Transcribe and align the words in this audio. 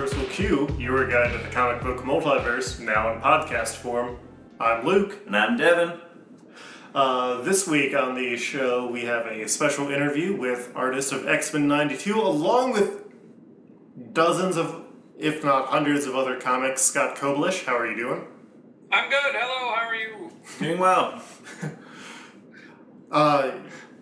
This 0.00 0.12
is 0.12 0.18
Multiversal 0.18 0.30
Q, 0.30 0.76
your 0.78 1.06
guide 1.06 1.32
to 1.32 1.38
the 1.38 1.50
comic 1.50 1.82
book 1.82 1.98
multiverse, 1.98 2.80
now 2.80 3.12
in 3.12 3.20
podcast 3.20 3.76
form. 3.76 4.18
I'm 4.58 4.86
Luke. 4.86 5.18
And 5.26 5.36
I'm 5.36 5.58
Devin. 5.58 6.00
Uh, 6.94 7.42
this 7.42 7.66
week 7.68 7.94
on 7.94 8.14
the 8.14 8.34
show, 8.38 8.86
we 8.86 9.02
have 9.02 9.26
a 9.26 9.46
special 9.46 9.90
interview 9.90 10.34
with 10.34 10.72
artist 10.74 11.12
of 11.12 11.28
X 11.28 11.52
Men 11.52 11.68
92, 11.68 12.18
along 12.18 12.72
with 12.72 13.02
dozens 14.14 14.56
of, 14.56 14.84
if 15.18 15.44
not 15.44 15.66
hundreds 15.66 16.06
of 16.06 16.16
other 16.16 16.40
comics. 16.40 16.80
Scott 16.80 17.16
Koblish, 17.16 17.66
how 17.66 17.76
are 17.76 17.86
you 17.86 17.96
doing? 17.96 18.26
I'm 18.90 19.10
good. 19.10 19.34
Hello, 19.34 19.74
how 19.74 19.86
are 19.86 19.94
you? 19.94 20.30
Doing 20.58 20.78
well. 20.78 21.22
Uh, 23.12 23.50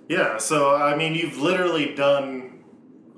yeah, 0.07 0.37
so 0.37 0.77
I 0.77 0.95
mean, 0.95 1.15
you've 1.15 1.39
literally 1.39 1.95
done 1.95 2.63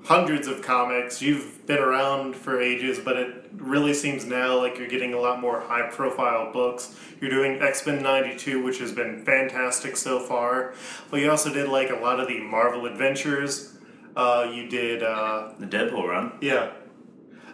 hundreds 0.05 0.47
of 0.47 0.61
comics. 0.61 1.21
You've 1.21 1.60
been 1.71 1.81
around 1.81 2.35
for 2.35 2.59
ages, 2.61 2.99
but 2.99 3.15
it 3.15 3.49
really 3.53 3.93
seems 3.93 4.25
now 4.25 4.57
like 4.57 4.77
you're 4.77 4.87
getting 4.89 5.13
a 5.13 5.19
lot 5.19 5.39
more 5.39 5.61
high 5.61 5.89
profile 5.89 6.51
books. 6.51 6.95
You're 7.21 7.29
doing 7.29 7.61
X 7.61 7.85
Men 7.85 8.03
92, 8.03 8.61
which 8.61 8.79
has 8.79 8.91
been 8.91 9.23
fantastic 9.23 9.95
so 9.95 10.19
far. 10.19 10.73
But 11.09 11.21
you 11.21 11.31
also 11.31 11.53
did 11.53 11.69
like 11.69 11.89
a 11.89 11.95
lot 11.95 12.19
of 12.19 12.27
the 12.27 12.39
Marvel 12.39 12.85
Adventures. 12.85 13.77
Uh, 14.15 14.51
you 14.53 14.67
did, 14.67 15.01
uh, 15.01 15.53
The 15.59 15.65
Deadpool 15.65 16.07
run. 16.07 16.33
yeah. 16.41 16.71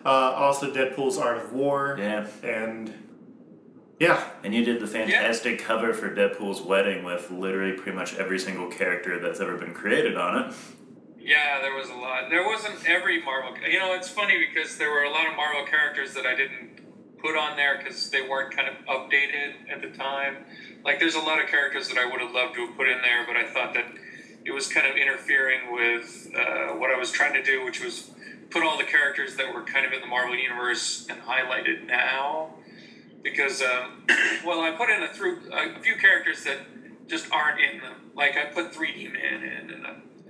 Uh, 0.05 0.09
also, 0.09 0.73
Deadpool's 0.73 1.17
Art 1.17 1.37
of 1.37 1.51
War. 1.51 1.97
Yeah. 1.99 2.27
And 2.41 2.93
yeah, 3.99 4.23
And 4.43 4.53
you 4.53 4.63
did 4.63 4.79
the 4.79 4.87
fantastic 4.87 5.59
cover 5.59 5.93
for 5.93 6.15
Deadpool's 6.15 6.61
wedding 6.61 7.03
with 7.03 7.29
literally 7.29 7.73
pretty 7.73 7.97
much 7.97 8.15
every 8.15 8.39
single 8.39 8.67
character 8.67 9.19
that's 9.19 9.39
ever 9.41 9.57
been 9.57 9.73
created 9.73 10.15
on 10.15 10.43
it. 10.49 10.55
Yeah, 11.27 11.59
there 11.59 11.75
was 11.75 11.89
a 11.89 11.93
lot. 11.93 12.29
There 12.29 12.45
wasn't 12.45 12.87
every 12.87 13.21
Marvel. 13.21 13.53
You 13.69 13.79
know, 13.79 13.93
it's 13.95 14.07
funny 14.07 14.47
because 14.47 14.77
there 14.77 14.89
were 14.89 15.03
a 15.03 15.11
lot 15.11 15.27
of 15.27 15.35
Marvel 15.35 15.65
characters 15.65 16.13
that 16.13 16.25
I 16.25 16.33
didn't 16.33 16.79
put 17.19 17.35
on 17.35 17.57
there 17.57 17.77
because 17.77 18.09
they 18.09 18.21
weren't 18.21 18.55
kind 18.55 18.69
of 18.69 18.75
updated 18.85 19.69
at 19.69 19.81
the 19.81 19.89
time. 19.89 20.45
Like, 20.85 20.99
there's 20.99 21.15
a 21.15 21.19
lot 21.19 21.43
of 21.43 21.49
characters 21.49 21.89
that 21.89 21.97
I 21.97 22.05
would 22.05 22.21
have 22.21 22.31
loved 22.31 22.55
to 22.55 22.67
have 22.67 22.77
put 22.77 22.87
in 22.87 23.01
there, 23.01 23.25
but 23.27 23.35
I 23.35 23.43
thought 23.43 23.73
that 23.73 23.87
it 24.45 24.51
was 24.51 24.71
kind 24.71 24.87
of 24.87 24.95
interfering 24.95 25.73
with 25.73 26.31
uh, 26.33 26.67
what 26.75 26.91
I 26.91 26.97
was 26.97 27.11
trying 27.11 27.33
to 27.33 27.43
do, 27.43 27.65
which 27.65 27.83
was 27.83 28.09
put 28.49 28.63
all 28.63 28.77
the 28.77 28.85
characters 28.85 29.35
that 29.35 29.53
were 29.53 29.63
kind 29.63 29.85
of 29.85 29.91
in 29.91 29.99
the 29.99 30.07
Marvel 30.07 30.37
universe 30.37 31.07
and 31.09 31.21
highlighted 31.23 31.87
now. 31.87 32.53
Because, 33.21 33.61
um, 33.61 34.05
well, 34.45 34.61
I 34.61 34.71
put 34.71 34.89
in 34.89 35.03
a, 35.03 35.09
through, 35.09 35.51
a 35.51 35.77
few 35.81 35.97
characters 35.97 36.45
that 36.45 36.59
just 37.07 37.29
aren't 37.33 37.59
in 37.59 37.81
them. 37.81 38.11
Like, 38.15 38.37
I 38.37 38.45
put 38.45 38.71
3D 38.71 39.11
Man 39.11 39.43
in, 39.43 39.71
and 39.71 39.85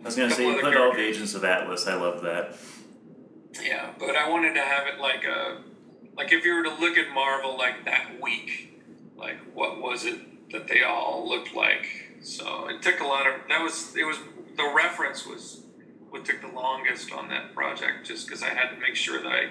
was 0.07 0.15
gonna 0.15 0.31
say 0.31 0.47
you 0.47 0.61
put 0.61 0.75
all 0.75 0.93
the 0.93 0.99
agents 0.99 1.35
of 1.35 1.43
Atlas. 1.43 1.85
I 1.87 1.95
love 1.95 2.21
that. 2.23 2.57
Yeah, 3.61 3.91
but 3.99 4.15
I 4.15 4.29
wanted 4.29 4.53
to 4.55 4.61
have 4.61 4.87
it 4.87 4.99
like 4.99 5.23
a 5.23 5.61
like 6.15 6.31
if 6.31 6.43
you 6.45 6.55
were 6.55 6.63
to 6.63 6.73
look 6.75 6.97
at 6.97 7.13
Marvel 7.13 7.57
like 7.57 7.85
that 7.85 8.21
week, 8.21 8.81
like 9.15 9.37
what 9.53 9.81
was 9.81 10.05
it 10.05 10.51
that 10.51 10.67
they 10.67 10.83
all 10.83 11.27
looked 11.27 11.53
like? 11.53 11.85
So 12.21 12.67
it 12.67 12.81
took 12.81 12.99
a 12.99 13.05
lot 13.05 13.27
of 13.27 13.33
that 13.49 13.61
was 13.61 13.95
it 13.95 14.05
was 14.05 14.17
the 14.55 14.71
reference 14.75 15.25
was 15.25 15.61
what 16.09 16.25
took 16.25 16.41
the 16.41 16.47
longest 16.47 17.11
on 17.11 17.27
that 17.29 17.53
project 17.53 18.07
just 18.07 18.27
because 18.27 18.41
I 18.41 18.49
had 18.49 18.69
to 18.69 18.77
make 18.77 18.95
sure 18.95 19.21
that 19.21 19.29
I 19.29 19.49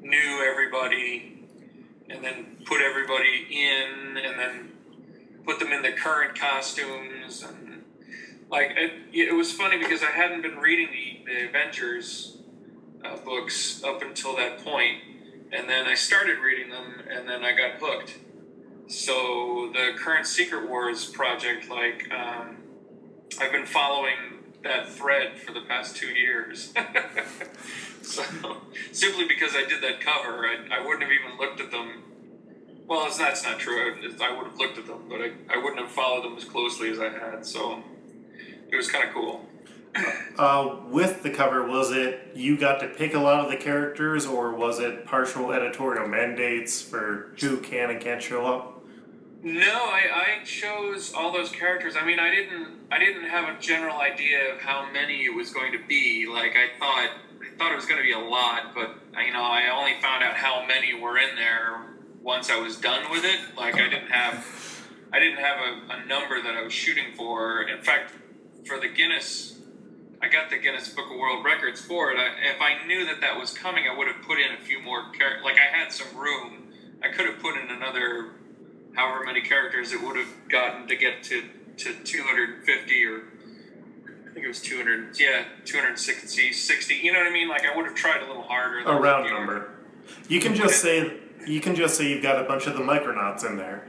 knew 0.00 0.44
everybody 0.44 1.46
and 2.08 2.24
then 2.24 2.56
put 2.64 2.80
everybody 2.80 3.46
in 3.50 4.16
and 4.16 4.38
then 4.38 4.72
put 5.44 5.58
them 5.58 5.72
in 5.72 5.82
the 5.82 5.92
current 5.92 6.38
costumes 6.38 7.42
and 7.42 7.73
like 8.54 8.76
it, 8.76 8.92
it 9.12 9.34
was 9.34 9.50
funny 9.50 9.78
because 9.78 10.04
I 10.04 10.12
hadn't 10.12 10.42
been 10.42 10.58
reading 10.58 10.88
the, 10.92 11.32
the 11.32 11.48
Avengers 11.48 12.38
uh, 13.04 13.16
books 13.16 13.82
up 13.82 14.00
until 14.00 14.36
that 14.36 14.64
point, 14.64 14.98
and 15.50 15.68
then 15.68 15.86
I 15.86 15.94
started 15.94 16.38
reading 16.38 16.70
them, 16.70 17.02
and 17.10 17.28
then 17.28 17.42
I 17.42 17.50
got 17.52 17.80
hooked. 17.80 18.16
So 18.86 19.72
the 19.72 19.94
current 19.98 20.26
Secret 20.26 20.68
Wars 20.68 21.04
project, 21.04 21.68
like 21.68 22.08
um, 22.12 22.58
I've 23.40 23.50
been 23.50 23.66
following 23.66 24.44
that 24.62 24.88
thread 24.88 25.36
for 25.36 25.52
the 25.52 25.62
past 25.62 25.96
two 25.96 26.10
years. 26.10 26.72
so 28.02 28.22
simply 28.92 29.26
because 29.26 29.56
I 29.56 29.64
did 29.68 29.82
that 29.82 30.00
cover, 30.00 30.46
I, 30.46 30.78
I 30.78 30.86
wouldn't 30.86 31.02
have 31.02 31.10
even 31.10 31.38
looked 31.38 31.60
at 31.60 31.72
them. 31.72 32.04
Well, 32.86 33.10
that's 33.18 33.42
not 33.42 33.58
true. 33.58 33.80
I, 33.80 34.24
I 34.24 34.36
would 34.36 34.46
have 34.46 34.58
looked 34.58 34.78
at 34.78 34.86
them, 34.86 35.06
but 35.08 35.20
I, 35.20 35.32
I 35.52 35.56
wouldn't 35.56 35.80
have 35.80 35.90
followed 35.90 36.22
them 36.22 36.36
as 36.36 36.44
closely 36.44 36.90
as 36.90 37.00
I 37.00 37.08
had. 37.08 37.44
So 37.44 37.82
it 38.74 38.76
was 38.76 38.90
kind 38.90 39.08
of 39.08 39.14
cool. 39.14 39.46
Uh, 40.36 40.80
with 40.88 41.22
the 41.22 41.30
cover, 41.30 41.64
was 41.64 41.92
it 41.92 42.32
you 42.34 42.56
got 42.56 42.80
to 42.80 42.88
pick 42.88 43.14
a 43.14 43.18
lot 43.18 43.44
of 43.44 43.50
the 43.50 43.56
characters, 43.56 44.26
or 44.26 44.52
was 44.52 44.80
it 44.80 45.06
partial 45.06 45.52
editorial 45.52 46.08
mandates 46.08 46.82
for 46.82 47.32
who 47.38 47.58
can 47.58 47.90
and 47.90 48.00
can't 48.00 48.20
show 48.20 48.44
up? 48.44 48.84
No, 49.44 49.62
I, 49.62 50.40
I 50.40 50.44
chose 50.44 51.12
all 51.14 51.32
those 51.32 51.52
characters. 51.52 51.94
I 51.96 52.04
mean, 52.04 52.18
I 52.18 52.34
didn't 52.34 52.78
I 52.90 52.98
didn't 52.98 53.28
have 53.28 53.56
a 53.56 53.60
general 53.60 53.98
idea 53.98 54.52
of 54.52 54.60
how 54.60 54.90
many 54.90 55.24
it 55.24 55.34
was 55.34 55.52
going 55.52 55.70
to 55.70 55.78
be. 55.86 56.26
Like 56.28 56.56
I 56.56 56.76
thought 56.80 57.10
I 57.40 57.56
thought 57.56 57.70
it 57.70 57.76
was 57.76 57.86
going 57.86 57.98
to 57.98 58.02
be 58.02 58.12
a 58.12 58.18
lot, 58.18 58.74
but 58.74 58.96
you 59.24 59.32
know, 59.32 59.42
I 59.42 59.68
only 59.72 60.00
found 60.00 60.24
out 60.24 60.34
how 60.34 60.66
many 60.66 60.98
were 60.98 61.18
in 61.18 61.36
there 61.36 61.94
once 62.20 62.50
I 62.50 62.58
was 62.58 62.76
done 62.78 63.08
with 63.12 63.24
it. 63.24 63.38
Like 63.56 63.76
I 63.76 63.88
didn't 63.88 64.10
have 64.10 64.44
I 65.12 65.20
didn't 65.20 65.38
have 65.38 65.58
a, 65.58 66.02
a 66.02 66.06
number 66.06 66.42
that 66.42 66.56
I 66.56 66.62
was 66.62 66.72
shooting 66.72 67.14
for. 67.14 67.62
In 67.62 67.80
fact, 67.80 68.10
for 68.64 68.80
the 68.80 68.88
Guinness 68.88 69.54
I 70.24 70.28
got 70.28 70.48
the 70.48 70.56
Guinness 70.56 70.88
Book 70.88 71.10
of 71.10 71.18
World 71.18 71.44
Records 71.44 71.82
for 71.82 72.10
it. 72.10 72.16
I, 72.16 72.54
if 72.54 72.58
I 72.58 72.86
knew 72.86 73.04
that 73.04 73.20
that 73.20 73.38
was 73.38 73.52
coming, 73.52 73.84
I 73.86 73.94
would 73.94 74.08
have 74.08 74.22
put 74.22 74.38
in 74.38 74.52
a 74.52 74.64
few 74.64 74.80
more 74.80 75.10
characters. 75.10 75.44
Like 75.44 75.56
I 75.58 75.76
had 75.76 75.92
some 75.92 76.16
room. 76.16 76.72
I 77.02 77.08
could 77.08 77.26
have 77.26 77.40
put 77.40 77.58
in 77.58 77.68
another 77.68 78.30
however 78.94 79.24
many 79.24 79.42
characters 79.42 79.92
it 79.92 80.02
would 80.02 80.16
have 80.16 80.48
gotten 80.48 80.88
to 80.88 80.96
get 80.96 81.22
to, 81.24 81.42
to 81.76 81.94
250 82.04 83.04
or 83.04 83.18
I 83.18 84.32
think 84.32 84.46
it 84.46 84.48
was 84.48 84.62
200, 84.62 85.18
yeah, 85.20 85.44
260, 85.66 86.52
60. 86.52 86.94
You 86.94 87.12
know 87.12 87.18
what 87.18 87.28
I 87.28 87.30
mean? 87.30 87.48
Like 87.50 87.66
I 87.66 87.76
would 87.76 87.84
have 87.84 87.94
tried 87.94 88.22
a 88.22 88.26
little 88.26 88.42
harder. 88.42 88.78
A 88.78 88.96
round 88.98 89.28
number. 89.28 89.72
You 90.28 90.40
can 90.40 90.54
just 90.54 90.80
say 90.80 91.18
you 91.46 91.60
can 91.60 91.74
just 91.74 91.98
say 91.98 92.08
you've 92.08 92.22
got 92.22 92.42
a 92.42 92.44
bunch 92.48 92.66
of 92.66 92.74
the 92.74 92.82
Micronauts 92.82 93.44
in 93.44 93.58
there. 93.58 93.88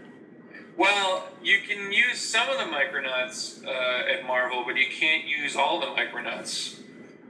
Well, 0.77 1.29
you 1.41 1.59
can 1.61 1.91
use 1.91 2.19
some 2.19 2.49
of 2.49 2.57
the 2.57 2.65
Micronauts 2.65 3.65
uh, 3.65 4.11
at 4.11 4.25
Marvel, 4.25 4.63
but 4.65 4.75
you 4.75 4.87
can't 4.91 5.25
use 5.25 5.55
all 5.55 5.79
the 5.79 5.87
Micronauts 5.87 6.79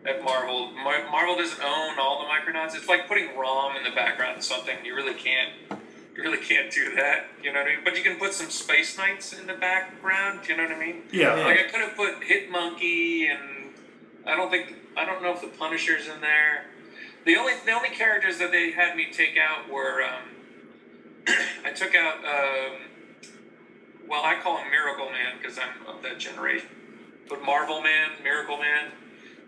at 0.06 0.24
Marvel. 0.24 0.72
Mar- 0.72 1.10
Marvel 1.12 1.36
doesn't 1.36 1.62
own 1.62 2.00
all 2.00 2.20
the 2.20 2.26
Micronauts. 2.26 2.76
It's 2.76 2.88
like 2.88 3.08
putting 3.08 3.38
ROM 3.38 3.76
in 3.76 3.84
the 3.84 3.92
background 3.92 4.38
of 4.38 4.44
something. 4.44 4.78
You 4.84 4.96
really 4.96 5.14
can't. 5.14 5.52
You 6.16 6.24
really 6.24 6.38
can't 6.38 6.72
do 6.72 6.96
that. 6.96 7.26
You 7.44 7.52
know 7.52 7.60
what 7.60 7.70
I 7.70 7.76
mean? 7.76 7.84
But 7.84 7.98
you 7.98 8.04
can 8.04 8.18
put 8.18 8.34
some 8.34 8.50
Space 8.50 8.98
Knights 8.98 9.34
in 9.34 9.48
the 9.48 9.54
background. 9.54 10.42
Do 10.44 10.54
you 10.54 10.58
know 10.58 10.64
what 10.64 10.72
I 10.72 10.80
mean? 10.80 11.04
Yeah. 11.12 11.34
Like 11.34 11.60
I 11.60 11.64
could 11.64 11.82
have 11.82 11.96
put 11.96 12.24
Hit 12.24 12.50
Monkey, 12.50 13.28
and 13.28 13.74
I 14.26 14.36
don't 14.36 14.50
think 14.50 14.76
I 14.96 15.06
don't 15.06 15.22
know 15.22 15.34
if 15.34 15.42
the 15.42 15.48
Punisher's 15.48 16.08
in 16.08 16.22
there. 16.22 16.66
The 17.26 17.36
only 17.36 17.54
the 17.66 17.74
only 17.74 17.90
characters 17.90 18.38
that 18.40 18.52
they 18.52 18.72
had 18.72 18.96
me 18.96 19.08
take 19.12 19.38
out 19.38 19.70
were 19.70 20.04
um, 20.04 20.30
I 21.66 21.72
took 21.72 21.94
out 21.96 22.24
um, 22.24 22.82
well 24.08 24.24
I 24.24 24.36
call 24.42 24.58
him 24.58 24.72
Miracle 24.72 25.10
Man 25.10 25.34
because 25.42 25.58
I'm 25.58 25.88
of 25.88 26.02
that 26.04 26.20
generation, 26.20 26.68
but 27.30 27.42
Marvel 27.42 27.82
Man, 27.82 28.12
Miracle 28.24 28.58
Man, 28.58 28.92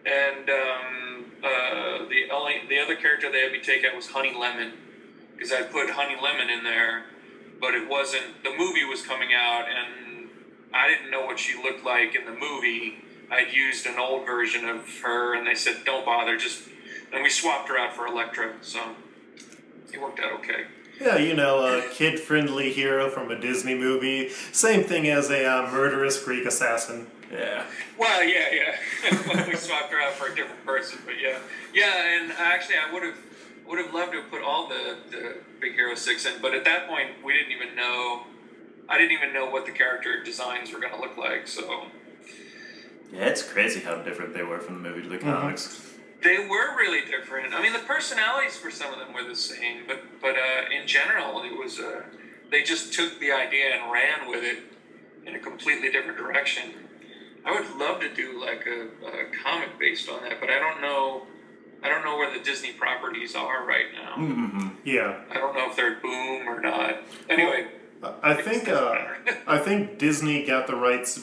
and 0.06 0.50
um, 0.50 1.25
uh, 1.44 2.09
the 2.09 2.30
only 2.31 2.62
the 2.69 2.80
other 2.80 2.95
character 2.95 3.31
they 3.31 3.42
had 3.42 3.51
me 3.51 3.59
take 3.59 3.86
out 3.86 3.95
was 3.95 4.07
Honey 4.07 4.33
Lemon 4.33 4.74
because 5.36 5.51
I 5.51 5.63
put 5.63 5.92
Honey 5.92 6.15
Lemon 6.21 6.50
in 6.50 6.63
there, 6.63 7.06
but 7.59 7.75
it 7.75 7.88
wasn't 7.88 8.44
the 8.44 8.51
movie 8.51 8.83
was 8.83 9.01
coming 9.01 9.30
out 9.33 9.65
and 9.69 10.07
I 10.74 10.88
didn't 10.88 11.12
know 11.12 11.25
what 11.25 11.39
she 11.39 11.56
looked 11.56 11.83
like 11.83 12.15
in 12.15 12.25
the 12.25 12.33
movie. 12.33 12.98
I'd 13.31 13.51
used 13.51 13.86
an 13.86 14.00
old 14.00 14.25
version 14.25 14.68
of 14.68 15.00
her, 15.00 15.36
and 15.36 15.45
they 15.45 15.56
said, 15.56 15.83
"Don't 15.86 16.06
bother." 16.06 16.38
Just 16.38 16.69
and 17.12 17.24
we 17.24 17.30
swapped 17.30 17.69
her 17.69 17.77
out 17.77 17.94
for 17.94 18.06
Elektra, 18.06 18.54
so 18.62 18.95
it 19.92 20.00
worked 20.00 20.19
out 20.19 20.31
okay. 20.33 20.65
Yeah, 20.99 21.17
you 21.17 21.35
know, 21.35 21.65
a 21.65 21.89
kid-friendly 21.89 22.73
hero 22.73 23.09
from 23.09 23.29
a 23.29 23.39
Disney 23.39 23.75
movie. 23.75 24.29
Same 24.29 24.83
thing 24.83 25.07
as 25.07 25.29
a 25.29 25.45
uh, 25.45 25.71
murderous 25.71 26.23
Greek 26.23 26.45
assassin. 26.45 27.07
Yeah. 27.31 27.65
Well, 27.99 28.23
yeah, 28.23 28.45
yeah. 28.51 29.45
we 29.47 29.55
swapped 29.55 29.91
her 29.91 30.01
out 30.01 30.13
for 30.13 30.31
a 30.31 30.35
different 30.35 30.65
person, 30.65 30.99
but 31.05 31.15
yeah, 31.21 31.39
yeah. 31.73 32.21
And 32.21 32.31
actually, 32.31 32.75
I 32.77 32.91
would 32.91 33.03
have 33.03 33.17
would 33.67 33.79
have 33.83 33.94
loved 33.94 34.13
to 34.13 34.21
have 34.21 34.31
put 34.31 34.41
all 34.41 34.67
the 34.67 34.97
the 35.11 35.35
Big 35.59 35.73
Hero 35.73 35.94
Six 35.94 36.25
in, 36.25 36.41
but 36.41 36.53
at 36.53 36.63
that 36.65 36.88
point, 36.88 37.09
we 37.23 37.33
didn't 37.33 37.51
even 37.51 37.75
know. 37.75 38.23
I 38.89 38.97
didn't 38.97 39.11
even 39.11 39.33
know 39.33 39.49
what 39.49 39.65
the 39.65 39.73
character 39.73 40.23
designs 40.23 40.71
were 40.71 40.79
going 40.79 40.94
to 40.94 40.99
look 40.99 41.17
like, 41.17 41.47
so 41.47 41.88
Yeah, 43.11 43.25
it's 43.25 43.44
crazy 43.44 43.81
how 43.81 43.95
different 43.97 44.33
they 44.33 44.44
were 44.44 44.59
from 44.59 44.81
the 44.81 44.89
movie 44.89 45.01
to 45.01 45.09
the 45.09 45.17
comics. 45.17 45.87
They 46.24 46.40
were 46.40 46.75
really 46.75 47.06
different. 47.06 47.54
I 47.54 47.62
mean, 47.62 47.74
the 47.74 47.80
personalities 47.80 48.58
for 48.58 48.72
some 48.72 48.92
of 48.92 49.00
them 49.00 49.14
were 49.14 49.24
the 49.24 49.36
same, 49.36 49.84
but 49.88 50.02
but 50.22 50.36
uh, 50.36 50.75
in 50.75 50.88
general, 50.88 51.44
it 51.44 51.58
was 51.58 51.80
uh, 51.80 52.04
they 52.50 52.64
just 52.64 52.94
took 52.94 53.19
the 53.19 53.31
idea 53.31 53.75
and 53.75 53.92
ran 53.92 54.30
with 54.30 54.44
it 54.44 54.60
in 55.25 55.36
a 55.36 55.40
completely 55.40 55.92
different 55.92 56.18
direction. 56.18 56.74
I 57.46 57.52
would 57.52 57.78
love 57.78 58.02
to 58.02 58.14
do 58.14 58.42
like 58.42 58.66
a, 58.66 58.88
a 59.06 59.25
comic 59.44 59.78
based 59.80 60.10
on 60.10 60.22
that, 60.24 60.40
but 60.40 60.50
I 60.50 60.60
don't 60.60 60.81
know. 60.81 61.28
I 61.84 61.90
don't 61.90 62.04
know 62.04 62.18
where 62.18 62.36
the 62.36 62.44
Disney 62.44 62.72
properties 62.72 63.36
are 63.36 63.66
right 63.66 63.86
now. 63.94 64.16
Mm-hmm. 64.18 64.68
Yeah, 64.84 65.22
I 65.30 65.36
don't 65.36 65.56
know 65.56 65.69
if 65.69 65.75
they're 65.75 66.00
Boom 66.00 66.48
or 66.48 66.60
not. 66.60 66.98
Anyway, 67.30 67.68
I 68.24 68.34
think 68.34 68.68
uh, 68.68 68.98
I 69.48 69.60
think 69.60 70.00
Disney 70.00 70.46
got 70.46 70.68
the 70.68 70.75
rights 70.75 71.19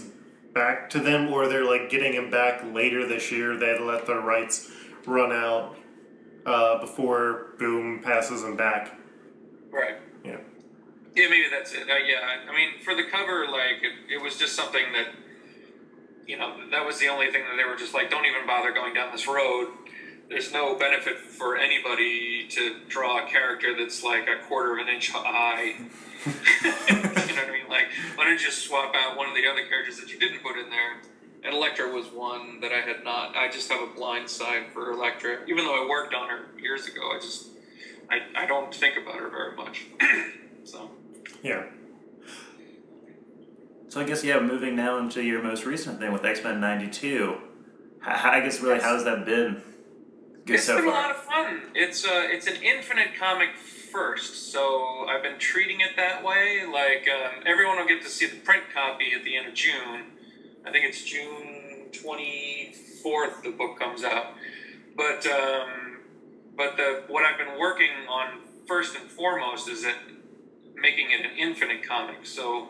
back 0.52 0.88
to 0.90 1.00
them, 1.00 1.32
or 1.32 1.48
they're 1.48 1.64
like 1.64 1.90
getting 1.90 2.14
them 2.14 2.30
back 2.30 2.64
later 2.72 3.06
this 3.06 3.32
year. 3.32 3.56
They 3.56 3.78
let 3.78 4.06
their 4.06 4.20
rights 4.20 4.70
run 5.06 5.32
out 5.32 5.76
uh, 6.46 6.78
before 6.80 7.54
Boom 7.58 8.00
passes 8.02 8.42
them 8.42 8.56
back. 8.56 8.98
right. 9.70 9.96
Yeah. 10.24 10.38
Yeah, 11.14 11.28
maybe 11.28 11.46
that's 11.50 11.72
it. 11.72 11.82
Uh, 11.88 11.94
yeah, 11.96 12.20
I- 12.22 12.50
I 12.50 12.54
mean, 12.56 12.80
for 12.82 12.94
the 12.94 13.04
cover, 13.04 13.46
like 13.46 13.82
it, 13.82 14.14
it 14.14 14.22
was 14.22 14.36
just 14.36 14.54
something 14.56 14.92
that, 14.94 15.08
you 16.26 16.36
know, 16.36 16.56
that 16.70 16.84
was 16.84 16.98
the 16.98 17.08
only 17.08 17.30
thing 17.30 17.42
that 17.48 17.56
they 17.56 17.64
were 17.64 17.76
just 17.76 17.94
like, 17.94 18.10
don't 18.10 18.24
even 18.26 18.46
bother 18.46 18.72
going 18.72 18.94
down 18.94 19.12
this 19.12 19.26
road. 19.28 19.68
There's 20.28 20.50
no 20.52 20.74
benefit 20.74 21.18
for 21.18 21.56
anybody 21.56 22.46
to 22.48 22.76
draw 22.88 23.24
a 23.24 23.28
character 23.28 23.76
that's 23.78 24.02
like 24.02 24.26
a 24.26 24.42
quarter 24.46 24.72
of 24.78 24.86
an 24.86 24.92
inch 24.92 25.10
high. 25.12 25.64
you 26.26 26.72
know 27.34 27.42
what 27.42 27.48
I 27.48 27.52
mean? 27.52 27.68
Like, 27.68 27.86
why 28.16 28.24
don't 28.24 28.32
you 28.32 28.38
just 28.38 28.62
swap 28.64 28.94
out 28.96 29.16
one 29.18 29.28
of 29.28 29.34
the 29.34 29.46
other 29.46 29.66
characters 29.68 30.00
that 30.00 30.10
you 30.10 30.18
didn't 30.18 30.42
put 30.42 30.56
in 30.58 30.70
there? 30.70 30.96
And 31.44 31.54
Elektra 31.54 31.92
was 31.92 32.06
one 32.06 32.60
that 32.60 32.72
I 32.72 32.80
had 32.80 33.04
not. 33.04 33.36
I 33.36 33.50
just 33.50 33.70
have 33.70 33.82
a 33.82 33.92
blind 33.94 34.30
side 34.30 34.64
for 34.72 34.90
Elektra, 34.90 35.40
even 35.46 35.64
though 35.64 35.84
I 35.84 35.86
worked 35.88 36.14
on 36.14 36.28
her 36.30 36.58
years 36.58 36.86
ago. 36.86 37.02
I 37.14 37.20
just, 37.20 37.48
I, 38.10 38.20
I 38.34 38.46
don't 38.46 38.74
think 38.74 38.96
about 38.96 39.16
her 39.16 39.28
very 39.28 39.54
much. 39.54 39.84
so. 40.64 40.90
Yeah. 41.42 41.64
So 43.88 44.00
I 44.00 44.04
guess 44.04 44.24
yeah, 44.24 44.40
moving 44.40 44.74
now 44.74 44.98
into 44.98 45.22
your 45.22 45.42
most 45.42 45.66
recent 45.66 46.00
thing 46.00 46.12
with 46.12 46.24
X 46.24 46.42
Men 46.42 46.60
'92. 46.60 47.36
I 48.04 48.40
guess 48.40 48.60
really, 48.60 48.80
how's 48.80 49.04
that 49.04 49.24
been? 49.24 49.62
Good 50.46 50.54
It's 50.54 50.64
so 50.64 50.76
been 50.76 50.86
a 50.86 50.90
lot 50.90 51.10
of 51.10 51.18
fun. 51.18 51.62
It's 51.74 52.04
uh, 52.04 52.22
it's 52.24 52.46
an 52.46 52.56
infinite 52.62 53.16
comic 53.18 53.50
first, 53.56 54.50
so 54.50 55.06
I've 55.08 55.22
been 55.22 55.38
treating 55.38 55.80
it 55.80 55.96
that 55.96 56.24
way. 56.24 56.62
Like 56.66 57.06
um, 57.08 57.44
everyone 57.46 57.76
will 57.76 57.86
get 57.86 58.02
to 58.02 58.08
see 58.08 58.26
the 58.26 58.36
print 58.36 58.64
copy 58.74 59.12
at 59.16 59.22
the 59.24 59.36
end 59.36 59.46
of 59.46 59.54
June. 59.54 60.06
I 60.66 60.70
think 60.70 60.84
it's 60.86 61.02
June 61.04 61.90
twenty 61.92 62.74
fourth. 63.02 63.42
The 63.42 63.50
book 63.50 63.78
comes 63.78 64.02
out, 64.02 64.28
but 64.96 65.26
um, 65.26 65.98
but 66.56 66.76
the 66.76 67.02
what 67.08 67.24
I've 67.24 67.38
been 67.38 67.58
working 67.58 67.90
on 68.08 68.40
first 68.66 68.96
and 68.96 69.10
foremost 69.10 69.68
is 69.68 69.82
that 69.82 69.96
making 70.74 71.10
it 71.10 71.24
an 71.24 71.36
infinite 71.36 71.86
comic. 71.86 72.24
So 72.24 72.68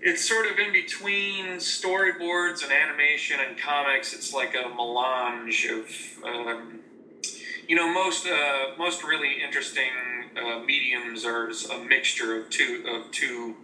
it's 0.00 0.28
sort 0.28 0.50
of 0.50 0.58
in 0.58 0.72
between 0.72 1.56
storyboards 1.56 2.62
and 2.62 2.70
animation 2.70 3.38
and 3.40 3.58
comics. 3.58 4.12
It's 4.12 4.34
like 4.34 4.54
a 4.54 4.68
melange 4.68 5.66
of, 5.66 5.88
um, 6.22 6.80
you 7.66 7.76
know, 7.76 7.90
most 7.92 8.26
uh, 8.26 8.76
most 8.76 9.02
really 9.02 9.42
interesting 9.42 9.90
uh, 10.36 10.58
mediums 10.58 11.24
are 11.24 11.48
a 11.48 11.78
mixture 11.78 12.38
of 12.38 12.50
two 12.50 12.84
of 12.86 13.10
two 13.10 13.56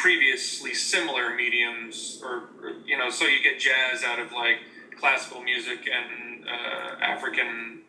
previously 0.00 0.72
similar 0.72 1.34
mediums, 1.34 2.20
or, 2.24 2.48
or 2.62 2.72
you 2.86 2.96
know, 2.96 3.10
so 3.10 3.26
you 3.26 3.42
get 3.42 3.60
jazz 3.60 4.02
out 4.02 4.18
of 4.18 4.32
like 4.32 4.56
classical 4.98 5.42
music 5.42 5.80
and 5.86 6.48
uh, 6.48 7.04
African 7.04 7.80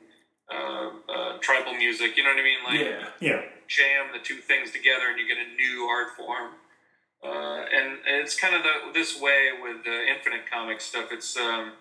uh, 0.53 0.89
uh, 1.09 1.37
tribal 1.39 1.73
music. 1.73 2.17
You 2.17 2.23
know 2.23 2.31
what 2.31 2.39
I 2.39 2.43
mean? 2.43 2.63
Like 2.67 2.79
Yeah. 2.79 3.07
Yeah. 3.21 3.41
jam 3.67 4.11
the 4.11 4.19
two 4.19 4.37
things 4.37 4.71
together 4.71 5.07
and 5.09 5.17
you 5.17 5.27
get 5.27 5.37
a 5.37 5.55
new 5.55 5.85
art 5.85 6.09
form. 6.17 6.51
Uh, 7.23 7.63
and 7.73 7.99
it's 8.05 8.37
kind 8.37 8.55
of 8.55 8.63
the, 8.63 8.91
this 8.93 9.19
way 9.19 9.49
with 9.61 9.83
the 9.85 10.07
Infinite 10.07 10.49
comic 10.51 10.81
stuff. 10.81 11.09
It's 11.11 11.37
um, 11.37 11.73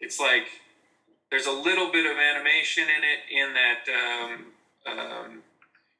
it's 0.00 0.20
like 0.20 0.46
there's 1.30 1.46
a 1.46 1.52
little 1.52 1.90
bit 1.90 2.06
of 2.06 2.16
animation 2.18 2.84
in 2.84 3.02
it, 3.02 3.20
in 3.30 3.54
that 3.54 3.82
um, 4.02 4.46
um, 4.86 5.42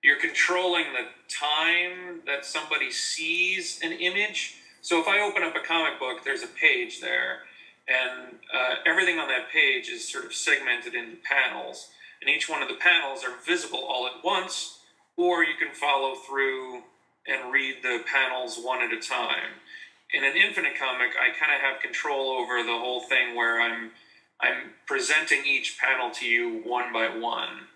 you're 0.02 0.20
controlling 0.20 0.86
the 0.92 1.06
time 1.28 2.22
that 2.26 2.44
somebody 2.44 2.90
sees 2.90 3.80
an 3.82 3.92
image. 3.92 4.56
So 4.80 5.00
if 5.00 5.08
I 5.08 5.20
open 5.20 5.42
up 5.42 5.54
a 5.56 5.66
comic 5.66 5.98
book, 5.98 6.24
there's 6.24 6.42
a 6.42 6.48
page 6.48 7.00
there, 7.00 7.40
and 7.86 8.36
uh, 8.54 8.76
everything 8.86 9.18
on 9.18 9.28
that 9.28 9.50
page 9.52 9.88
is 9.88 10.10
sort 10.10 10.24
of 10.24 10.32
segmented 10.32 10.94
into 10.94 11.16
panels, 11.22 11.88
and 12.20 12.30
each 12.30 12.48
one 12.48 12.62
of 12.62 12.68
the 12.68 12.76
panels 12.76 13.24
are 13.24 13.34
visible 13.46 13.84
all 13.86 14.06
at 14.06 14.24
once, 14.24 14.78
or 15.16 15.44
you 15.44 15.54
can 15.58 15.74
follow 15.74 16.14
through 16.14 16.82
and 17.26 17.52
read 17.52 17.76
the 17.82 18.02
panels 18.10 18.58
one 18.62 18.80
at 18.82 18.92
a 18.92 19.00
time. 19.00 19.60
In 20.12 20.24
an 20.24 20.36
infinite 20.36 20.78
comic, 20.78 21.10
I 21.20 21.38
kind 21.38 21.52
of 21.54 21.60
have 21.60 21.80
control 21.80 22.30
over 22.30 22.62
the 22.62 22.78
whole 22.78 23.00
thing 23.00 23.36
where 23.36 23.60
I'm 23.60 23.90
I'm 24.40 24.70
presenting 24.86 25.44
each 25.44 25.76
panel 25.78 26.10
to 26.12 26.26
you 26.26 26.62
one 26.64 26.92
by 26.94 27.08
one. 27.08 27.68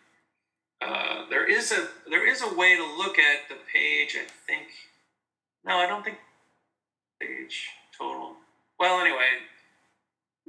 Uh, 0.85 1.29
there 1.31 1.49
is 1.49 1.73
a 1.73 1.89
there 2.11 2.29
is 2.29 2.43
a 2.43 2.55
way 2.55 2.77
to 2.77 2.85
look 2.99 3.19
at 3.19 3.49
the 3.49 3.57
page. 3.73 4.17
I 4.17 4.27
think. 4.47 4.69
No, 5.65 5.77
I 5.79 5.87
don't 5.87 6.05
think 6.05 6.19
page 7.21 7.69
total. 7.97 8.37
Well, 8.79 9.01
anyway, 9.01 9.31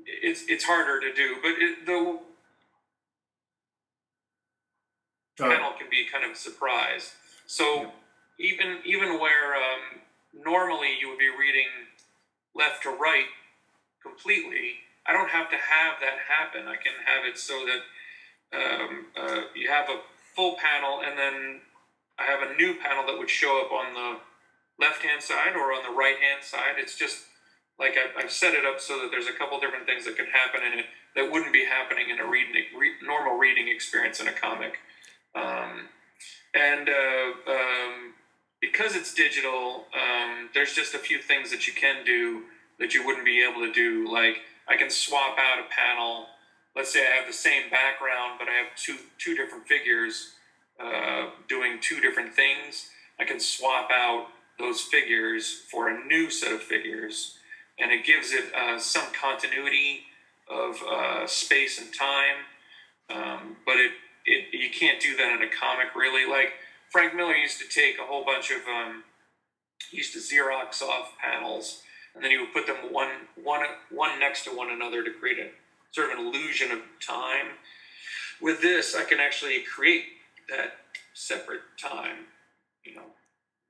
it's 0.06 0.44
it's 0.48 0.66
harder 0.66 1.00
to 1.00 1.14
do, 1.14 1.38
but 1.42 1.52
it, 1.52 1.86
the 1.86 2.20
Uh, 5.38 5.50
panel 5.50 5.74
can 5.78 5.90
be 5.90 6.06
kind 6.06 6.24
of 6.24 6.32
a 6.32 6.36
surprise. 6.36 7.14
So 7.46 7.92
even 8.40 8.80
even 8.86 9.20
where 9.20 9.56
um, 9.56 10.00
normally 10.34 10.96
you 11.00 11.10
would 11.10 11.20
be 11.20 11.30
reading 11.30 11.68
left 12.54 12.84
to 12.84 12.90
right 12.90 13.28
completely, 14.02 14.80
I 15.06 15.12
don't 15.14 15.30
have 15.30 15.50
to 15.50 15.58
have 15.58 16.00
that 16.00 16.20
happen. 16.28 16.68
I 16.68 16.78
can 16.78 16.94
have 17.06 17.26
it 17.26 17.38
so 17.38 17.66
that 17.66 17.82
um, 18.58 19.06
uh, 19.18 19.42
you 19.54 19.70
have 19.70 19.90
a 19.90 20.00
full 20.36 20.56
panel, 20.56 21.02
and 21.06 21.18
then 21.18 21.62
I 22.20 22.24
have 22.24 22.42
a 22.42 22.56
new 22.56 22.76
panel 22.76 23.06
that 23.08 23.18
would 23.18 23.30
show 23.30 23.62
up 23.62 23.72
on 23.72 23.94
the 23.94 24.20
left 24.80 25.04
hand 25.04 25.22
side 25.22 25.56
or 25.56 25.74
on 25.74 25.84
the 25.84 25.96
right 25.96 26.18
hand 26.18 26.44
side. 26.44 26.76
It's 26.78 26.98
just 26.98 27.24
like 27.80 27.96
I've, 27.98 28.26
I've 28.26 28.32
set 28.32 28.54
it 28.54 28.66
up 28.66 28.80
so 28.80 29.00
that 29.02 29.12
there's 29.12 29.28
a 29.28 29.34
couple 29.34 29.60
different 29.60 29.86
things 29.86 30.06
that 30.06 30.16
can 30.16 30.28
happen 30.28 30.62
in 30.64 30.80
it 30.80 30.86
that 31.16 31.32
wouldn't 31.32 31.54
be 31.54 31.66
happening 31.66 32.10
in 32.10 32.20
a 32.20 32.30
reading 32.30 32.56
re, 32.78 32.92
normal 33.04 33.38
reading 33.38 33.68
experience 33.68 34.20
in 34.20 34.28
a 34.28 34.34
comic. 34.34 34.80
Um, 35.34 35.90
and 36.54 36.90
uh, 36.90 37.52
um, 37.52 38.14
because 38.62 38.96
it's 38.96 39.14
digital, 39.14 39.86
um, 39.94 40.50
there's 40.54 40.74
just 40.74 40.94
a 40.94 41.00
few 41.00 41.22
things 41.22 41.52
that 41.52 41.68
you 41.68 41.74
can 41.74 42.06
do 42.06 42.44
that 42.80 42.94
you 42.94 43.06
wouldn't 43.06 43.26
be 43.26 43.44
able 43.44 43.62
to 43.62 43.72
do. 43.72 44.12
Like 44.12 44.38
I 44.68 44.76
can 44.78 44.90
swap 44.90 45.38
out 45.38 45.60
a 45.60 45.68
panel. 45.70 46.28
Let's 46.76 46.92
say 46.92 47.08
I 47.08 47.16
have 47.16 47.28
the 47.28 47.34
same 47.34 47.70
background, 47.70 48.34
but 48.38 48.50
I 48.50 48.54
have 48.54 48.76
two 48.76 48.98
two 49.18 49.36
different 49.36 49.68
figures 49.68 50.34
uh, 50.80 51.30
doing 51.48 51.80
two 51.82 52.02
different 52.02 52.34
things. 52.34 52.90
I 53.20 53.24
can 53.24 53.40
swap 53.40 53.90
out 53.92 54.28
those 54.60 54.82
figures 54.82 55.64
for 55.72 55.90
a 55.90 56.06
new 56.06 56.30
set 56.30 56.52
of 56.52 56.62
figures, 56.62 57.38
and 57.80 57.92
it 57.92 58.06
gives 58.06 58.34
it 58.34 58.54
uh, 58.54 58.78
some 58.78 59.06
continuity 59.14 60.02
of 60.50 60.76
uh, 60.84 61.26
space 61.28 61.80
and 61.80 61.94
time. 61.94 62.44
Um, 63.10 63.58
but 63.66 63.78
it, 63.78 63.92
it 64.26 64.54
you 64.54 64.70
can't 64.70 65.00
do 65.00 65.16
that 65.16 65.32
in 65.32 65.48
a 65.48 65.50
comic 65.50 65.96
really. 65.96 66.30
Like 66.30 66.54
Frank 66.92 67.16
Miller 67.16 67.36
used 67.36 67.60
to 67.60 67.68
take 67.68 68.00
a 68.00 68.04
whole 68.04 68.26
bunch 68.26 68.52
of 68.52 68.58
um, 68.68 69.04
he 69.90 69.98
used 69.98 70.14
to 70.14 70.20
Xerox 70.20 70.82
off 70.82 71.14
panels, 71.24 71.82
and 72.14 72.24
then 72.24 72.32
he 72.32 72.38
would 72.38 72.52
put 72.52 72.68
them 72.68 72.92
one 72.92 73.12
one 73.42 73.62
one 73.92 74.20
next 74.20 74.44
to 74.44 74.50
one 74.50 74.70
another 74.72 75.04
to 75.04 75.12
create 75.12 75.40
a 75.40 75.50
sort 75.96 76.12
of 76.12 76.20
an 76.20 76.26
illusion 76.26 76.72
of 76.72 76.80
time. 77.06 77.48
With 78.42 78.62
this, 78.62 78.96
I 78.96 79.06
can 79.06 79.20
actually 79.20 79.62
create 79.62 80.04
that 80.50 80.74
separate 81.14 81.62
time. 81.82 82.28
You 82.84 82.96
know, 82.96 83.06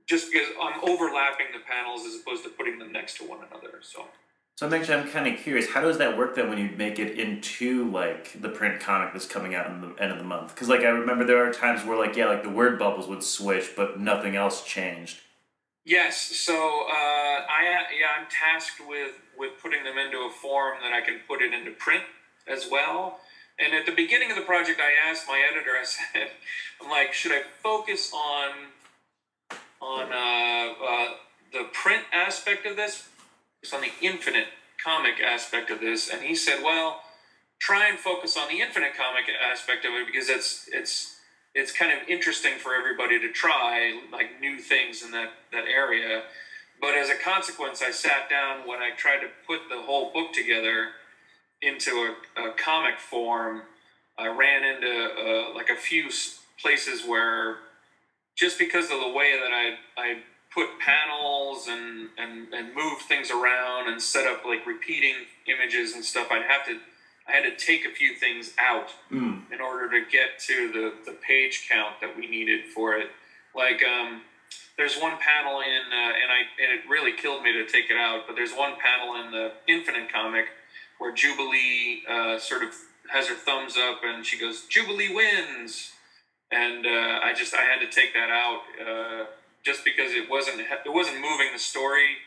just 0.10 0.32
because 0.32 0.48
I'm 0.62 0.80
overlapping 0.84 1.48
the 1.54 1.60
panels 1.60 2.06
as 2.06 2.16
opposed 2.20 2.44
to 2.44 2.50
putting 2.50 2.80
them 2.80 2.92
next 2.92 3.18
to 3.18 3.24
one 3.24 3.40
another. 3.50 3.80
So. 3.82 4.06
So 4.58 4.66
I'm 4.66 4.74
actually, 4.74 4.96
I'm 4.96 5.10
kind 5.10 5.28
of 5.28 5.38
curious. 5.38 5.68
How 5.68 5.82
does 5.82 5.98
that 5.98 6.18
work 6.18 6.36
then 6.36 6.48
when 6.48 6.58
you 6.58 6.70
make 6.78 6.98
it 6.98 7.20
into 7.20 7.92
like 7.92 8.42
the 8.42 8.48
print 8.48 8.80
comic 8.80 9.12
that's 9.12 9.28
coming 9.28 9.54
out 9.54 9.70
in 9.70 9.82
the 9.82 9.94
end 10.02 10.14
of 10.14 10.18
the 10.18 10.24
month? 10.24 10.56
Because 10.56 10.70
like 10.70 10.80
I 10.80 10.88
remember 10.88 11.26
there 11.26 11.46
are 11.46 11.52
times 11.52 11.86
where 11.86 11.98
like 11.98 12.16
yeah, 12.16 12.28
like 12.28 12.42
the 12.42 12.50
word 12.50 12.80
bubbles 12.80 13.06
would 13.10 13.22
switch, 13.22 13.72
but 13.76 14.00
nothing 14.00 14.38
else 14.38 14.64
changed. 14.64 15.20
Yes, 15.86 16.18
so 16.18 16.56
uh, 16.56 17.46
I 17.46 17.86
yeah 17.98 18.08
I'm 18.20 18.26
tasked 18.26 18.82
with 18.88 19.12
with 19.38 19.52
putting 19.62 19.84
them 19.84 20.00
into 20.00 20.18
a 20.18 20.32
form 20.32 20.78
that 20.82 20.92
I 20.92 21.02
can 21.02 21.20
put 21.28 21.44
it 21.44 21.54
into 21.54 21.72
print 21.72 22.04
as 22.48 22.68
well. 22.70 23.20
And 23.60 23.74
at 23.74 23.86
the 23.86 23.92
beginning 23.92 24.32
of 24.32 24.36
the 24.36 24.44
project, 24.44 24.82
I 24.82 25.10
asked 25.10 25.28
my 25.28 25.48
editor. 25.50 25.72
I 25.80 25.84
said, 25.84 26.32
"I'm 26.82 26.90
like, 26.90 27.14
should 27.14 27.32
I 27.32 27.44
focus 27.62 28.12
on 28.14 28.50
on 29.80 30.12
uh, 30.12 30.74
uh, 30.84 31.14
the 31.54 31.66
print 31.72 32.04
aspect 32.12 32.66
of 32.66 32.76
this, 32.76 33.08
focus 33.62 33.74
on 33.74 33.82
the 33.82 33.92
infinite 34.02 34.48
comic 34.84 35.22
aspect 35.24 35.70
of 35.70 35.82
this?" 35.82 36.10
And 36.10 36.24
he 36.24 36.34
said, 36.34 36.64
"Well, 36.64 37.02
try 37.60 37.90
and 37.90 38.00
focus 38.00 38.36
on 38.36 38.48
the 38.48 38.60
infinite 38.60 38.96
comic 38.98 39.26
aspect 39.30 39.86
of 39.86 39.94
it 39.94 40.08
because 40.08 40.30
it's 40.30 40.68
it's 40.74 41.15
it's 41.56 41.74
kind 41.74 41.92
of 41.92 42.08
interesting 42.10 42.60
for 42.60 42.76
everybody 42.76 43.20
to 43.22 43.32
try 43.32 44.00
like 44.12 44.42
new 44.42 44.60
things 44.60 45.04
in 45.04 45.12
that 45.12 45.32
that 45.54 45.66
area." 45.66 46.24
But 46.82 46.96
as 46.96 47.10
a 47.10 47.16
consequence, 47.16 47.82
I 47.82 47.92
sat 47.92 48.30
down 48.30 48.68
when 48.68 48.80
I 48.82 48.92
tried 48.92 49.20
to 49.22 49.30
put 49.48 49.70
the 49.70 49.82
whole 49.82 50.12
book 50.14 50.34
together 50.34 50.90
into 51.62 51.92
a, 52.38 52.42
a 52.42 52.52
comic 52.54 53.00
form 53.00 53.64
I 54.18 54.28
ran 54.28 54.64
into 54.64 54.88
uh, 54.90 55.54
like 55.56 55.70
a 55.70 55.76
few 55.76 56.10
places 56.62 57.06
where 57.06 57.58
just 58.36 58.60
because 58.60 58.86
of 58.92 59.00
the 59.00 59.10
way 59.10 59.40
that 59.40 59.52
I 59.54 59.78
I 59.98 60.18
put 60.54 60.80
panels 60.80 61.68
and 61.68 62.10
and 62.18 62.54
and 62.54 62.76
move 62.76 63.00
things 63.02 63.32
around 63.32 63.90
and 63.90 64.02
set 64.02 64.28
up 64.28 64.46
like 64.46 64.66
repeating 64.66 65.16
images 65.48 65.94
and 65.96 66.06
stuff, 66.06 66.28
I'd 66.32 66.44
have 66.44 66.66
to 66.68 66.80
I 67.28 67.32
had 67.32 67.44
to 67.44 67.56
take 67.66 67.86
a 67.86 67.90
few 67.90 68.14
things 68.16 68.54
out 68.60 68.90
Mm. 69.12 69.52
in 69.52 69.62
order 69.62 69.90
to 69.90 70.06
get 70.10 70.40
to 70.48 70.72
the 70.72 71.12
the 71.12 71.18
page 71.18 71.68
count 71.70 72.00
that 72.02 72.16
we 72.18 72.28
needed 72.28 72.66
for 72.74 72.96
it. 72.96 73.10
Like 73.56 73.82
um, 73.84 74.22
there's 74.78 74.98
one 75.00 75.18
panel 75.18 75.62
in 75.62 75.82
uh, 75.92 76.14
and 76.22 76.32
I 76.32 76.40
and 76.62 76.72
it 76.80 76.88
really 76.90 77.14
killed 77.14 77.44
me 77.44 77.52
to 77.54 77.66
take 77.66 77.90
it 77.90 77.98
out, 77.98 78.28
but 78.28 78.36
there's 78.36 78.54
one 78.54 78.74
panel 78.80 79.16
in 79.22 79.32
the 79.32 79.54
Infinite 79.68 80.12
comic 80.12 80.46
where 81.00 81.12
Jubilee 81.14 82.04
uh, 82.10 82.38
sort 82.40 82.64
of 82.64 82.70
has 83.12 83.28
her 83.28 83.36
thumbs 83.36 83.76
up 83.78 84.02
and 84.04 84.26
she 84.26 84.38
goes 84.40 84.66
Jubilee 84.66 85.14
wins, 85.14 85.92
and 86.52 86.86
uh, 86.86 87.20
I 87.24 87.34
just 87.36 87.54
I 87.54 87.62
had 87.62 87.80
to 87.80 87.90
take 87.90 88.14
that 88.14 88.30
out 88.30 88.62
uh, 88.86 89.26
just 89.64 89.84
because 89.84 90.12
it 90.14 90.30
wasn't 90.30 90.60
it 90.62 90.94
wasn't 90.94 91.22
moving 91.22 91.50
the 91.54 91.60
story 91.60 92.18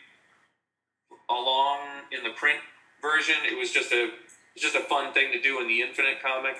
along 1.30 1.80
in 2.10 2.22
the 2.24 2.30
print 2.30 2.60
version. 3.02 3.36
It 3.44 3.56
was 3.58 3.70
just 3.70 3.92
a 3.92 4.10
it's 4.58 4.72
just 4.72 4.74
a 4.74 4.88
fun 4.88 5.12
thing 5.12 5.30
to 5.30 5.40
do 5.40 5.60
in 5.60 5.68
the 5.68 5.82
Infinite 5.82 6.20
comic, 6.20 6.56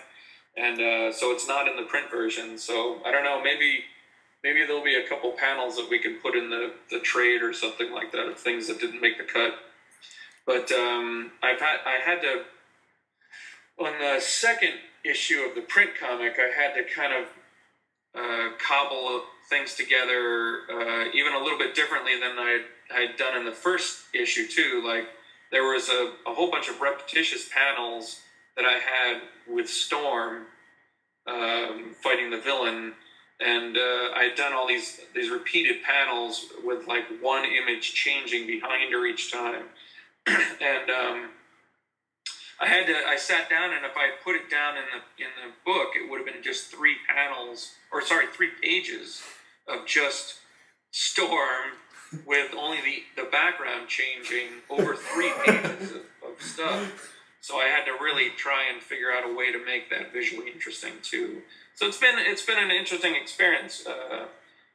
and 0.57 0.81
uh, 0.81 1.13
so 1.13 1.33
it's 1.33 1.49
not 1.49 1.67
in 1.67 1.75
the 1.75 1.83
print 1.83 2.09
version. 2.09 2.57
So 2.57 3.01
I 3.05 3.11
don't 3.11 3.25
know, 3.25 3.43
maybe 3.43 3.81
maybe 4.45 4.65
there'll 4.65 4.85
be 4.85 4.95
a 4.95 5.09
couple 5.09 5.33
panels 5.33 5.75
that 5.77 5.89
we 5.91 5.99
can 5.99 6.21
put 6.21 6.37
in 6.37 6.49
the 6.49 6.75
the 6.93 7.01
trade 7.01 7.43
or 7.43 7.53
something 7.53 7.91
like 7.91 8.13
that 8.13 8.29
of 8.29 8.39
things 8.39 8.69
that 8.69 8.79
didn't 8.79 9.01
make 9.01 9.19
the 9.19 9.25
cut. 9.25 9.55
But 10.47 10.71
um, 10.71 11.33
I've 11.43 11.59
had 11.59 11.79
I 11.85 11.99
had 12.05 12.23
to 12.23 12.45
on 13.81 13.99
the 13.99 14.21
second 14.21 14.75
issue 15.05 15.41
of 15.41 15.57
the 15.57 15.63
print 15.63 15.91
comic, 15.99 16.37
I 16.39 16.55
had 16.57 16.75
to 16.75 16.85
kind 16.85 17.13
of 17.13 17.25
uh, 18.15 18.57
cobble 18.59 19.23
things 19.51 19.75
together 19.75 20.61
uh, 20.71 21.07
even 21.13 21.33
a 21.33 21.39
little 21.39 21.59
bit 21.59 21.75
differently 21.75 22.13
than 22.15 22.39
I 22.39 22.61
had 22.91 23.17
done 23.17 23.37
in 23.37 23.45
the 23.45 23.53
first 23.53 24.05
issue 24.15 24.47
too. 24.47 24.85
Like 24.87 25.09
there 25.51 25.65
was 25.65 25.89
a, 25.89 26.13
a 26.27 26.35
whole 26.35 26.51
bunch 26.51 26.69
of 26.69 26.81
repetitious 26.81 27.49
panels 27.49 28.21
that 28.57 28.65
I 28.65 28.79
had 28.79 29.23
with 29.49 29.69
Storm 29.69 30.47
um, 31.27 31.95
fighting 32.03 32.31
the 32.31 32.39
villain, 32.39 32.95
and 33.41 33.77
uh, 33.77 34.11
I 34.15 34.25
had 34.29 34.37
done 34.37 34.53
all 34.53 34.67
these 34.67 35.01
these 35.15 35.31
repeated 35.31 35.83
panels 35.83 36.47
with 36.65 36.87
like 36.87 37.05
one 37.21 37.45
image 37.45 37.95
changing 37.95 38.47
behind 38.47 38.93
her 38.93 39.07
each 39.07 39.33
time, 39.33 39.65
and 40.27 40.91
um, 40.91 41.31
I 42.61 42.67
had 42.67 42.87
to. 42.87 42.95
I 43.07 43.17
sat 43.17 43.49
down, 43.49 43.73
and 43.73 43.85
if 43.85 43.97
I 43.97 44.05
had 44.05 44.25
put 44.25 44.35
it 44.35 44.51
down 44.51 44.77
in 44.77 44.85
the 44.93 45.25
in 45.25 45.31
the 45.37 45.55
book, 45.65 45.91
it 45.95 46.11
would 46.11 46.19
have 46.19 46.27
been 46.27 46.43
just 46.43 46.67
three 46.67 46.97
panels, 47.09 47.73
or 47.93 48.03
sorry, 48.03 48.27
three 48.27 48.51
pages 48.63 49.23
of 49.69 49.87
just 49.87 50.37
Storm 50.91 51.77
with 52.27 52.55
only 52.57 52.79
the 52.81 53.23
the 53.23 53.29
background 53.29 53.89
changing 53.89 54.63
over 54.71 54.95
three 54.95 55.33
pages 55.47 55.93
of, 55.93 56.03
of 56.27 56.41
stuff. 56.41 57.15
So 57.41 57.57
I 57.57 57.67
had 57.69 57.85
to 57.85 57.93
really 57.93 58.31
try 58.37 58.65
and 58.73 58.83
figure 58.83 59.13
out 59.13 59.29
a 59.29 59.35
way 59.35 59.53
to 59.53 59.65
make 59.65 59.91
that 59.91 60.13
visually 60.13 60.51
interesting 60.51 60.93
too. 61.03 61.43
So 61.75 61.87
it's 61.87 61.99
been 61.99 62.17
it's 62.19 62.45
been 62.45 62.59
an 62.59 62.71
interesting 62.71 63.15
experience. 63.15 63.87
Uh, 63.87 64.27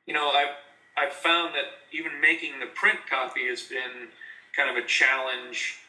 you 0.06 0.14
know, 0.14 0.30
I've 0.30 0.56
I've 0.98 1.14
found 1.14 1.56
that 1.56 1.66
even 1.92 2.22
making 2.22 2.60
the 2.60 2.68
print 2.68 3.00
copy 3.10 3.48
has 3.48 3.62
been 3.62 4.10
kind 4.56 4.70
of 4.70 4.84
a 4.84 4.88
challenge 4.88 5.80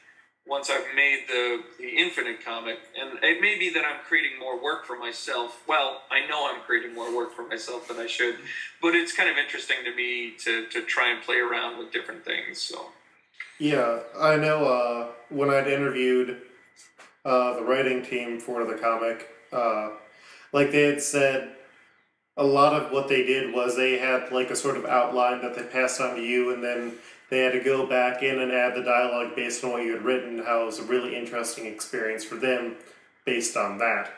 once 0.47 0.71
I've 0.71 0.95
made 0.95 1.25
the 1.29 1.63
the 1.79 1.89
infinite 1.89 2.45
comic, 2.45 2.79
and 2.99 3.19
it 3.23 3.41
may 3.41 3.59
be 3.59 3.71
that 3.71 3.85
I'm 3.85 4.01
creating 4.07 4.39
more 4.39 4.63
work 4.63 4.85
for 4.85 4.99
myself. 4.99 5.63
Well, 5.67 6.03
I 6.11 6.27
know 6.27 6.51
I'm 6.51 6.61
creating 6.63 6.95
more 6.95 7.15
work 7.15 7.35
for 7.35 7.47
myself 7.47 7.89
than 7.89 7.99
I 7.99 8.07
should, 8.07 8.37
but 8.83 8.95
it's 8.95 9.13
kind 9.15 9.31
of 9.31 9.37
interesting 9.37 9.79
to 9.85 9.95
me 9.95 10.35
to 10.45 10.67
to 10.67 10.83
try 10.83 11.11
and 11.11 11.23
play 11.23 11.37
around 11.37 11.79
with 11.79 11.93
different 11.93 12.25
things. 12.25 12.61
So 12.61 12.87
Yeah, 13.59 14.01
I 14.19 14.37
know 14.37 14.65
uh, 14.65 15.07
when 15.31 15.51
I'd 15.51 15.69
interviewed 15.69 16.43
uh, 17.25 17.55
the 17.55 17.63
writing 17.63 18.03
team 18.03 18.39
for 18.39 18.65
the 18.65 18.75
comic, 18.75 19.29
uh, 19.53 19.91
like 20.53 20.73
they 20.73 20.83
had 20.83 21.01
said, 21.01 21.53
a 22.37 22.45
lot 22.45 22.75
of 22.75 22.93
what 22.93 23.09
they 23.09 23.25
did 23.25 23.55
was 23.55 23.77
they 23.77 23.99
had 23.99 24.31
like 24.31 24.51
a 24.51 24.57
sort 24.57 24.77
of 24.77 24.85
outline 24.85 25.41
that 25.41 25.55
they 25.55 25.63
passed 25.63 26.01
on 26.01 26.17
to 26.17 26.23
you, 26.23 26.53
and 26.53 26.63
then 26.63 26.95
they 27.35 27.41
had 27.41 27.53
to 27.53 27.61
go 27.61 27.85
back 27.85 28.23
in 28.23 28.39
and 28.39 28.53
add 28.53 28.77
the 28.77 28.83
dialogue 28.83 29.35
based 29.35 29.65
on 29.65 29.73
what 29.73 29.83
you 29.83 29.93
had 29.93 30.05
written. 30.05 30.39
How 30.39 30.63
it 30.63 30.67
was 30.67 30.79
a 30.79 30.85
really 30.85 31.17
interesting 31.17 31.67
experience 31.67 32.23
for 32.25 32.37
them 32.37 32.77
based 33.27 33.57
on 33.57 33.79
that. 33.79 34.13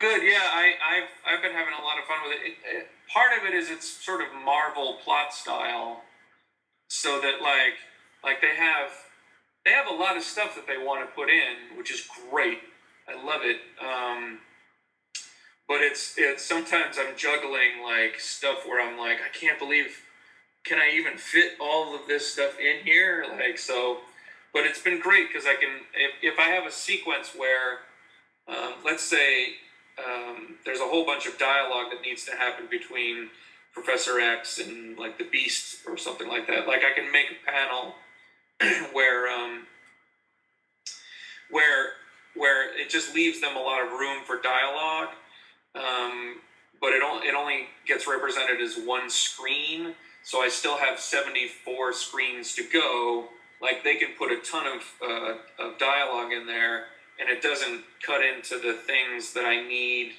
good, 0.00 0.22
yeah. 0.22 0.42
I 0.42 0.74
I've 0.92 1.08
I've 1.26 1.42
been 1.42 1.52
having 1.52 1.72
a 1.72 1.82
lot 1.82 1.98
of 1.98 2.04
fun 2.04 2.18
with 2.28 2.36
it. 2.36 2.46
it, 2.46 2.56
it 2.76 2.86
part 3.10 3.30
of 3.38 3.48
it 3.48 3.54
is 3.54 3.70
it's 3.70 3.88
sort 3.88 4.20
of 4.20 4.26
Marvel 4.44 4.98
plot 5.02 5.32
style, 5.32 6.02
so 6.88 7.22
that 7.22 7.40
like 7.40 7.80
like 8.22 8.42
they 8.42 8.54
have 8.54 8.90
they 9.64 9.70
have 9.70 9.86
a 9.86 9.94
lot 9.94 10.18
of 10.18 10.22
stuff 10.22 10.54
that 10.56 10.66
they 10.66 10.76
want 10.76 11.00
to 11.00 11.14
put 11.14 11.30
in, 11.30 11.78
which 11.78 11.90
is 11.90 12.06
great. 12.30 12.58
I 13.08 13.14
love 13.24 13.40
it. 13.44 13.60
Um, 13.80 14.40
but 15.66 15.80
it's 15.80 16.16
it's 16.18 16.44
sometimes 16.44 16.96
I'm 16.98 17.16
juggling 17.16 17.82
like 17.82 18.20
stuff 18.20 18.66
where 18.66 18.86
I'm 18.86 18.98
like 18.98 19.20
I 19.24 19.32
can't 19.32 19.58
believe 19.58 20.02
can 20.64 20.78
I 20.78 20.90
even 20.96 21.18
fit 21.18 21.52
all 21.60 21.94
of 21.94 22.06
this 22.06 22.32
stuff 22.32 22.58
in 22.58 22.84
here 22.84 23.24
like 23.38 23.58
so 23.58 23.98
but 24.52 24.64
it's 24.64 24.80
been 24.80 25.00
great 25.00 25.28
because 25.28 25.46
I 25.46 25.54
can 25.54 25.80
if, 25.94 26.34
if 26.34 26.38
I 26.38 26.48
have 26.48 26.66
a 26.66 26.72
sequence 26.72 27.32
where 27.36 27.80
um, 28.48 28.74
let's 28.84 29.02
say 29.02 29.54
um, 29.98 30.56
there's 30.64 30.80
a 30.80 30.84
whole 30.84 31.04
bunch 31.04 31.26
of 31.26 31.38
dialogue 31.38 31.86
that 31.92 32.02
needs 32.02 32.24
to 32.24 32.32
happen 32.32 32.66
between 32.70 33.30
Professor 33.72 34.20
X 34.20 34.58
and 34.58 34.98
like 34.98 35.18
the 35.18 35.24
Beast 35.24 35.78
or 35.86 35.96
something 35.96 36.28
like 36.28 36.46
that 36.46 36.66
like 36.66 36.82
I 36.84 36.98
can 36.98 37.10
make 37.12 37.26
a 37.30 37.50
panel 37.50 37.94
where 38.92 39.28
um, 39.28 39.66
where 41.50 41.92
where 42.36 42.76
it 42.78 42.90
just 42.90 43.14
leaves 43.14 43.40
them 43.40 43.56
a 43.56 43.60
lot 43.60 43.84
of 43.84 43.92
room 43.92 44.24
for 44.24 44.40
dialogue 44.40 45.10
um, 45.74 46.36
but 46.80 46.92
it 46.92 47.02
only 47.02 47.26
it 47.26 47.34
only 47.34 47.66
gets 47.86 48.06
represented 48.06 48.60
as 48.60 48.76
one 48.76 49.10
screen. 49.10 49.94
So 50.24 50.40
I 50.40 50.48
still 50.48 50.78
have 50.78 50.98
seventy 50.98 51.46
four 51.46 51.92
screens 51.92 52.54
to 52.54 52.64
go. 52.64 53.28
Like 53.60 53.84
they 53.84 53.96
can 53.96 54.08
put 54.18 54.32
a 54.32 54.38
ton 54.38 54.66
of 54.66 54.82
uh, 55.02 55.64
of 55.64 55.78
dialogue 55.78 56.32
in 56.32 56.46
there, 56.46 56.86
and 57.20 57.28
it 57.28 57.42
doesn't 57.42 57.82
cut 58.04 58.22
into 58.24 58.58
the 58.58 58.72
things 58.72 59.34
that 59.34 59.44
I 59.44 59.62
need 59.62 60.12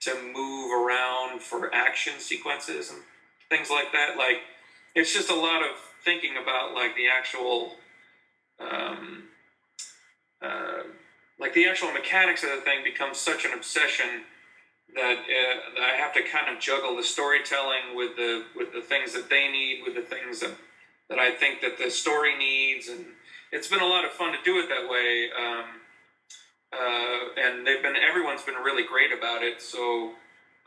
to 0.00 0.16
move 0.34 0.72
around 0.72 1.40
for 1.40 1.72
action 1.72 2.14
sequences 2.18 2.90
and 2.90 3.00
things 3.48 3.70
like 3.70 3.92
that. 3.92 4.18
Like 4.18 4.40
it's 4.96 5.14
just 5.14 5.30
a 5.30 5.34
lot 5.34 5.62
of 5.62 5.70
thinking 6.04 6.36
about 6.42 6.74
like 6.74 6.96
the 6.96 7.06
actual. 7.08 7.76
Um, 8.60 9.24
uh, 10.40 10.82
like 11.38 11.54
the 11.54 11.66
actual 11.66 11.92
mechanics 11.92 12.44
of 12.44 12.50
the 12.50 12.60
thing 12.60 12.84
becomes 12.84 13.18
such 13.18 13.44
an 13.44 13.52
obsession 13.52 14.22
that, 14.94 15.18
uh, 15.18 15.82
I 15.82 15.96
have 15.96 16.12
to 16.14 16.22
kind 16.22 16.54
of 16.54 16.60
juggle 16.60 16.96
the 16.96 17.02
storytelling 17.02 17.94
with 17.94 18.16
the 18.16 18.44
with 18.54 18.72
the 18.72 18.80
things 18.80 19.12
that 19.14 19.30
they 19.30 19.48
need, 19.48 19.82
with 19.84 19.94
the 19.94 20.02
things 20.02 20.40
that 20.40 20.52
that 21.08 21.18
I 21.18 21.30
think 21.30 21.60
that 21.60 21.78
the 21.78 21.90
story 21.90 22.36
needs, 22.36 22.88
and 22.88 23.04
it's 23.50 23.68
been 23.68 23.80
a 23.80 23.86
lot 23.86 24.04
of 24.04 24.12
fun 24.12 24.32
to 24.32 24.38
do 24.44 24.58
it 24.58 24.68
that 24.68 24.88
way. 24.88 25.28
Um, 25.38 25.64
uh, 26.72 27.40
and 27.40 27.66
they've 27.66 27.82
been 27.82 27.96
everyone's 27.96 28.42
been 28.42 28.56
really 28.56 28.84
great 28.86 29.12
about 29.16 29.42
it. 29.42 29.60
So 29.60 30.12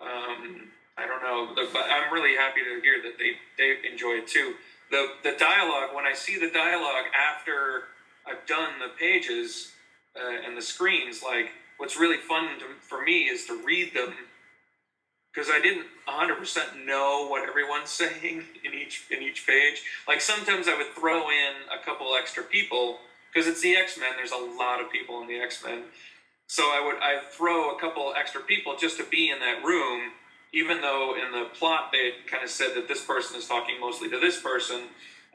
um, 0.01 0.69
I 0.97 1.05
don't 1.07 1.23
know, 1.23 1.53
but 1.73 1.85
I'm 1.89 2.13
really 2.13 2.35
happy 2.35 2.61
to 2.61 2.81
hear 2.81 3.01
that 3.03 3.17
they 3.17 3.33
they 3.57 3.89
enjoy 3.89 4.21
it 4.21 4.27
too. 4.27 4.53
The 4.91 5.07
the 5.23 5.35
dialogue 5.37 5.95
when 5.95 6.05
I 6.05 6.13
see 6.13 6.39
the 6.39 6.49
dialogue 6.51 7.05
after 7.13 7.83
I've 8.27 8.45
done 8.47 8.79
the 8.79 8.89
pages 8.97 9.71
uh, 10.15 10.47
and 10.47 10.57
the 10.57 10.61
screens, 10.61 11.21
like 11.23 11.51
what's 11.77 11.97
really 11.97 12.17
fun 12.17 12.59
to, 12.59 12.65
for 12.81 13.03
me 13.03 13.23
is 13.23 13.45
to 13.45 13.61
read 13.65 13.93
them 13.93 14.13
because 15.35 15.49
I 15.51 15.59
didn't 15.59 15.85
100% 16.07 16.85
know 16.85 17.27
what 17.27 17.47
everyone's 17.47 17.89
saying 18.01 18.43
in 18.63 18.73
each 18.73 19.05
in 19.11 19.21
each 19.21 19.45
page. 19.45 19.83
Like 20.07 20.21
sometimes 20.21 20.67
I 20.67 20.75
would 20.77 20.93
throw 20.97 21.29
in 21.29 21.53
a 21.73 21.83
couple 21.83 22.15
extra 22.15 22.43
people 22.43 22.99
because 23.33 23.47
it's 23.47 23.61
the 23.61 23.75
X 23.75 23.97
Men. 23.99 24.11
There's 24.15 24.31
a 24.31 24.57
lot 24.57 24.81
of 24.81 24.91
people 24.91 25.21
in 25.21 25.27
the 25.27 25.39
X 25.39 25.63
Men, 25.63 25.83
so 26.47 26.63
I 26.63 26.81
would 26.85 27.01
I 27.01 27.21
throw 27.31 27.75
a 27.75 27.79
couple 27.79 28.13
extra 28.17 28.41
people 28.41 28.75
just 28.77 28.97
to 28.97 29.05
be 29.05 29.29
in 29.29 29.39
that 29.39 29.63
room. 29.63 30.11
Even 30.53 30.79
though 30.79 31.15
in 31.15 31.33
the 31.33 31.49
plot 31.49 31.89
they 31.91 32.11
kind 32.31 32.41
of 32.41 32.49
said 32.49 32.75
that 32.75 32.87
this 32.87 33.03
person 33.03 33.37
is 33.37 33.45
talking 33.45 33.77
mostly 33.77 34.09
to 34.09 34.19
this 34.19 34.41
person, 34.41 34.83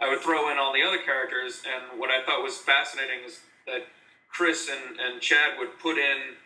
I 0.00 0.09
would 0.09 0.20
throw 0.20 0.50
in 0.50 0.56
all 0.56 0.73
the 0.73 0.82
other 0.82 0.97
characters. 0.97 1.61
And 1.66 2.00
what 2.00 2.09
I 2.09 2.25
thought 2.25 2.42
was 2.42 2.56
fascinating 2.56 3.26
is 3.26 3.40
that 3.66 3.85
Chris 4.32 4.68
and, 4.70 4.99
and 5.00 5.20
Chad 5.20 5.58
would 5.58 5.78
put 5.78 5.99
in 5.99 6.37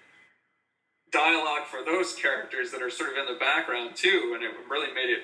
dialogue 1.12 1.66
for 1.70 1.84
those 1.84 2.14
characters 2.14 2.70
that 2.72 2.82
are 2.82 2.90
sort 2.90 3.12
of 3.12 3.18
in 3.18 3.32
the 3.32 3.38
background 3.38 3.94
too, 3.94 4.32
and 4.34 4.42
it 4.42 4.50
really 4.68 4.92
made 4.92 5.10
it 5.10 5.22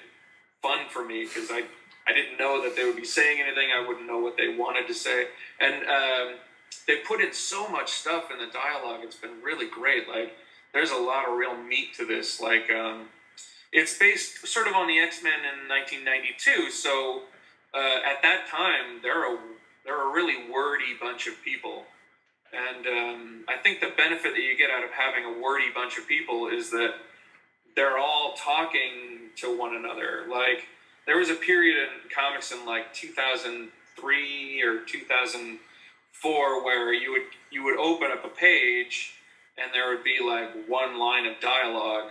fun 0.63 0.87
for 0.89 1.05
me 1.05 1.25
because 1.25 1.51
I 1.51 1.65
I 2.09 2.13
didn't 2.13 2.39
know 2.39 2.63
that 2.63 2.75
they 2.77 2.85
would 2.85 2.97
be 2.97 3.05
saying 3.05 3.41
anything. 3.41 3.69
I 3.77 3.87
wouldn't 3.87 4.07
know 4.07 4.19
what 4.19 4.37
they 4.37 4.57
wanted 4.57 4.87
to 4.89 4.95
say, 4.95 5.27
and 5.61 5.75
um, 5.87 6.39
they 6.87 6.97
put 7.07 7.21
in 7.21 7.33
so 7.33 7.69
much 7.69 7.91
stuff 7.91 8.31
in 8.31 8.39
the 8.39 8.53
dialogue. 8.53 9.01
It's 9.03 9.17
been 9.17 9.43
really 9.43 9.69
great. 9.69 10.09
Like 10.09 10.33
there's 10.73 10.91
a 10.91 10.97
lot 10.97 11.29
of 11.29 11.37
real 11.37 11.57
meat 11.57 11.95
to 11.97 12.07
this. 12.07 12.41
Like, 12.41 12.71
um, 12.71 13.07
it's 13.73 13.99
based 13.99 14.47
sort 14.47 14.67
of 14.67 14.75
on 14.75 14.87
the 14.87 14.99
X 14.99 15.23
Men 15.23 15.41
in 15.41 15.69
1992. 15.69 16.71
So 16.71 17.23
uh, 17.75 18.01
at 18.05 18.23
that 18.23 18.47
time, 18.49 19.01
they're 19.03 19.35
a 19.35 19.39
they're 19.85 20.11
a 20.11 20.13
really 20.13 20.51
wordy 20.51 20.97
bunch 21.01 21.27
of 21.27 21.35
people, 21.45 21.85
and 22.53 22.87
um, 22.87 23.45
I 23.49 23.57
think 23.57 23.81
the 23.81 23.93
benefit 23.97 24.35
that 24.35 24.43
you 24.43 24.57
get 24.57 24.71
out 24.71 24.85
of 24.85 24.91
having 24.91 25.25
a 25.25 25.41
wordy 25.43 25.71
bunch 25.75 25.99
of 25.99 26.09
people 26.09 26.49
is 26.49 26.71
that 26.71 26.95
they're 27.77 27.99
all 27.99 28.35
talking 28.37 29.31
to 29.37 29.57
one 29.57 29.77
another. 29.77 30.27
Like 30.29 30.67
there 31.07 31.17
was 31.17 31.31
a 31.31 31.35
period 31.35 31.77
in 31.77 32.11
comics 32.15 32.53
in 32.53 32.67
like 32.67 32.93
2003 32.93 34.63
or 34.63 34.85
2004 34.85 36.65
where 36.65 36.93
you 36.93 37.13
would 37.13 37.23
you 37.51 37.65
would 37.65 37.79
open 37.79 38.11
up 38.11 38.25
a 38.25 38.29
page 38.29 39.13
and 39.57 39.73
there 39.73 39.89
would 39.91 40.05
be 40.05 40.19
like 40.25 40.51
one 40.69 40.99
line 40.99 41.27
of 41.27 41.41
dialogue 41.41 42.11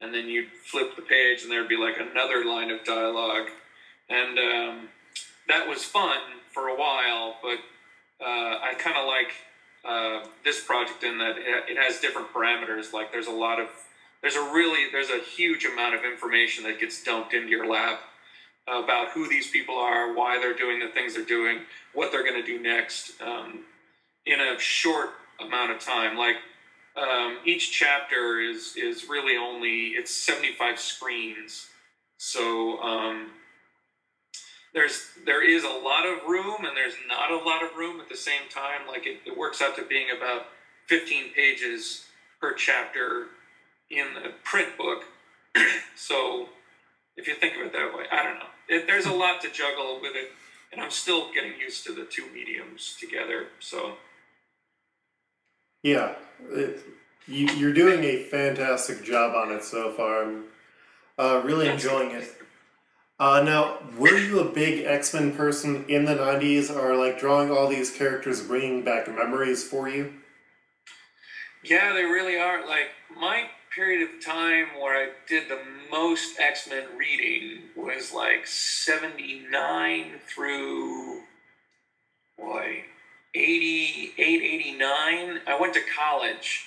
and 0.00 0.12
then 0.12 0.28
you'd 0.28 0.48
flip 0.64 0.96
the 0.96 1.02
page 1.02 1.42
and 1.42 1.50
there'd 1.50 1.68
be 1.68 1.76
like 1.76 1.96
another 1.98 2.44
line 2.44 2.70
of 2.70 2.84
dialogue 2.84 3.48
and 4.08 4.38
um, 4.38 4.88
that 5.48 5.68
was 5.68 5.84
fun 5.84 6.18
for 6.52 6.68
a 6.68 6.76
while 6.76 7.36
but 7.42 7.58
uh, 8.24 8.58
i 8.62 8.74
kind 8.78 8.96
of 8.96 9.06
like 9.06 9.32
uh, 9.84 10.24
this 10.44 10.64
project 10.64 11.02
in 11.02 11.18
that 11.18 11.36
it, 11.38 11.76
has 11.76 12.00
different 12.00 12.32
parameters. 12.32 12.92
Like 12.92 13.12
there's 13.12 13.26
a 13.26 13.32
lot 13.32 13.60
of 13.60 13.68
there's 14.20 14.36
a 14.36 14.52
really 14.52 14.90
there's 14.92 15.10
a 15.10 15.18
huge 15.18 15.64
amount 15.64 15.94
of 15.94 16.04
information 16.04 16.64
that 16.64 16.78
gets 16.78 17.02
dumped 17.02 17.34
into 17.34 17.48
your 17.48 17.66
lap 17.66 18.00
about 18.68 19.10
who 19.10 19.28
these 19.28 19.50
people 19.50 19.76
are 19.76 20.14
why 20.14 20.38
they're 20.38 20.54
doing 20.54 20.78
the 20.78 20.88
things 20.88 21.14
they're 21.14 21.24
doing 21.24 21.58
what 21.94 22.12
they're 22.12 22.22
going 22.22 22.40
to 22.40 22.46
do 22.46 22.62
next 22.62 23.20
um, 23.20 23.64
in 24.24 24.40
a 24.40 24.58
short 24.58 25.10
amount 25.40 25.72
of 25.72 25.80
time. 25.80 26.16
Like 26.16 26.36
um, 26.96 27.38
each 27.44 27.72
chapter 27.72 28.40
is 28.40 28.76
is 28.76 29.08
really 29.08 29.36
only 29.36 29.94
it's 29.96 30.14
75 30.14 30.78
screens. 30.78 31.68
So 32.18 32.80
um, 32.80 33.30
there's 34.74 35.08
there 35.26 35.46
is 35.48 35.64
a 35.64 35.68
lot 35.68 36.06
of 36.06 36.28
room 36.28 36.64
and 36.64 36.76
there's 36.76 36.94
not 37.08 37.30
a 37.30 37.36
lot 37.36 37.62
of 37.62 37.76
room 37.76 38.00
at 38.00 38.08
the 38.08 38.16
same 38.16 38.48
time. 38.52 38.86
Like 38.88 39.06
it, 39.06 39.20
it 39.26 39.36
works 39.36 39.60
out 39.60 39.76
to 39.76 39.84
being 39.84 40.06
about 40.16 40.46
15 40.86 41.32
pages 41.34 42.06
per 42.40 42.54
chapter 42.54 43.26
in 43.90 44.06
the 44.14 44.30
print 44.44 44.76
book. 44.76 45.04
So 45.94 46.48
if 47.16 47.28
you 47.28 47.34
think 47.34 47.54
of 47.56 47.62
it 47.62 47.72
that 47.72 47.96
way 47.96 48.04
i 48.10 48.22
don't 48.22 48.38
know. 48.38 48.46
It, 48.68 48.86
there's 48.86 49.06
a 49.06 49.12
lot 49.12 49.40
to 49.42 49.50
juggle 49.50 50.00
with 50.00 50.16
it 50.16 50.30
and 50.72 50.80
i'm 50.80 50.90
still 50.90 51.32
getting 51.32 51.52
used 51.58 51.84
to 51.86 51.94
the 51.94 52.04
two 52.04 52.24
mediums 52.32 52.96
together 52.98 53.48
so. 53.60 53.94
Yeah, 55.82 56.14
it, 56.50 56.80
you, 57.26 57.48
you're 57.56 57.72
doing 57.72 58.04
a 58.04 58.22
fantastic 58.24 59.02
job 59.04 59.34
on 59.34 59.52
it 59.52 59.64
so 59.64 59.90
far. 59.90 60.22
I'm 60.22 60.44
uh, 61.18 61.42
really 61.44 61.68
enjoying 61.68 62.12
it. 62.12 62.32
Uh, 63.18 63.42
now, 63.44 63.78
were 63.96 64.18
you 64.18 64.40
a 64.40 64.44
big 64.44 64.84
X 64.84 65.14
Men 65.14 65.32
person 65.36 65.84
in 65.88 66.04
the 66.04 66.14
'90s, 66.14 66.74
or 66.74 66.96
like 66.96 67.18
drawing 67.18 67.50
all 67.50 67.68
these 67.68 67.90
characters, 67.90 68.42
bringing 68.42 68.82
back 68.82 69.08
memories 69.08 69.62
for 69.62 69.88
you? 69.88 70.12
Yeah, 71.62 71.92
they 71.92 72.04
really 72.04 72.36
are. 72.36 72.66
Like 72.66 72.88
my 73.16 73.44
period 73.74 74.02
of 74.02 74.24
time 74.24 74.66
where 74.80 74.96
I 74.96 75.10
did 75.28 75.48
the 75.48 75.60
most 75.90 76.40
X 76.40 76.68
Men 76.68 76.84
reading 76.96 77.62
was 77.76 78.12
like 78.12 78.46
'79 78.46 80.20
through 80.26 81.22
boy 82.36 82.84
88, 83.34 84.12
89. 84.18 85.40
I 85.46 85.58
went 85.58 85.74
to 85.74 85.80
college, 85.96 86.66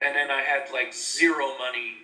and 0.00 0.14
then 0.16 0.30
I 0.30 0.40
had 0.40 0.70
like 0.72 0.94
zero 0.94 1.46
money 1.58 1.96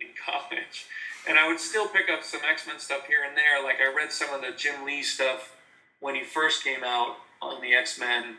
in 0.00 0.08
college, 0.26 0.86
and 1.28 1.38
I 1.38 1.46
would 1.46 1.60
still 1.60 1.88
pick 1.88 2.10
up 2.10 2.24
some 2.24 2.40
X 2.48 2.66
Men 2.66 2.78
stuff 2.78 3.06
here 3.06 3.24
and 3.26 3.36
there. 3.36 3.62
Like 3.62 3.76
I 3.80 3.94
read 3.94 4.12
some 4.12 4.32
of 4.34 4.40
the 4.40 4.52
Jim 4.56 4.84
Lee 4.84 5.02
stuff 5.02 5.56
when 6.00 6.14
he 6.14 6.24
first 6.24 6.64
came 6.64 6.84
out 6.84 7.16
on 7.42 7.60
the 7.60 7.74
X 7.74 7.98
Men. 7.98 8.36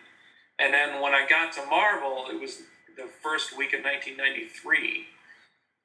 And 0.59 0.73
then 0.73 1.01
when 1.01 1.13
I 1.13 1.25
got 1.27 1.53
to 1.53 1.65
Marvel, 1.65 2.25
it 2.29 2.39
was 2.39 2.61
the 2.97 3.07
first 3.21 3.57
week 3.57 3.73
of 3.73 3.83
1993. 3.83 5.05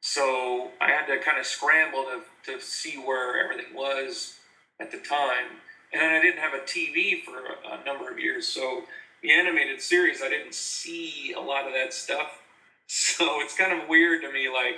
So 0.00 0.70
I 0.80 0.90
had 0.90 1.06
to 1.06 1.18
kind 1.18 1.38
of 1.38 1.46
scramble 1.46 2.04
to, 2.04 2.52
to 2.52 2.60
see 2.60 2.96
where 2.96 3.42
everything 3.42 3.74
was 3.74 4.34
at 4.80 4.90
the 4.90 4.98
time. 4.98 5.60
And 5.92 6.02
then 6.02 6.12
I 6.12 6.20
didn't 6.20 6.40
have 6.40 6.54
a 6.54 6.58
TV 6.58 7.22
for 7.24 7.38
a 7.38 7.84
number 7.84 8.10
of 8.10 8.18
years. 8.18 8.46
So 8.46 8.82
the 9.22 9.32
animated 9.32 9.80
series, 9.80 10.22
I 10.22 10.28
didn't 10.28 10.54
see 10.54 11.34
a 11.36 11.40
lot 11.40 11.66
of 11.66 11.72
that 11.72 11.92
stuff. 11.92 12.28
So 12.88 13.40
it's 13.40 13.56
kind 13.56 13.72
of 13.72 13.88
weird 13.88 14.22
to 14.22 14.32
me. 14.32 14.48
Like, 14.48 14.76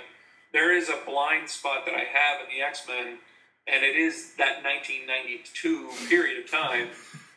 there 0.53 0.75
is 0.75 0.89
a 0.89 0.99
blind 1.05 1.49
spot 1.49 1.85
that 1.85 1.93
I 1.93 2.05
have 2.05 2.41
in 2.41 2.55
the 2.55 2.63
X 2.63 2.83
Men, 2.87 3.19
and 3.67 3.83
it 3.83 3.95
is 3.95 4.33
that 4.37 4.63
1992 4.63 5.89
period 6.09 6.43
of 6.43 6.49
time. 6.49 6.89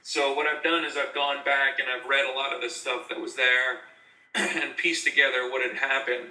So 0.02 0.34
what 0.34 0.46
I've 0.46 0.62
done 0.62 0.84
is 0.84 0.96
I've 0.96 1.14
gone 1.14 1.44
back 1.44 1.78
and 1.78 1.88
I've 1.88 2.08
read 2.08 2.26
a 2.26 2.36
lot 2.36 2.52
of 2.52 2.60
the 2.60 2.70
stuff 2.70 3.08
that 3.08 3.20
was 3.20 3.36
there 3.36 3.80
and 4.34 4.76
pieced 4.76 5.04
together 5.04 5.50
what 5.50 5.62
had 5.62 5.78
happened. 5.78 6.30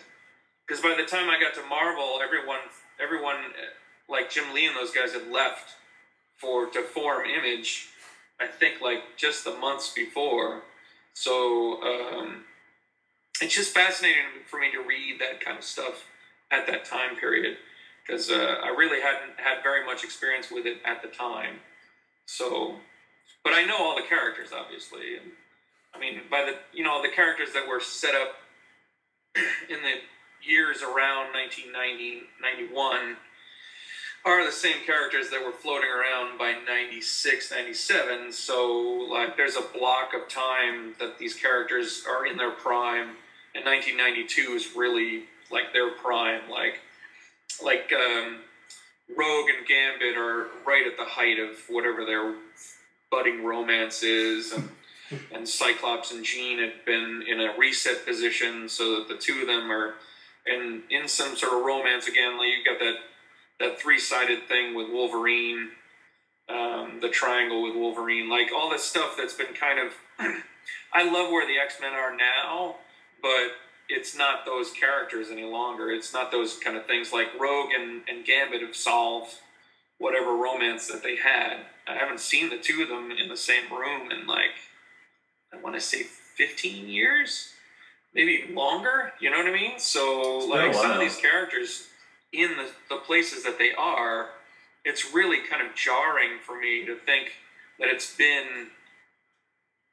Because 0.67 0.81
by 0.81 0.95
the 0.97 1.05
time 1.05 1.29
I 1.29 1.39
got 1.39 1.53
to 1.55 1.67
Marvel, 1.69 2.19
everyone, 2.23 2.59
everyone 3.01 3.37
like 4.09 4.29
Jim 4.29 4.53
Lee 4.53 4.67
and 4.67 4.75
those 4.75 4.91
guys 4.91 5.13
had 5.13 5.31
left 5.31 5.75
for 6.37 6.67
to 6.71 6.81
form 6.81 7.25
Image. 7.25 7.87
I 8.39 8.47
think 8.47 8.81
like 8.81 9.03
just 9.17 9.45
the 9.45 9.55
months 9.55 9.93
before. 9.93 10.63
So 11.13 11.81
um, 11.83 12.43
it's 13.41 13.55
just 13.55 13.73
fascinating 13.73 14.23
for 14.47 14.59
me 14.59 14.71
to 14.71 14.79
read 14.79 15.21
that 15.21 15.43
kind 15.43 15.57
of 15.57 15.63
stuff 15.63 16.05
at 16.51 16.67
that 16.67 16.85
time 16.85 17.15
period 17.15 17.57
because 18.05 18.29
uh, 18.29 18.55
I 18.63 18.69
really 18.69 19.01
hadn't 19.01 19.37
had 19.37 19.63
very 19.63 19.85
much 19.85 20.03
experience 20.03 20.51
with 20.51 20.65
it 20.65 20.77
at 20.85 21.01
the 21.01 21.07
time. 21.07 21.59
So, 22.25 22.75
but 23.43 23.53
I 23.53 23.63
know 23.63 23.77
all 23.77 23.95
the 23.95 24.07
characters 24.07 24.49
obviously, 24.53 25.15
and 25.15 25.31
I 25.95 25.99
mean 25.99 26.21
by 26.29 26.43
the 26.43 26.55
you 26.77 26.83
know 26.83 27.01
the 27.01 27.09
characters 27.09 27.53
that 27.53 27.67
were 27.67 27.79
set 27.79 28.15
up 28.15 28.35
in 29.69 29.77
the 29.81 30.01
years 30.43 30.81
around 30.81 31.31
1990 31.33 32.23
91 32.41 33.15
are 34.25 34.45
the 34.45 34.51
same 34.51 34.77
characters 34.85 35.29
that 35.29 35.43
were 35.43 35.51
floating 35.51 35.89
around 35.89 36.37
by 36.39 36.55
96 36.67 37.51
97 37.51 38.31
so 38.31 39.07
like 39.07 39.37
there's 39.37 39.55
a 39.55 39.77
block 39.77 40.13
of 40.15 40.27
time 40.27 40.95
that 40.99 41.19
these 41.19 41.35
characters 41.35 42.03
are 42.09 42.25
in 42.25 42.37
their 42.37 42.49
prime 42.49 43.15
and 43.53 43.63
1992 43.65 44.41
is 44.53 44.75
really 44.75 45.25
like 45.51 45.73
their 45.73 45.91
prime 45.91 46.49
like 46.49 46.79
like 47.63 47.91
um, 47.93 48.37
rogue 49.17 49.49
and 49.57 49.67
gambit 49.67 50.17
are 50.17 50.47
right 50.65 50.85
at 50.87 50.97
the 50.97 51.05
height 51.05 51.39
of 51.39 51.57
whatever 51.69 52.05
their 52.05 52.35
budding 53.09 53.43
romance 53.43 54.03
is 54.03 54.51
and 54.53 54.69
and 55.33 55.47
cyclops 55.47 56.11
and 56.11 56.23
jean 56.23 56.59
had 56.59 56.73
been 56.85 57.23
in 57.27 57.41
a 57.41 57.57
reset 57.57 58.05
position 58.05 58.69
so 58.69 58.95
that 58.95 59.07
the 59.07 59.17
two 59.17 59.41
of 59.41 59.47
them 59.47 59.71
are 59.71 59.95
in 60.47 60.81
in 60.89 61.07
some 61.07 61.35
sort 61.35 61.53
of 61.53 61.65
romance 61.65 62.07
again 62.07 62.37
like 62.37 62.47
you've 62.47 62.65
got 62.65 62.79
that 62.79 62.95
that 63.59 63.79
three-sided 63.79 64.47
thing 64.47 64.73
with 64.73 64.89
wolverine 64.89 65.69
um, 66.49 66.99
the 67.01 67.09
triangle 67.09 67.61
with 67.61 67.75
wolverine 67.75 68.29
like 68.29 68.51
all 68.55 68.69
this 68.69 68.83
stuff 68.83 69.15
that's 69.17 69.33
been 69.33 69.53
kind 69.53 69.79
of 69.79 69.93
i 70.93 71.03
love 71.03 71.29
where 71.31 71.45
the 71.45 71.59
x-men 71.59 71.93
are 71.93 72.15
now 72.15 72.75
but 73.21 73.51
it's 73.91 74.15
not 74.15 74.45
those 74.45 74.71
characters 74.71 75.29
any 75.31 75.43
longer. 75.43 75.91
It's 75.91 76.13
not 76.13 76.31
those 76.31 76.57
kind 76.57 76.77
of 76.77 76.85
things 76.85 77.11
like 77.11 77.27
Rogue 77.39 77.71
and, 77.77 78.01
and 78.07 78.25
Gambit 78.25 78.61
have 78.61 78.75
solved 78.75 79.35
whatever 79.97 80.35
romance 80.35 80.87
that 80.87 81.03
they 81.03 81.17
had. 81.17 81.57
I 81.87 81.95
haven't 81.95 82.21
seen 82.21 82.49
the 82.49 82.57
two 82.57 82.81
of 82.81 82.89
them 82.89 83.11
in 83.11 83.27
the 83.27 83.37
same 83.37 83.71
room 83.71 84.11
in 84.11 84.25
like, 84.27 84.55
I 85.53 85.61
want 85.61 85.75
to 85.75 85.81
say 85.81 86.03
15 86.03 86.87
years, 86.87 87.49
maybe 88.13 88.51
longer. 88.53 89.11
You 89.19 89.29
know 89.29 89.37
what 89.37 89.47
I 89.47 89.51
mean? 89.51 89.77
So, 89.77 90.47
like, 90.49 90.73
some 90.73 90.91
of 90.91 90.99
these 90.99 91.17
characters 91.17 91.87
in 92.31 92.55
the, 92.55 92.69
the 92.89 93.01
places 93.01 93.43
that 93.43 93.59
they 93.59 93.73
are, 93.77 94.29
it's 94.85 95.13
really 95.13 95.39
kind 95.49 95.67
of 95.67 95.75
jarring 95.75 96.39
for 96.45 96.59
me 96.59 96.85
to 96.85 96.95
think 96.95 97.33
that 97.77 97.89
it's 97.89 98.15
been, 98.15 98.67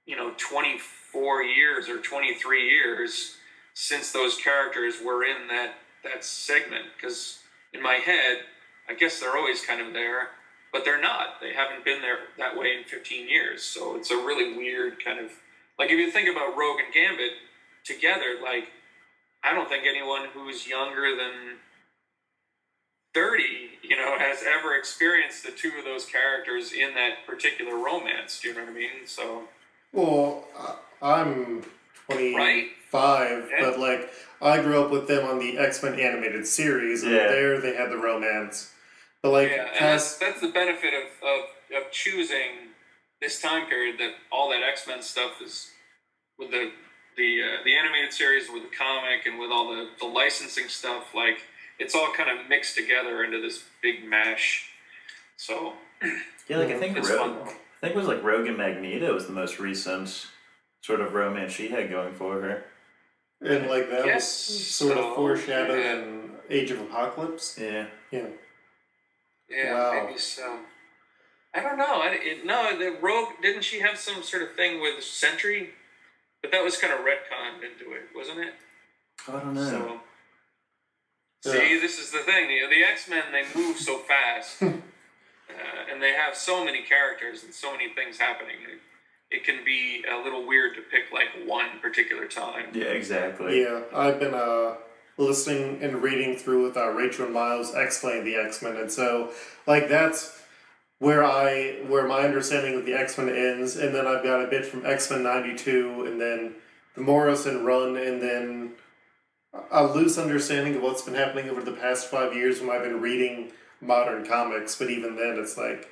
you 0.06 0.16
know, 0.16 0.32
24 0.38 1.42
years 1.42 1.88
or 1.88 1.98
23 1.98 2.70
years 2.70 3.37
since 3.78 4.10
those 4.12 4.36
characters 4.36 4.96
were 5.04 5.24
in 5.24 5.46
that 5.48 5.74
that 6.02 6.24
segment 6.24 6.86
because 6.96 7.38
in 7.72 7.82
my 7.82 7.94
head 7.94 8.38
i 8.88 8.94
guess 8.94 9.20
they're 9.20 9.36
always 9.36 9.64
kind 9.64 9.80
of 9.80 9.92
there 9.92 10.28
but 10.72 10.84
they're 10.84 11.00
not. 11.00 11.40
They 11.40 11.54
haven't 11.54 11.84
been 11.84 12.02
there 12.02 12.18
that 12.36 12.56
way 12.56 12.76
in 12.76 12.84
15 12.84 13.28
years. 13.28 13.62
So 13.62 13.96
it's 13.96 14.10
a 14.10 14.16
really 14.16 14.56
weird 14.56 15.02
kind 15.02 15.18
of 15.18 15.30
like 15.78 15.90
if 15.90 15.98
you 15.98 16.10
think 16.10 16.28
about 16.28 16.56
rogue 16.56 16.80
and 16.84 16.92
gambit 16.92 17.32
together 17.84 18.36
like 18.42 18.68
i 19.42 19.54
don't 19.54 19.68
think 19.68 19.84
anyone 19.88 20.26
who's 20.34 20.66
younger 20.66 21.16
than 21.16 21.56
30 23.14 23.42
you 23.82 23.96
know 23.96 24.18
has 24.18 24.42
ever 24.42 24.74
experienced 24.74 25.44
the 25.44 25.52
two 25.52 25.72
of 25.78 25.84
those 25.84 26.04
characters 26.04 26.72
in 26.72 26.94
that 26.94 27.26
particular 27.26 27.76
romance. 27.76 28.40
Do 28.40 28.48
you 28.48 28.54
know 28.54 28.60
what 28.60 28.70
i 28.70 28.74
mean? 28.74 29.06
So 29.06 29.44
Well, 29.92 30.44
I'm 31.00 31.64
20. 32.10 32.34
right 32.34 32.66
five, 32.90 33.48
Yeah. 33.50 33.60
but 33.70 33.78
like 33.78 34.10
I 34.40 34.60
grew 34.62 34.80
up 34.82 34.90
with 34.90 35.08
them 35.08 35.26
on 35.26 35.38
the 35.38 35.58
X 35.58 35.82
Men 35.82 35.98
animated 35.98 36.46
series, 36.46 37.02
and 37.02 37.12
Yeah. 37.12 37.28
there 37.28 37.60
they 37.60 37.74
had 37.74 37.90
the 37.90 37.98
romance. 37.98 38.72
But 39.22 39.30
like 39.32 39.50
yeah, 39.50 39.64
and 39.66 39.80
that's 39.86 40.16
that's 40.18 40.40
the 40.40 40.48
benefit 40.48 40.94
of, 40.94 41.28
of 41.28 41.84
of 41.84 41.90
choosing 41.92 42.68
this 43.20 43.40
time 43.40 43.66
period 43.66 43.98
that 43.98 44.12
all 44.30 44.50
that 44.50 44.62
X 44.62 44.86
Men 44.86 45.02
stuff 45.02 45.42
is 45.42 45.70
with 46.38 46.50
the 46.50 46.70
the 47.16 47.42
uh, 47.42 47.64
the 47.64 47.76
animated 47.76 48.12
series 48.12 48.48
with 48.48 48.62
the 48.70 48.76
comic 48.76 49.26
and 49.26 49.38
with 49.38 49.50
all 49.50 49.68
the, 49.74 49.88
the 49.98 50.06
licensing 50.06 50.68
stuff 50.68 51.14
like 51.14 51.38
it's 51.80 51.94
all 51.94 52.12
kind 52.12 52.30
of 52.38 52.48
mixed 52.48 52.76
together 52.76 53.24
into 53.24 53.40
this 53.40 53.64
big 53.82 54.04
mash. 54.04 54.70
So 55.36 55.74
Yeah, 56.48 56.58
like 56.58 56.70
I 56.70 56.78
think 56.78 56.96
it's 56.96 57.08
Rogue, 57.10 57.18
fun. 57.18 57.48
I 57.48 57.80
think 57.80 57.94
it 57.94 57.96
was 57.96 58.06
like 58.08 58.22
Rogue 58.22 58.46
and 58.46 58.56
Magneto 58.56 59.12
was 59.14 59.26
the 59.26 59.32
most 59.32 59.58
recent 59.60 60.26
sort 60.82 61.00
of 61.00 61.12
romance 61.14 61.52
she 61.52 61.68
had 61.68 61.90
going 61.90 62.14
for 62.14 62.40
her. 62.40 62.64
And 63.40 63.66
like 63.68 63.90
that 63.90 64.06
Yes, 64.06 64.48
was 64.48 64.66
sort 64.66 64.96
so, 64.96 65.08
of 65.10 65.14
foreshadowed 65.16 65.78
yeah. 65.78 65.92
in 65.96 66.30
Age 66.50 66.70
of 66.70 66.80
Apocalypse. 66.80 67.58
Yeah. 67.60 67.86
Yeah. 68.10 68.26
Yeah, 69.48 69.74
Wow. 69.74 70.04
maybe 70.06 70.18
so. 70.18 70.58
I 71.54 71.60
don't 71.60 71.78
know. 71.78 72.02
I, 72.02 72.18
it, 72.20 72.44
no, 72.44 72.78
the 72.78 72.98
Rogue 73.00 73.28
didn't 73.40 73.62
she 73.64 73.80
have 73.80 73.98
some 73.98 74.22
sort 74.22 74.42
of 74.42 74.52
thing 74.54 74.80
with 74.80 75.02
Sentry? 75.02 75.70
But 76.42 76.52
that 76.52 76.62
was 76.62 76.76
kind 76.76 76.92
of 76.92 77.00
retconned 77.00 77.62
into 77.64 77.92
it, 77.94 78.02
wasn't 78.14 78.40
it? 78.40 78.54
I 79.26 79.32
don't 79.40 79.54
know. 79.54 80.00
So, 81.40 81.52
Yeah. 81.52 81.60
see, 81.60 81.80
this 81.80 81.98
is 81.98 82.10
the 82.12 82.18
thing. 82.20 82.48
The, 82.48 82.66
the 82.74 82.84
X 82.84 83.08
Men 83.08 83.24
they 83.32 83.44
move 83.58 83.76
so 83.78 83.98
fast, 83.98 84.62
uh, 84.62 84.66
and 85.90 86.02
they 86.02 86.12
have 86.12 86.36
so 86.36 86.64
many 86.64 86.82
characters 86.82 87.42
and 87.44 87.52
so 87.54 87.72
many 87.72 87.88
things 87.92 88.18
happening. 88.18 88.56
It, 88.70 88.80
it 89.30 89.44
can 89.44 89.64
be 89.64 90.04
a 90.10 90.16
little 90.16 90.46
weird 90.46 90.74
to 90.76 90.82
pick 90.82 91.12
like 91.12 91.28
one 91.46 91.78
particular 91.80 92.26
time. 92.26 92.66
yeah, 92.72 92.84
exactly. 92.84 93.62
Yeah, 93.62 93.82
I've 93.94 94.18
been 94.18 94.34
uh, 94.34 94.76
listening 95.16 95.82
and 95.82 96.02
reading 96.02 96.36
through 96.36 96.64
with 96.64 96.76
uh, 96.76 96.88
Rachel 96.88 97.26
and 97.26 97.34
Miles 97.34 97.74
explain 97.74 98.24
the 98.24 98.36
X 98.36 98.62
Men, 98.62 98.76
and 98.76 98.90
so 98.90 99.30
like 99.66 99.88
that's 99.88 100.40
where 100.98 101.24
I 101.24 101.82
where 101.86 102.06
my 102.06 102.20
understanding 102.20 102.76
of 102.76 102.86
the 102.86 102.94
X 102.94 103.18
Men 103.18 103.28
ends, 103.28 103.76
and 103.76 103.94
then 103.94 104.06
I've 104.06 104.24
got 104.24 104.42
a 104.42 104.46
bit 104.46 104.64
from 104.64 104.86
X 104.86 105.10
Men 105.10 105.22
ninety 105.22 105.56
two, 105.56 106.04
and 106.06 106.20
then 106.20 106.54
the 106.94 107.02
Morrison 107.02 107.64
run, 107.64 107.96
and 107.96 108.20
then 108.22 108.72
a 109.70 109.84
loose 109.84 110.18
understanding 110.18 110.76
of 110.76 110.82
what's 110.82 111.02
been 111.02 111.14
happening 111.14 111.48
over 111.48 111.62
the 111.62 111.72
past 111.72 112.06
five 112.10 112.34
years 112.34 112.60
when 112.60 112.70
I've 112.70 112.82
been 112.82 113.00
reading 113.00 113.52
modern 113.80 114.26
comics. 114.26 114.76
But 114.76 114.90
even 114.90 115.16
then, 115.16 115.38
it's 115.38 115.56
like 115.56 115.88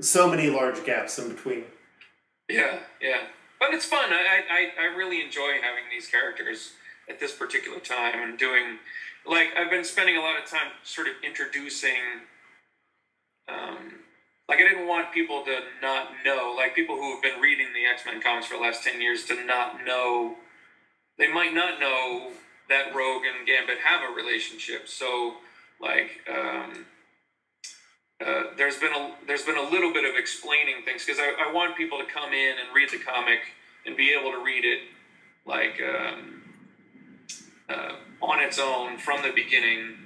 so 0.00 0.28
many 0.28 0.48
large 0.48 0.84
gaps 0.84 1.18
in 1.18 1.28
between. 1.28 1.64
Yeah, 2.48 2.78
yeah. 3.00 3.22
But 3.58 3.72
it's 3.72 3.86
fun. 3.86 4.12
I, 4.12 4.42
I, 4.50 4.82
I 4.82 4.96
really 4.96 5.22
enjoy 5.22 5.54
having 5.62 5.84
these 5.90 6.06
characters 6.08 6.72
at 7.08 7.20
this 7.20 7.32
particular 7.32 7.80
time 7.80 8.20
and 8.22 8.38
doing 8.38 8.78
like 9.26 9.48
I've 9.56 9.70
been 9.70 9.84
spending 9.84 10.16
a 10.16 10.20
lot 10.20 10.42
of 10.42 10.48
time 10.48 10.72
sort 10.82 11.08
of 11.08 11.14
introducing 11.22 12.26
um 13.48 14.00
like 14.48 14.58
I 14.58 14.68
didn't 14.68 14.86
want 14.86 15.12
people 15.12 15.42
to 15.44 15.60
not 15.80 16.08
know, 16.22 16.54
like 16.54 16.74
people 16.74 16.96
who 16.96 17.14
have 17.14 17.22
been 17.22 17.40
reading 17.40 17.68
the 17.72 17.86
X 17.90 18.02
Men 18.04 18.20
comics 18.20 18.46
for 18.46 18.56
the 18.56 18.62
last 18.62 18.84
ten 18.84 19.00
years 19.00 19.24
to 19.26 19.44
not 19.44 19.84
know 19.84 20.36
they 21.18 21.32
might 21.32 21.54
not 21.54 21.80
know 21.80 22.32
that 22.68 22.94
Rogue 22.94 23.22
and 23.24 23.46
Gambit 23.46 23.78
have 23.84 24.02
a 24.08 24.14
relationship. 24.14 24.88
So 24.88 25.36
like 25.80 26.20
um 26.28 26.86
uh, 28.24 28.44
there's 28.56 28.78
been 28.78 28.92
a 28.92 29.12
there's 29.26 29.42
been 29.42 29.56
a 29.56 29.70
little 29.70 29.92
bit 29.92 30.04
of 30.08 30.16
explaining 30.16 30.84
things 30.84 31.04
because 31.04 31.20
I, 31.20 31.48
I 31.48 31.52
want 31.52 31.76
people 31.76 31.98
to 31.98 32.04
come 32.04 32.32
in 32.32 32.54
and 32.58 32.74
read 32.74 32.90
the 32.90 32.98
comic 32.98 33.40
and 33.86 33.96
be 33.96 34.12
able 34.12 34.30
to 34.32 34.42
read 34.42 34.64
it 34.64 34.80
like 35.46 35.80
um, 35.82 36.42
uh, 37.68 37.96
on 38.22 38.40
its 38.40 38.58
own 38.58 38.98
from 38.98 39.22
the 39.22 39.32
beginning 39.32 39.96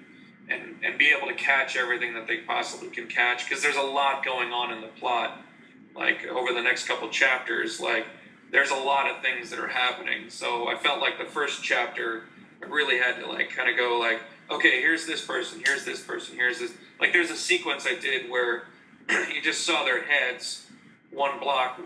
and 0.49 0.77
and 0.83 0.99
be 0.99 1.13
able 1.17 1.29
to 1.29 1.35
catch 1.35 1.77
everything 1.77 2.15
that 2.15 2.27
they 2.27 2.39
possibly 2.39 2.89
can 2.89 3.07
catch 3.07 3.49
because 3.49 3.63
there's 3.63 3.77
a 3.77 3.83
lot 3.83 4.25
going 4.25 4.53
on 4.53 4.73
in 4.73 4.81
the 4.81 4.89
plot 4.99 5.43
like 5.95 6.27
over 6.27 6.53
the 6.53 6.63
next 6.63 6.87
couple 6.89 7.09
chapters 7.11 7.79
like 7.81 8.07
there's 8.51 8.71
a 8.71 8.77
lot 8.77 9.11
of 9.11 9.23
things 9.23 9.51
that 9.51 9.59
are 9.59 9.69
happening. 9.69 10.31
So 10.31 10.69
I 10.69 10.77
felt 10.77 11.01
like 11.01 11.19
the 11.19 11.25
first 11.25 11.63
chapter 11.63 12.25
I 12.63 12.67
really 12.67 12.99
had 12.99 13.21
to 13.21 13.27
like 13.27 13.51
kind 13.51 13.71
of 13.71 13.77
go 13.77 13.99
like 13.99 14.21
okay 14.51 14.81
here's 14.81 15.07
this 15.07 15.25
person 15.25 15.63
here's 15.65 15.85
this 15.85 16.03
person 16.03 16.37
here's 16.37 16.59
this 16.59 16.73
like 17.01 17.13
there's 17.13 17.31
a 17.31 17.37
sequence 17.37 17.87
I 17.87 17.95
did 17.95 18.31
where 18.31 18.65
you 19.09 19.43
just 19.43 19.65
saw 19.65 19.85
their 19.85 20.03
heads 20.05 20.67
one 21.11 21.39
block 21.41 21.81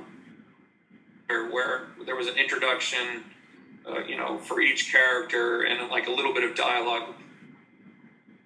or 1.29 1.51
where 1.51 1.89
there 2.05 2.17
was 2.17 2.27
an 2.27 2.37
introduction 2.37 3.25
uh, 3.89 4.01
you 4.01 4.17
know 4.17 4.39
for 4.39 4.61
each 4.61 4.93
character 4.93 5.63
and 5.63 5.91
like 5.91 6.07
a 6.07 6.11
little 6.11 6.35
bit 6.35 6.45
of 6.45 6.57
dialogue. 6.57 7.15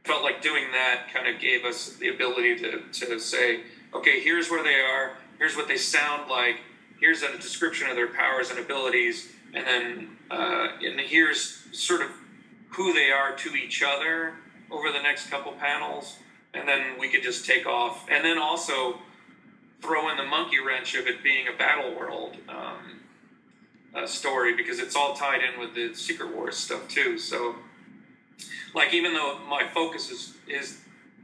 Felt 0.04 0.22
like 0.22 0.40
doing 0.40 0.70
that 0.70 1.08
kind 1.12 1.26
of 1.26 1.40
gave 1.40 1.64
us 1.64 1.96
the 1.96 2.08
ability 2.08 2.56
to, 2.60 2.82
to 2.92 3.18
say 3.18 3.62
okay 3.92 4.20
here's 4.20 4.48
where 4.48 4.62
they 4.62 4.80
are 4.80 5.16
here's 5.38 5.56
what 5.56 5.66
they 5.66 5.76
sound 5.76 6.30
like 6.30 6.60
here's 7.00 7.22
a 7.22 7.36
description 7.38 7.88
of 7.88 7.96
their 7.96 8.06
powers 8.06 8.50
and 8.50 8.58
abilities 8.58 9.32
and 9.52 9.66
then 9.66 10.16
uh, 10.30 10.68
and 10.80 11.00
here's 11.00 11.66
sort 11.72 12.02
of 12.02 12.08
who 12.70 12.92
they 12.92 13.10
are 13.10 13.34
to 13.36 13.54
each 13.54 13.82
other 13.82 14.34
over 14.70 14.90
the 14.92 15.00
next 15.00 15.30
couple 15.30 15.52
panels 15.52 16.16
and 16.56 16.68
then 16.68 16.98
we 16.98 17.08
could 17.08 17.22
just 17.22 17.46
take 17.46 17.66
off. 17.66 18.06
And 18.10 18.24
then 18.24 18.38
also 18.38 18.98
throw 19.82 20.10
in 20.10 20.16
the 20.16 20.24
monkey 20.24 20.58
wrench 20.58 20.94
of 20.94 21.06
it 21.06 21.22
being 21.22 21.46
a 21.52 21.56
battle 21.56 21.94
world 21.94 22.36
um, 22.48 23.00
uh, 23.94 24.06
story 24.06 24.56
because 24.56 24.78
it's 24.78 24.96
all 24.96 25.14
tied 25.14 25.40
in 25.42 25.60
with 25.60 25.74
the 25.74 25.94
secret 25.94 26.34
wars 26.34 26.56
stuff 26.56 26.88
too. 26.88 27.18
So 27.18 27.56
like 28.74 28.94
even 28.94 29.14
though 29.14 29.38
my 29.48 29.66
focus 29.72 30.10
is 30.10 30.34
is 30.48 30.78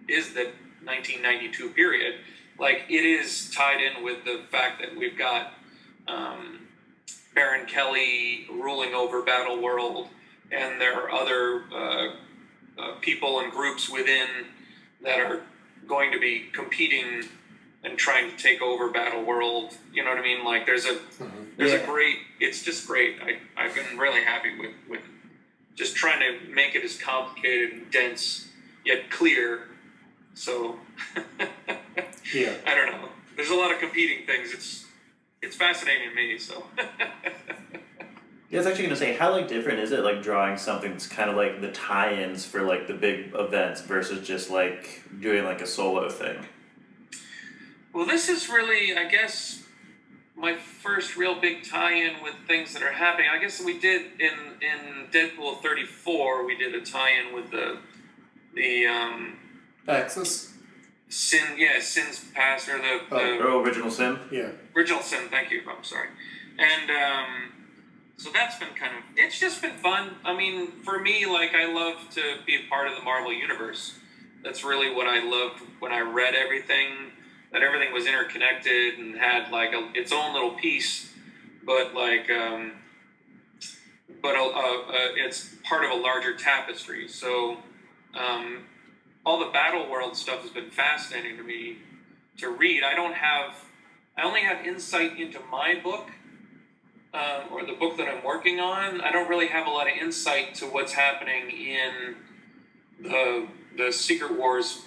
is 0.09 0.35
the 0.35 0.50
1992 0.85 1.70
period 1.70 2.16
like 2.59 2.85
it 2.88 3.05
is 3.05 3.50
tied 3.50 3.81
in 3.81 4.02
with 4.02 4.24
the 4.24 4.42
fact 4.50 4.81
that 4.81 4.96
we've 4.96 5.16
got 5.16 5.52
um, 6.09 6.66
baron 7.35 7.66
kelly 7.66 8.46
ruling 8.50 8.94
over 8.94 9.22
battle 9.22 9.62
world 9.62 10.09
and 10.52 10.80
there 10.80 10.94
are 11.00 11.10
other 11.10 11.64
uh, 11.74 12.08
uh, 12.78 12.92
people 13.00 13.40
and 13.40 13.50
groups 13.50 13.88
within 13.88 14.26
that 15.02 15.18
are 15.18 15.40
going 15.88 16.12
to 16.12 16.18
be 16.20 16.46
competing 16.52 17.24
and 17.84 17.98
trying 17.98 18.30
to 18.30 18.36
take 18.36 18.62
over 18.62 18.88
battle 18.90 19.22
world 19.24 19.74
you 19.92 20.04
know 20.04 20.10
what 20.10 20.18
i 20.18 20.22
mean? 20.22 20.44
Like 20.44 20.66
there's 20.66 20.86
a 20.86 20.98
there's 21.56 21.72
a 21.72 21.84
great 21.84 22.16
it's 22.40 22.62
just 22.62 22.86
great. 22.86 23.16
I, 23.22 23.38
i've 23.56 23.74
been 23.74 23.98
really 23.98 24.22
happy 24.24 24.58
with 24.58 24.70
with 24.88 25.00
just 25.74 25.96
trying 25.96 26.20
to 26.20 26.54
make 26.54 26.74
it 26.74 26.84
as 26.84 26.96
complicated 27.00 27.72
and 27.72 27.90
dense 27.90 28.48
yet 28.84 29.10
clear. 29.10 29.68
So 30.34 30.78
Yeah. 32.32 32.54
i 32.66 32.74
don't 32.74 32.92
know. 32.92 33.08
There's 33.36 33.50
a 33.50 33.54
lot 33.54 33.72
of 33.72 33.78
competing 33.80 34.26
things. 34.26 34.52
It's 34.52 34.86
it's 35.42 35.56
fascinating 35.56 36.10
to 36.10 36.14
me 36.14 36.38
so 36.38 36.64
Yeah, 38.52 38.58
I 38.58 38.60
was 38.60 38.66
actually 38.66 38.84
gonna 38.84 38.96
say, 38.96 39.14
how 39.14 39.32
like 39.32 39.48
different 39.48 39.78
is 39.78 39.92
it 39.92 40.00
like 40.04 40.22
drawing 40.22 40.58
something 40.58 40.92
that's 40.92 41.06
kind 41.06 41.30
of 41.30 41.36
like 41.36 41.62
the 41.62 41.72
tie-ins 41.72 42.44
for 42.44 42.60
like 42.62 42.86
the 42.86 42.92
big 42.92 43.32
events 43.34 43.80
versus 43.80 44.26
just 44.26 44.50
like 44.50 45.02
doing 45.20 45.44
like 45.44 45.62
a 45.62 45.66
solo 45.66 46.10
thing? 46.10 46.36
Well, 47.94 48.04
this 48.06 48.28
is 48.28 48.50
really, 48.50 48.94
I 48.96 49.08
guess, 49.08 49.62
my 50.36 50.54
first 50.54 51.16
real 51.16 51.40
big 51.40 51.64
tie-in 51.64 52.22
with 52.22 52.34
things 52.46 52.74
that 52.74 52.82
are 52.82 52.92
happening. 52.92 53.28
I 53.32 53.38
guess 53.38 53.62
we 53.64 53.78
did 53.78 54.20
in 54.20 54.34
in 54.60 55.06
Deadpool 55.10 55.62
34, 55.62 56.44
we 56.44 56.54
did 56.56 56.74
a 56.74 56.82
tie-in 56.84 57.34
with 57.34 57.50
the 57.50 57.78
the 58.54 58.86
um, 58.86 59.38
Axis. 59.88 60.52
sin, 61.08 61.54
yeah, 61.56 61.80
sin's 61.80 62.22
past 62.34 62.68
or 62.68 62.76
the, 62.76 63.00
the 63.08 63.38
Oh, 63.46 63.62
original 63.62 63.90
sin. 63.90 64.18
Yeah. 64.30 64.50
original 64.76 65.00
sin. 65.00 65.28
Thank 65.30 65.50
you. 65.50 65.62
I'm 65.74 65.82
sorry. 65.82 66.08
And 66.58 66.90
um, 66.90 67.51
so 68.22 68.30
that's 68.32 68.56
been 68.56 68.68
kind 68.78 68.96
of 68.96 69.02
it's 69.16 69.40
just 69.40 69.61
been 69.61 69.76
fun. 69.78 70.12
I 70.24 70.32
mean, 70.32 70.70
for 70.85 71.00
me, 71.00 71.26
like 71.26 71.54
I 71.54 71.72
love 71.72 72.08
to 72.11 72.37
be 72.46 72.54
a 72.54 72.68
part 72.68 72.87
of 72.87 72.96
the 72.96 73.02
Marvel 73.02 73.32
universe. 73.32 73.98
That's 74.44 74.62
really 74.62 74.94
what 74.94 75.08
I 75.08 75.28
loved 75.28 75.61
when 75.80 75.92
I 75.92 76.00
read 76.00 76.35
everything. 76.35 77.11
That 77.52 77.62
everything 77.62 77.92
was 77.92 78.06
interconnected 78.06 78.98
and 78.98 79.16
had 79.16 79.50
like 79.50 79.72
a, 79.72 79.90
its 79.94 80.12
own 80.12 80.32
little 80.32 80.52
piece, 80.52 81.12
but 81.66 81.94
like 81.94 82.30
um, 82.30 82.74
but 84.22 84.37
a, 84.37 84.38
a, 84.38 84.40
a, 84.40 85.12
it's 85.16 85.56
part 85.64 85.85
of 85.85 85.90
a 85.90 86.00
larger 86.00 86.37
tapestry. 86.37 87.08
So 87.08 87.56
um, 88.14 88.66
all 89.26 89.40
the 89.40 89.50
battle 89.50 89.90
world 89.90 90.16
stuff 90.16 90.42
has 90.42 90.50
been 90.50 90.70
fascinating 90.70 91.37
to 91.38 91.42
me 91.42 91.78
to 92.38 92.50
read. 92.50 92.85
I 92.85 92.94
don't 92.94 93.14
have 93.14 93.64
I 94.16 94.22
only 94.22 94.42
have 94.42 94.64
insight 94.64 95.18
into 95.18 95.40
my 95.50 95.74
book 95.82 96.08
um, 97.14 97.53
or 97.53 97.64
the 97.64 97.75
book 97.75 97.96
that 97.98 98.09
I'm 98.09 98.25
working 98.25 98.61
on. 98.61 99.01
I 99.01 99.12
don't 99.12 99.29
really 99.29 99.48
have 99.48 99.66
a 99.66 99.70
lot 99.70 99.87
of 99.87 99.96
insight 99.96 100.55
to 100.57 100.66
what's 100.66 100.92
happening 100.92 101.51
in 101.51 102.16
the 103.01 103.48
the 103.77 103.92
Secret 103.92 104.37
Wars 104.38 104.83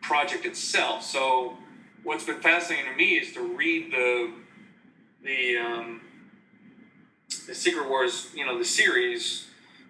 project 0.00 0.44
itself. 0.44 1.02
So 1.02 1.56
what's 2.02 2.24
been 2.24 2.40
fascinating 2.40 2.90
to 2.90 2.96
me 2.96 3.14
is 3.14 3.32
to 3.34 3.56
read 3.56 3.92
the 3.92 4.32
the 5.22 5.58
um, 5.58 6.00
the 7.46 7.54
Secret 7.54 7.88
Wars, 7.88 8.30
you 8.34 8.44
know, 8.44 8.58
the 8.58 8.64
series, 8.64 9.46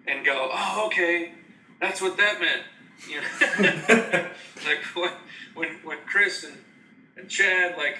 and 0.07 0.25
go, 0.25 0.49
oh, 0.51 0.83
okay, 0.87 1.33
that's 1.79 2.01
what 2.01 2.17
that 2.17 2.39
meant. 2.39 2.63
You 3.09 3.21
know, 3.21 4.29
like 4.65 4.83
when 4.95 5.11
when 5.53 5.69
when 5.83 5.97
Chris 6.05 6.43
and 6.43 6.57
and 7.17 7.29
Chad 7.29 7.77
like 7.77 7.99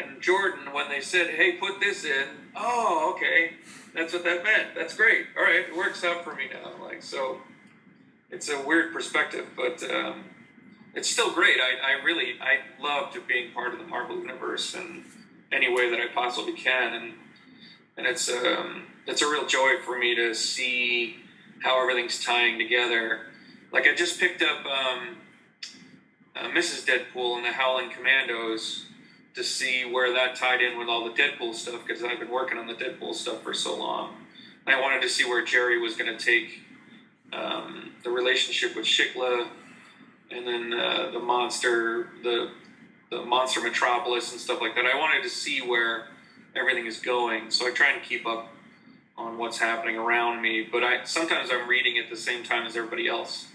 and 0.00 0.20
Jordan 0.20 0.72
when 0.72 0.88
they 0.88 1.00
said, 1.00 1.30
hey, 1.30 1.52
put 1.52 1.80
this 1.80 2.04
in. 2.04 2.26
Oh, 2.56 3.14
okay, 3.14 3.52
that's 3.94 4.12
what 4.12 4.24
that 4.24 4.42
meant. 4.44 4.68
That's 4.74 4.94
great. 4.94 5.26
All 5.36 5.44
right, 5.44 5.66
it 5.68 5.76
works 5.76 6.04
out 6.04 6.24
for 6.24 6.34
me 6.34 6.48
now. 6.52 6.72
Like 6.82 7.02
so, 7.02 7.38
it's 8.30 8.48
a 8.48 8.60
weird 8.60 8.92
perspective, 8.92 9.46
but. 9.56 9.82
Um, 9.90 10.24
it's 10.94 11.08
still 11.08 11.32
great. 11.32 11.58
I, 11.60 11.92
I 11.92 12.02
really 12.02 12.34
I 12.40 12.58
loved 12.82 13.16
being 13.28 13.52
part 13.52 13.72
of 13.72 13.78
the 13.78 13.86
Marvel 13.86 14.18
universe 14.18 14.74
in 14.74 15.04
any 15.52 15.72
way 15.72 15.90
that 15.90 16.00
I 16.00 16.08
possibly 16.08 16.54
can, 16.54 16.94
and 16.94 17.12
and 17.96 18.06
it's 18.06 18.28
um 18.28 18.86
it's 19.06 19.22
a 19.22 19.30
real 19.30 19.46
joy 19.46 19.76
for 19.84 19.98
me 19.98 20.14
to 20.16 20.34
see 20.34 21.16
how 21.62 21.80
everything's 21.80 22.22
tying 22.22 22.58
together. 22.58 23.26
Like 23.72 23.86
I 23.86 23.94
just 23.94 24.18
picked 24.18 24.42
up 24.42 24.64
um, 24.66 25.16
uh, 26.36 26.48
Mrs. 26.48 26.86
Deadpool 26.86 27.36
and 27.36 27.44
the 27.44 27.52
Howling 27.52 27.90
Commandos 27.90 28.86
to 29.34 29.44
see 29.44 29.84
where 29.84 30.12
that 30.12 30.36
tied 30.36 30.60
in 30.60 30.78
with 30.78 30.88
all 30.88 31.04
the 31.04 31.14
Deadpool 31.14 31.54
stuff 31.54 31.80
because 31.86 32.02
I've 32.02 32.18
been 32.18 32.30
working 32.30 32.58
on 32.58 32.66
the 32.66 32.74
Deadpool 32.74 33.14
stuff 33.14 33.42
for 33.42 33.54
so 33.54 33.78
long. 33.78 34.14
And 34.66 34.74
I 34.74 34.80
wanted 34.80 35.02
to 35.02 35.08
see 35.08 35.24
where 35.24 35.44
Gerry 35.44 35.80
was 35.80 35.96
going 35.96 36.16
to 36.16 36.22
take 36.22 36.60
um, 37.32 37.92
the 38.02 38.10
relationship 38.10 38.74
with 38.74 38.86
Shiklah 38.86 39.48
and 40.30 40.46
then 40.46 40.78
uh, 40.78 41.10
the 41.10 41.18
monster, 41.18 42.08
the 42.22 42.50
the 43.10 43.24
monster 43.24 43.62
metropolis 43.62 44.32
and 44.32 44.40
stuff 44.40 44.60
like 44.60 44.74
that. 44.74 44.84
I 44.84 44.98
wanted 44.98 45.22
to 45.22 45.30
see 45.30 45.60
where 45.60 46.08
everything 46.54 46.86
is 46.86 47.00
going, 47.00 47.50
so 47.50 47.66
I 47.66 47.70
try 47.70 47.92
and 47.92 48.02
keep 48.02 48.26
up 48.26 48.48
on 49.16 49.38
what's 49.38 49.58
happening 49.58 49.96
around 49.96 50.42
me. 50.42 50.66
But 50.70 50.84
I 50.84 51.04
sometimes 51.04 51.50
I'm 51.52 51.68
reading 51.68 51.98
at 51.98 52.10
the 52.10 52.16
same 52.16 52.44
time 52.44 52.66
as 52.66 52.76
everybody 52.76 53.08
else, 53.08 53.48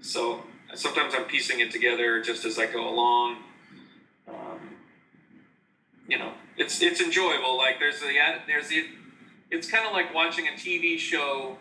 so 0.00 0.42
sometimes 0.74 1.14
I'm 1.14 1.24
piecing 1.24 1.60
it 1.60 1.70
together 1.70 2.22
just 2.22 2.44
as 2.44 2.58
I 2.58 2.66
go 2.66 2.88
along. 2.88 3.38
You 6.08 6.18
know, 6.18 6.32
it's 6.56 6.82
it's 6.82 7.00
enjoyable. 7.00 7.56
Like 7.56 7.78
there's 7.78 8.00
the 8.00 8.12
there's 8.46 8.68
the 8.68 8.84
it's 9.50 9.70
kind 9.70 9.86
of 9.86 9.92
like 9.92 10.14
watching 10.14 10.48
a 10.48 10.52
TV 10.52 10.98
show 10.98 11.58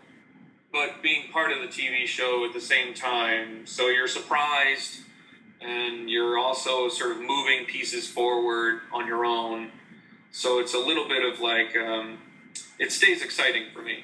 but 0.73 1.03
being 1.03 1.31
part 1.31 1.51
of 1.51 1.59
the 1.59 1.67
TV 1.67 2.05
show 2.07 2.43
at 2.45 2.51
the 2.51 2.59
same 2.59 2.95
time. 2.95 3.65
So 3.65 3.87
you're 3.87 4.07
surprised 4.07 5.01
and 5.61 6.09
you're 6.09 6.37
also 6.37 6.89
sort 6.89 7.11
of 7.11 7.21
moving 7.21 7.65
pieces 7.65 8.09
forward 8.09 8.81
on 8.91 9.05
your 9.05 9.23
own. 9.23 9.69
So 10.31 10.59
it's 10.59 10.73
a 10.73 10.79
little 10.79 11.07
bit 11.07 11.23
of 11.23 11.39
like, 11.39 11.77
um, 11.77 12.17
it 12.79 12.91
stays 12.91 13.21
exciting 13.21 13.65
for 13.71 13.83
me. 13.83 14.03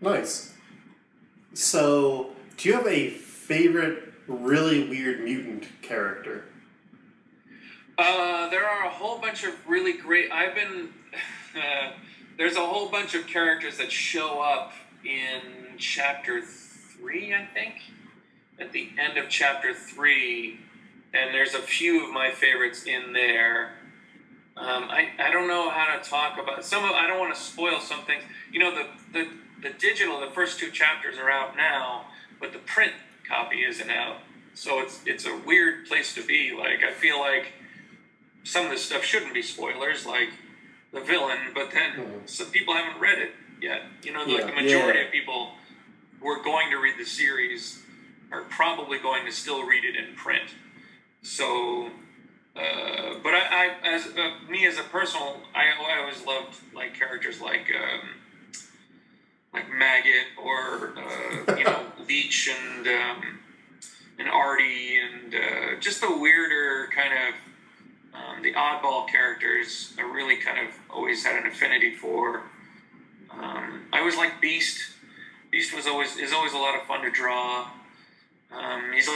Nice. 0.00 0.54
So, 1.54 2.30
do 2.56 2.68
you 2.68 2.74
have 2.74 2.86
a 2.86 3.10
favorite 3.10 4.12
really 4.28 4.88
weird 4.88 5.24
mutant 5.24 5.66
character? 5.82 6.44
Uh, 7.98 8.48
there 8.50 8.66
are 8.66 8.86
a 8.86 8.90
whole 8.90 9.18
bunch 9.18 9.44
of 9.44 9.54
really 9.66 9.94
great. 9.94 10.30
I've 10.30 10.54
been. 10.54 10.90
Uh, 11.56 11.92
there's 12.36 12.56
a 12.56 12.66
whole 12.66 12.90
bunch 12.90 13.14
of 13.14 13.26
characters 13.26 13.78
that 13.78 13.90
show 13.90 14.42
up 14.42 14.72
in 15.06 15.78
chapter 15.78 16.42
three, 16.42 17.32
I 17.34 17.46
think, 17.46 17.76
at 18.60 18.72
the 18.72 18.90
end 18.98 19.16
of 19.16 19.30
chapter 19.30 19.72
three, 19.72 20.60
and 21.14 21.32
there's 21.32 21.54
a 21.54 21.60
few 21.60 22.06
of 22.06 22.12
my 22.12 22.30
favorites 22.30 22.84
in 22.84 23.14
there. 23.14 23.70
Um, 24.54 24.84
I, 24.84 25.08
I 25.18 25.30
don't 25.30 25.48
know 25.48 25.70
how 25.70 25.96
to 25.96 26.06
talk 26.06 26.38
about 26.38 26.62
some 26.62 26.84
of 26.84 26.90
I 26.90 27.06
don't 27.06 27.18
want 27.18 27.34
to 27.34 27.40
spoil 27.40 27.80
some 27.80 28.04
things. 28.04 28.22
You 28.52 28.60
know 28.60 28.74
the, 28.74 28.86
the 29.14 29.28
the 29.62 29.70
digital 29.78 30.20
the 30.20 30.30
first 30.30 30.58
two 30.58 30.70
chapters 30.70 31.16
are 31.16 31.30
out 31.30 31.56
now, 31.56 32.04
but 32.38 32.52
the 32.52 32.58
print 32.58 32.92
copy 33.26 33.64
isn't 33.64 33.88
out. 33.88 34.18
So 34.52 34.80
it's 34.80 35.00
it's 35.06 35.24
a 35.24 35.40
weird 35.46 35.86
place 35.86 36.14
to 36.16 36.22
be. 36.22 36.54
Like 36.54 36.82
I 36.82 36.92
feel 36.92 37.18
like 37.18 37.52
some 38.46 38.66
of 38.66 38.70
this 38.70 38.84
stuff 38.84 39.02
shouldn't 39.02 39.34
be 39.34 39.42
spoilers, 39.42 40.06
like 40.06 40.30
the 40.92 41.00
villain, 41.00 41.38
but 41.52 41.72
then 41.72 41.92
mm-hmm. 41.92 42.26
some 42.26 42.46
people 42.50 42.74
haven't 42.74 43.00
read 43.00 43.18
it 43.18 43.32
yet. 43.60 43.82
You 44.04 44.12
know, 44.12 44.24
like 44.24 44.46
the 44.46 44.62
majority 44.62 45.00
yeah. 45.00 45.06
of 45.06 45.12
people 45.12 45.50
who 46.20 46.28
are 46.28 46.42
going 46.42 46.70
to 46.70 46.76
read 46.76 46.94
the 46.96 47.04
series 47.04 47.82
are 48.30 48.42
probably 48.42 48.98
going 48.98 49.26
to 49.26 49.32
still 49.32 49.66
read 49.66 49.84
it 49.84 49.96
in 49.96 50.14
print. 50.14 50.48
So, 51.22 51.90
uh, 52.54 53.18
but 53.22 53.34
I, 53.34 53.74
I 53.82 53.94
as 53.94 54.06
uh, 54.06 54.34
me 54.48 54.64
as 54.64 54.78
a 54.78 54.84
personal, 54.84 55.40
I, 55.52 55.64
I 55.84 55.98
always 55.98 56.24
loved 56.24 56.56
like 56.72 56.94
characters 56.94 57.40
like 57.40 57.66
um, 57.74 58.10
like 59.52 59.68
Maggot 59.68 60.26
or 60.40 60.94
uh, 60.96 61.56
you 61.56 61.64
know 61.64 61.80
Leech 62.08 62.48
and 62.48 62.86
um, 62.86 63.40
and 64.20 64.28
Artie 64.28 64.98
and 64.98 65.34
uh, 65.34 65.80
just 65.80 66.00
the 66.00 66.16
weirder 66.16 66.88
kind 66.94 67.12
of 67.12 67.34
um, 68.16 68.42
the 68.42 68.52
oddball 68.52 69.08
characters. 69.08 69.94
I 69.98 70.02
really 70.02 70.36
kind 70.36 70.66
of 70.66 70.74
always 70.90 71.24
had 71.24 71.36
an 71.36 71.46
affinity 71.46 71.94
for. 71.94 72.42
Um, 73.30 73.86
I 73.92 73.98
always 73.98 74.16
liked 74.16 74.40
Beast. 74.40 74.80
Beast 75.50 75.74
was 75.74 75.86
always 75.86 76.16
is 76.16 76.32
always 76.32 76.52
a 76.52 76.58
lot 76.58 76.74
of 76.74 76.86
fun 76.86 77.02
to 77.02 77.10
draw. 77.10 77.68
Um, 78.52 78.92
he's 78.94 79.08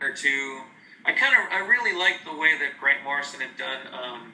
there 0.00 0.12
too. 0.12 0.60
I 1.04 1.12
kind 1.12 1.34
of 1.34 1.52
I 1.52 1.66
really 1.66 1.96
like 1.96 2.24
the 2.24 2.36
way 2.36 2.58
that 2.58 2.78
Grant 2.80 3.04
Morrison 3.04 3.40
had 3.40 3.56
done 3.56 3.80
um, 3.92 4.32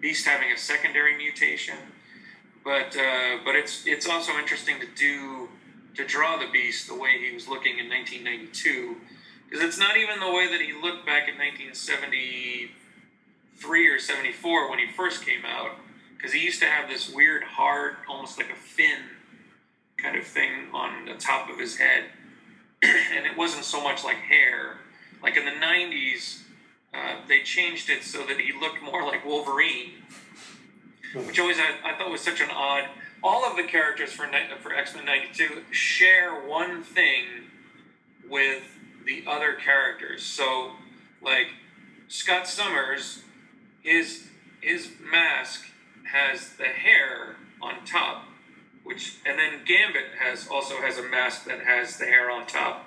Beast 0.00 0.26
having 0.26 0.50
a 0.52 0.58
secondary 0.58 1.16
mutation, 1.16 1.76
but 2.64 2.96
uh, 2.96 3.38
but 3.44 3.54
it's 3.54 3.86
it's 3.86 4.08
also 4.08 4.32
interesting 4.32 4.76
to 4.80 4.86
do 4.96 5.48
to 5.94 6.06
draw 6.06 6.36
the 6.36 6.46
Beast 6.52 6.88
the 6.88 6.94
way 6.94 7.18
he 7.18 7.32
was 7.32 7.48
looking 7.48 7.78
in 7.78 7.88
1992 7.88 8.96
because 9.48 9.64
it's 9.64 9.78
not 9.78 9.96
even 9.96 10.20
the 10.20 10.30
way 10.30 10.46
that 10.50 10.60
he 10.60 10.72
looked 10.72 11.06
back 11.06 11.28
in 11.28 11.38
1973 11.38 13.88
or 13.88 13.98
74 13.98 14.70
when 14.70 14.78
he 14.78 14.86
first 14.92 15.24
came 15.24 15.44
out 15.44 15.72
because 16.16 16.32
he 16.32 16.40
used 16.40 16.60
to 16.60 16.66
have 16.66 16.88
this 16.88 17.12
weird, 17.12 17.42
hard, 17.44 17.96
almost 18.08 18.38
like 18.38 18.50
a 18.50 18.56
fin 18.56 19.00
kind 19.96 20.16
of 20.16 20.26
thing 20.26 20.68
on 20.72 21.04
the 21.04 21.14
top 21.14 21.50
of 21.50 21.58
his 21.58 21.76
head, 21.76 22.04
and 22.82 23.26
it 23.26 23.36
wasn't 23.36 23.64
so 23.64 23.82
much 23.82 24.04
like 24.04 24.16
hair. 24.16 24.78
Like 25.22 25.36
in 25.36 25.44
the 25.44 25.52
'90s, 25.52 26.42
uh, 26.92 27.16
they 27.28 27.42
changed 27.42 27.90
it 27.90 28.02
so 28.02 28.26
that 28.26 28.40
he 28.40 28.52
looked 28.52 28.82
more 28.82 29.04
like 29.04 29.24
Wolverine, 29.24 29.92
which 31.14 31.38
always 31.38 31.58
I, 31.58 31.74
I 31.84 31.96
thought 31.96 32.10
was 32.10 32.20
such 32.20 32.40
an 32.40 32.50
odd. 32.50 32.84
All 33.22 33.44
of 33.44 33.56
the 33.56 33.62
characters 33.62 34.12
for 34.12 34.28
for 34.60 34.74
X 34.74 34.94
Men 34.94 35.04
'92 35.04 35.62
share 35.70 36.46
one 36.46 36.82
thing 36.82 37.24
with 38.28 38.75
the 39.06 39.24
other 39.26 39.54
characters. 39.54 40.22
So, 40.22 40.72
like 41.22 41.48
Scott 42.08 42.46
Summers, 42.46 43.22
his 43.82 44.24
his 44.60 44.90
mask 45.00 45.64
has 46.12 46.50
the 46.56 46.64
hair 46.64 47.36
on 47.62 47.84
top, 47.84 48.24
which 48.84 49.16
and 49.24 49.38
then 49.38 49.64
Gambit 49.64 50.18
has 50.18 50.48
also 50.48 50.76
has 50.82 50.98
a 50.98 51.02
mask 51.02 51.46
that 51.46 51.60
has 51.60 51.96
the 51.96 52.04
hair 52.04 52.30
on 52.30 52.46
top. 52.46 52.86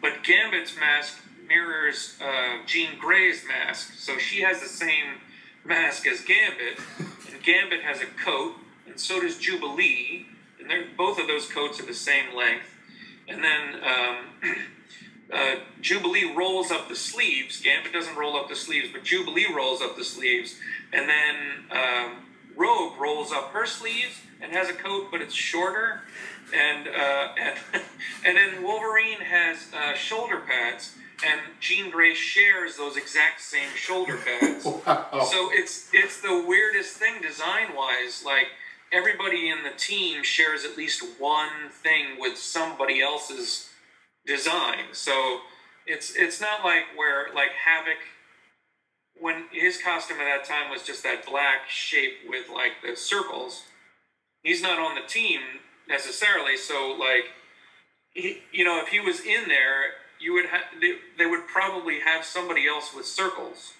But 0.00 0.22
Gambit's 0.24 0.76
mask 0.78 1.18
mirrors 1.48 2.16
uh, 2.20 2.64
Jean 2.66 2.98
Grey's 2.98 3.44
mask, 3.46 3.94
so 3.98 4.18
she 4.18 4.40
has 4.42 4.60
the 4.60 4.68
same 4.68 5.20
mask 5.64 6.06
as 6.06 6.20
Gambit, 6.20 6.78
and 6.98 7.42
Gambit 7.42 7.82
has 7.82 8.00
a 8.00 8.06
coat, 8.06 8.54
and 8.86 8.98
so 8.98 9.20
does 9.20 9.38
Jubilee, 9.38 10.26
and 10.60 10.70
they're, 10.70 10.86
both 10.96 11.18
of 11.18 11.26
those 11.26 11.46
coats 11.46 11.80
are 11.80 11.86
the 11.86 11.94
same 11.94 12.34
length. 12.34 12.66
And 13.28 13.42
then 13.42 13.80
um, 13.82 14.16
uh, 15.32 15.56
Jubilee 15.80 16.32
rolls 16.34 16.70
up 16.70 16.88
the 16.88 16.96
sleeves. 16.96 17.60
Gambit 17.60 17.92
doesn't 17.92 18.16
roll 18.16 18.36
up 18.36 18.48
the 18.48 18.56
sleeves, 18.56 18.88
but 18.92 19.02
Jubilee 19.02 19.46
rolls 19.54 19.80
up 19.80 19.96
the 19.96 20.04
sleeves, 20.04 20.56
and 20.92 21.08
then 21.08 21.36
um, 21.70 22.16
Rogue 22.56 22.98
rolls 23.00 23.32
up 23.32 23.50
her 23.52 23.66
sleeves 23.66 24.20
and 24.40 24.52
has 24.52 24.68
a 24.68 24.74
coat, 24.74 25.08
but 25.10 25.20
it's 25.20 25.34
shorter. 25.34 26.02
And 26.54 26.88
uh, 26.88 27.28
and, 27.38 27.58
and 28.26 28.36
then 28.36 28.62
Wolverine 28.62 29.20
has 29.20 29.68
uh, 29.74 29.94
shoulder 29.94 30.40
pads, 30.40 30.96
and 31.26 31.40
Jean 31.60 31.90
Grey 31.90 32.14
shares 32.14 32.76
those 32.76 32.96
exact 32.96 33.40
same 33.40 33.70
shoulder 33.74 34.18
pads. 34.18 34.64
wow. 34.86 35.26
So 35.30 35.48
it's 35.52 35.88
it's 35.94 36.20
the 36.20 36.44
weirdest 36.46 36.96
thing 36.98 37.22
design 37.22 37.74
wise. 37.74 38.22
Like 38.24 38.48
everybody 38.92 39.48
in 39.48 39.62
the 39.62 39.76
team 39.78 40.22
shares 40.22 40.66
at 40.66 40.76
least 40.76 41.02
one 41.18 41.70
thing 41.70 42.18
with 42.18 42.36
somebody 42.36 43.00
else's 43.00 43.71
design. 44.26 44.92
So 44.92 45.40
it's 45.86 46.14
it's 46.16 46.40
not 46.40 46.64
like 46.64 46.84
where 46.96 47.32
like 47.34 47.50
Havoc 47.64 47.98
when 49.22 49.44
his 49.52 49.80
costume 49.80 50.18
at 50.18 50.24
that 50.24 50.44
time 50.44 50.70
was 50.70 50.82
just 50.82 51.02
that 51.04 51.24
black 51.24 51.68
shape 51.68 52.14
with 52.28 52.48
like 52.52 52.72
the 52.84 52.96
circles, 52.96 53.62
he's 54.42 54.62
not 54.62 54.78
on 54.78 54.96
the 54.96 55.06
team 55.06 55.40
necessarily. 55.88 56.56
So 56.56 56.96
like, 56.98 57.26
he, 58.14 58.38
you 58.52 58.64
know, 58.64 58.80
if 58.80 58.88
he 58.88 59.00
was 59.00 59.20
in 59.20 59.48
there, 59.48 59.94
you 60.20 60.32
would 60.34 60.46
have 60.46 60.62
they, 60.80 60.94
they 61.18 61.26
would 61.26 61.46
probably 61.46 62.00
have 62.00 62.24
somebody 62.24 62.66
else 62.66 62.94
with 62.94 63.06
circles. 63.06 63.74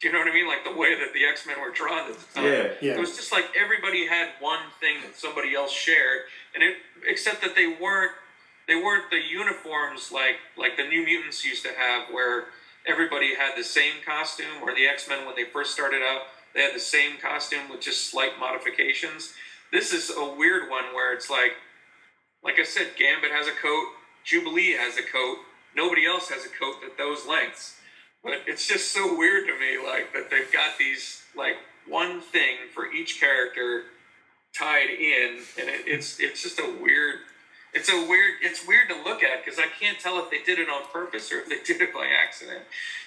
Do 0.00 0.08
you 0.08 0.12
know 0.12 0.20
what 0.20 0.28
I 0.28 0.34
mean? 0.34 0.46
Like 0.46 0.64
the 0.64 0.78
way 0.78 0.94
that 0.94 1.12
the 1.12 1.24
X 1.24 1.46
Men 1.46 1.60
were 1.60 1.70
drawn 1.70 2.10
at 2.10 2.18
the 2.18 2.34
time. 2.34 2.44
Yeah. 2.44 2.68
Yeah. 2.80 2.92
It 2.94 3.00
was 3.00 3.16
just 3.16 3.32
like 3.32 3.46
everybody 3.56 4.06
had 4.06 4.28
one 4.40 4.60
thing 4.80 4.98
that 5.02 5.16
somebody 5.16 5.54
else 5.54 5.72
shared, 5.72 6.22
and 6.54 6.62
it 6.62 6.76
except 7.06 7.42
that 7.42 7.56
they 7.56 7.76
weren't 7.80 8.12
they 8.66 8.76
weren't 8.76 9.10
the 9.10 9.20
uniforms 9.20 10.10
like 10.12 10.36
like 10.56 10.76
the 10.76 10.84
New 10.84 11.04
Mutants 11.04 11.44
used 11.44 11.64
to 11.64 11.72
have, 11.76 12.08
where 12.12 12.46
everybody 12.86 13.34
had 13.34 13.52
the 13.56 13.64
same 13.64 13.94
costume, 14.04 14.62
or 14.62 14.74
the 14.74 14.86
X 14.86 15.08
Men 15.08 15.26
when 15.26 15.34
they 15.36 15.44
first 15.44 15.72
started 15.72 16.02
out 16.02 16.22
they 16.54 16.62
had 16.62 16.74
the 16.74 16.80
same 16.80 17.18
costume 17.20 17.68
with 17.68 17.80
just 17.80 18.10
slight 18.10 18.38
modifications. 18.38 19.34
This 19.72 19.92
is 19.92 20.10
a 20.10 20.34
weird 20.34 20.70
one 20.70 20.94
where 20.94 21.12
it's 21.12 21.28
like, 21.28 21.52
like 22.44 22.60
I 22.60 22.62
said, 22.62 22.92
Gambit 22.96 23.32
has 23.32 23.48
a 23.48 23.50
coat, 23.50 23.86
Jubilee 24.24 24.72
has 24.72 24.96
a 24.96 25.02
coat, 25.02 25.38
nobody 25.76 26.06
else 26.06 26.28
has 26.28 26.44
a 26.44 26.48
coat 26.48 26.76
at 26.86 26.96
those 26.96 27.26
lengths. 27.26 27.76
But 28.22 28.42
it's 28.46 28.68
just 28.68 28.92
so 28.92 29.18
weird 29.18 29.48
to 29.48 29.58
me, 29.58 29.84
like 29.84 30.12
that 30.14 30.30
they've 30.30 30.50
got 30.52 30.78
these 30.78 31.22
like 31.36 31.56
one 31.88 32.20
thing 32.20 32.56
for 32.72 32.90
each 32.92 33.18
character 33.20 33.82
tied 34.56 34.88
in, 34.88 35.40
and 35.58 35.68
it, 35.68 35.82
it's 35.86 36.20
it's 36.20 36.42
just 36.42 36.58
a 36.58 36.76
weird. 36.80 37.16
It's 37.74 37.88
a 37.88 38.06
weird. 38.08 38.34
It's 38.42 38.66
weird 38.66 38.88
to 38.88 38.94
look 39.02 39.22
at 39.22 39.44
because 39.44 39.58
I 39.58 39.66
can't 39.80 39.98
tell 39.98 40.18
if 40.18 40.30
they 40.30 40.42
did 40.42 40.58
it 40.58 40.68
on 40.68 40.82
purpose 40.92 41.32
or 41.32 41.40
if 41.40 41.48
they 41.48 41.58
did 41.72 41.82
it 41.82 41.92
by 41.92 42.06
accident. 42.06 42.62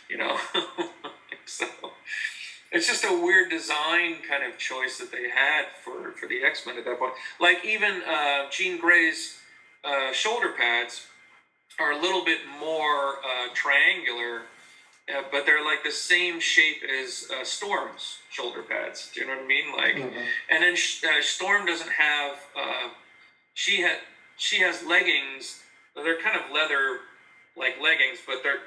You 0.09 0.17
know, 0.17 0.37
so 1.45 1.65
it's 2.71 2.87
just 2.87 3.03
a 3.05 3.21
weird 3.21 3.49
design 3.49 4.17
kind 4.29 4.43
of 4.43 4.57
choice 4.57 4.97
that 4.99 5.11
they 5.11 5.29
had 5.29 5.65
for 5.83 6.11
for 6.11 6.27
the 6.27 6.43
X 6.43 6.65
Men 6.65 6.77
at 6.77 6.85
that 6.85 6.99
point. 6.99 7.13
Like 7.39 7.63
even 7.65 8.01
uh, 8.07 8.49
Jean 8.51 8.79
Grey's 8.79 9.39
uh, 9.85 10.11
shoulder 10.11 10.53
pads 10.57 11.07
are 11.79 11.91
a 11.91 12.01
little 12.01 12.25
bit 12.25 12.39
more 12.59 13.17
uh, 13.17 13.53
triangular, 13.53 14.41
uh, 15.09 15.21
but 15.31 15.45
they're 15.45 15.63
like 15.63 15.83
the 15.83 15.91
same 15.91 16.39
shape 16.39 16.81
as 17.01 17.27
uh, 17.31 17.43
Storm's 17.43 18.17
shoulder 18.31 18.63
pads. 18.63 19.11
Do 19.13 19.21
you 19.21 19.27
know 19.27 19.35
what 19.35 19.43
I 19.43 19.47
mean? 19.47 19.75
Like, 19.75 19.95
and 20.49 20.63
then 20.63 20.73
uh, 20.73 21.21
Storm 21.21 21.65
doesn't 21.65 21.91
have. 21.91 22.37
Uh, 22.57 22.89
she 23.53 23.81
had 23.81 23.97
she 24.37 24.61
has 24.61 24.83
leggings. 24.83 25.61
They're 25.95 26.21
kind 26.21 26.39
of 26.39 26.51
leather 26.53 26.99
like 27.57 27.75
leggings, 27.81 28.19
but 28.25 28.37
they're 28.43 28.59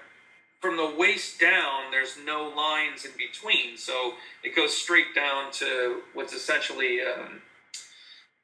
from 0.60 0.76
the 0.76 0.94
waist 0.98 1.40
down. 1.40 1.90
There's 1.90 2.16
no 2.24 2.52
lines 2.54 3.04
in 3.04 3.12
between, 3.16 3.76
so 3.76 4.14
it 4.42 4.54
goes 4.54 4.76
straight 4.76 5.14
down 5.14 5.52
to 5.52 6.02
what's 6.12 6.34
essentially 6.34 7.00
um, 7.00 7.40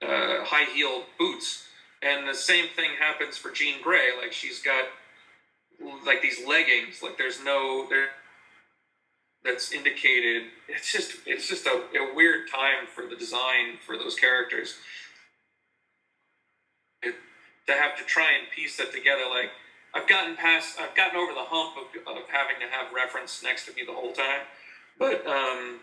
uh, 0.03 0.45
high 0.45 0.73
heeled 0.75 1.05
boots. 1.19 1.65
And 2.03 2.29
the 2.29 2.35
same 2.35 2.67
thing 2.75 2.91
happens 2.99 3.37
for 3.37 3.51
Jean 3.51 3.83
Grey. 3.83 4.11
Like 4.21 4.33
she's 4.33 4.63
got 4.63 4.85
like 6.07 6.23
these 6.23 6.47
leggings. 6.47 7.03
Like 7.03 7.19
there's 7.19 7.43
no 7.43 7.87
there 7.89 8.09
that's 9.45 9.73
indicated. 9.73 10.45
It's 10.69 10.93
just 10.93 11.13
it's 11.27 11.49
just 11.49 11.67
a, 11.67 11.71
a 11.71 12.15
weird 12.15 12.51
time 12.51 12.87
for 12.95 13.07
the 13.07 13.17
design 13.17 13.79
for 13.85 13.97
those 13.97 14.15
characters. 14.15 14.77
To 17.67 17.73
have 17.73 17.97
to 17.97 18.05
try 18.05 18.33
and 18.33 18.49
piece 18.55 18.77
that 18.77 18.93
together, 18.93 19.23
like 19.29 19.51
I've 19.95 20.07
gotten 20.07 20.37
past, 20.37 20.79
I've 20.81 20.95
gotten 20.95 21.17
over 21.17 21.33
the 21.33 21.43
hump 21.43 21.77
of, 21.77 22.17
of 22.17 22.23
having 22.29 22.57
to 22.61 22.67
have 22.71 22.93
reference 22.95 23.43
next 23.43 23.67
to 23.67 23.73
me 23.75 23.83
the 23.85 23.93
whole 23.93 24.13
time, 24.13 24.43
but 24.99 25.27
um, 25.27 25.81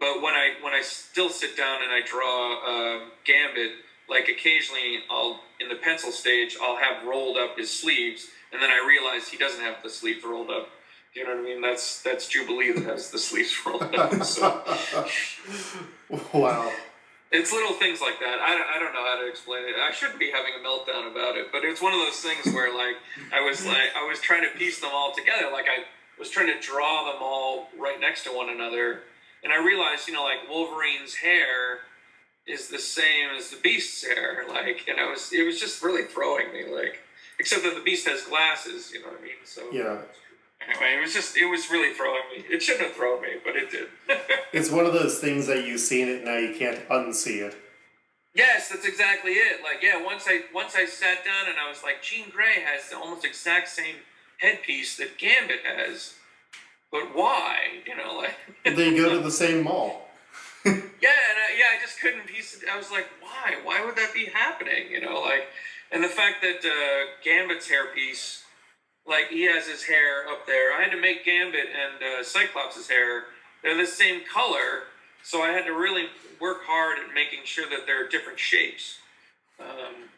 but 0.00 0.22
when 0.22 0.34
I 0.34 0.54
when 0.62 0.72
I 0.72 0.80
still 0.82 1.28
sit 1.28 1.56
down 1.56 1.82
and 1.82 1.92
I 1.92 2.00
draw 2.00 2.54
uh, 2.64 3.00
Gambit, 3.24 3.72
like 4.08 4.28
occasionally 4.28 5.00
I'll 5.10 5.40
in 5.60 5.68
the 5.68 5.74
pencil 5.74 6.10
stage 6.10 6.56
I'll 6.60 6.76
have 6.76 7.04
rolled 7.06 7.36
up 7.36 7.56
his 7.58 7.70
sleeves, 7.70 8.28
and 8.52 8.62
then 8.62 8.70
I 8.70 8.84
realize 8.86 9.28
he 9.28 9.36
doesn't 9.36 9.60
have 9.60 9.82
the 9.82 9.90
sleeves 9.90 10.24
rolled 10.24 10.50
up. 10.50 10.68
You 11.14 11.24
know 11.24 11.34
what 11.34 11.40
I 11.40 11.44
mean? 11.44 11.60
That's 11.60 12.02
that's 12.02 12.26
Jubilee 12.26 12.72
that 12.72 12.84
has 12.84 13.10
the 13.10 13.18
sleeves 13.28 13.54
rolled 13.66 13.94
up. 13.94 14.24
So 14.24 14.64
wow. 16.32 16.72
It's 17.30 17.52
little 17.52 17.74
things 17.74 18.00
like 18.00 18.18
that. 18.20 18.40
I, 18.40 18.76
I 18.76 18.78
don't 18.80 18.92
know 18.92 19.04
how 19.04 19.20
to 19.20 19.28
explain 19.28 19.64
it. 19.64 19.76
I 19.76 19.92
shouldn't 19.92 20.18
be 20.18 20.30
having 20.30 20.52
a 20.58 20.66
meltdown 20.66 21.10
about 21.10 21.36
it, 21.36 21.52
but 21.52 21.64
it's 21.64 21.80
one 21.80 21.92
of 21.92 22.00
those 22.00 22.16
things 22.20 22.52
where 22.54 22.74
like 22.74 22.96
I 23.32 23.40
was 23.40 23.64
like 23.64 23.94
I 23.96 24.06
was 24.06 24.20
trying 24.20 24.42
to 24.42 24.58
piece 24.58 24.80
them 24.80 24.90
all 24.92 25.12
together. 25.12 25.50
Like 25.52 25.66
I 25.66 25.84
was 26.18 26.30
trying 26.30 26.48
to 26.48 26.60
draw 26.60 27.12
them 27.12 27.22
all 27.22 27.68
right 27.78 28.00
next 28.00 28.24
to 28.24 28.30
one 28.30 28.50
another, 28.50 29.02
and 29.44 29.52
I 29.52 29.64
realized 29.64 30.08
you 30.08 30.14
know 30.14 30.24
like 30.24 30.48
Wolverine's 30.48 31.14
hair 31.14 31.80
is 32.46 32.68
the 32.68 32.78
same 32.78 33.30
as 33.36 33.50
the 33.50 33.58
Beast's 33.62 34.04
hair. 34.04 34.44
Like, 34.48 34.86
and 34.88 34.98
I 34.98 35.08
was 35.08 35.32
it 35.32 35.44
was 35.44 35.60
just 35.60 35.82
really 35.82 36.04
throwing 36.04 36.52
me. 36.52 36.64
Like, 36.66 36.98
except 37.38 37.62
that 37.62 37.74
the 37.74 37.82
Beast 37.82 38.08
has 38.08 38.22
glasses. 38.22 38.92
You 38.92 39.02
know 39.02 39.08
what 39.08 39.20
I 39.20 39.22
mean? 39.22 39.32
So 39.44 39.62
Yeah. 39.72 39.98
Anyway, 40.66 40.96
it 40.96 41.00
was 41.00 41.12
just 41.12 41.36
it 41.36 41.46
was 41.46 41.70
really 41.70 41.94
throwing 41.94 42.22
me. 42.34 42.44
It 42.48 42.62
shouldn't 42.62 42.86
have 42.86 42.94
thrown 42.96 43.22
me, 43.22 43.28
but 43.44 43.56
it 43.56 43.70
did. 43.70 43.88
It's 44.52 44.70
one 44.70 44.84
of 44.84 44.92
those 44.92 45.18
things 45.20 45.46
that 45.46 45.64
you've 45.64 45.80
seen 45.80 46.08
it 46.08 46.24
now 46.24 46.36
you 46.36 46.54
can't 46.56 46.86
unsee 46.88 47.40
it. 47.46 47.56
Yes, 48.34 48.68
that's 48.68 48.84
exactly 48.84 49.32
it. 49.32 49.62
Like, 49.62 49.80
yeah, 49.82 50.04
once 50.04 50.24
I 50.28 50.42
once 50.52 50.74
I 50.76 50.86
sat 50.86 51.24
down 51.24 51.48
and 51.48 51.56
I 51.58 51.68
was 51.68 51.82
like, 51.82 52.02
Jean 52.02 52.30
Grey 52.30 52.60
has 52.64 52.90
the 52.90 52.96
almost 52.96 53.24
exact 53.24 53.68
same 53.68 53.96
headpiece 54.38 54.96
that 54.96 55.18
Gambit 55.18 55.60
has, 55.64 56.14
but 56.90 57.14
why? 57.14 57.58
You 57.86 57.96
know, 57.96 58.16
like, 58.16 58.34
They 58.64 58.96
go 58.96 59.10
to 59.10 59.20
the 59.20 59.30
same 59.44 59.62
mall. 59.64 60.08
yeah, 60.64 60.72
and 60.72 60.76
I, 60.76 61.48
yeah, 61.58 61.76
I 61.76 61.80
just 61.80 62.00
couldn't 62.00 62.26
piece 62.26 62.54
it. 62.60 62.68
I 62.70 62.76
was 62.76 62.90
like, 62.90 63.06
why? 63.20 63.56
Why 63.64 63.84
would 63.84 63.96
that 63.96 64.12
be 64.12 64.26
happening? 64.26 64.90
You 64.90 65.00
know, 65.00 65.20
like, 65.20 65.46
and 65.90 66.04
the 66.04 66.08
fact 66.08 66.42
that 66.42 66.64
uh, 66.64 67.10
Gambit's 67.24 67.68
hairpiece, 67.68 68.42
like, 69.06 69.28
he 69.30 69.42
has 69.44 69.66
his 69.66 69.82
hair 69.82 70.28
up 70.28 70.46
there. 70.46 70.72
I 70.72 70.82
had 70.82 70.90
to 70.92 71.00
make 71.00 71.24
Gambit 71.24 71.66
and 71.66 72.20
uh, 72.20 72.24
Cyclops' 72.24 72.88
hair. 72.88 73.24
They're 73.62 73.76
the 73.76 73.86
same 73.86 74.22
color, 74.32 74.84
so 75.22 75.42
I 75.42 75.50
had 75.50 75.66
to 75.66 75.72
really 75.72 76.06
work 76.40 76.58
hard 76.64 76.98
at 76.98 77.14
making 77.14 77.40
sure 77.44 77.68
that 77.70 77.86
they're 77.86 78.08
different 78.08 78.38
shapes. 78.38 78.98
Um, 79.60 80.08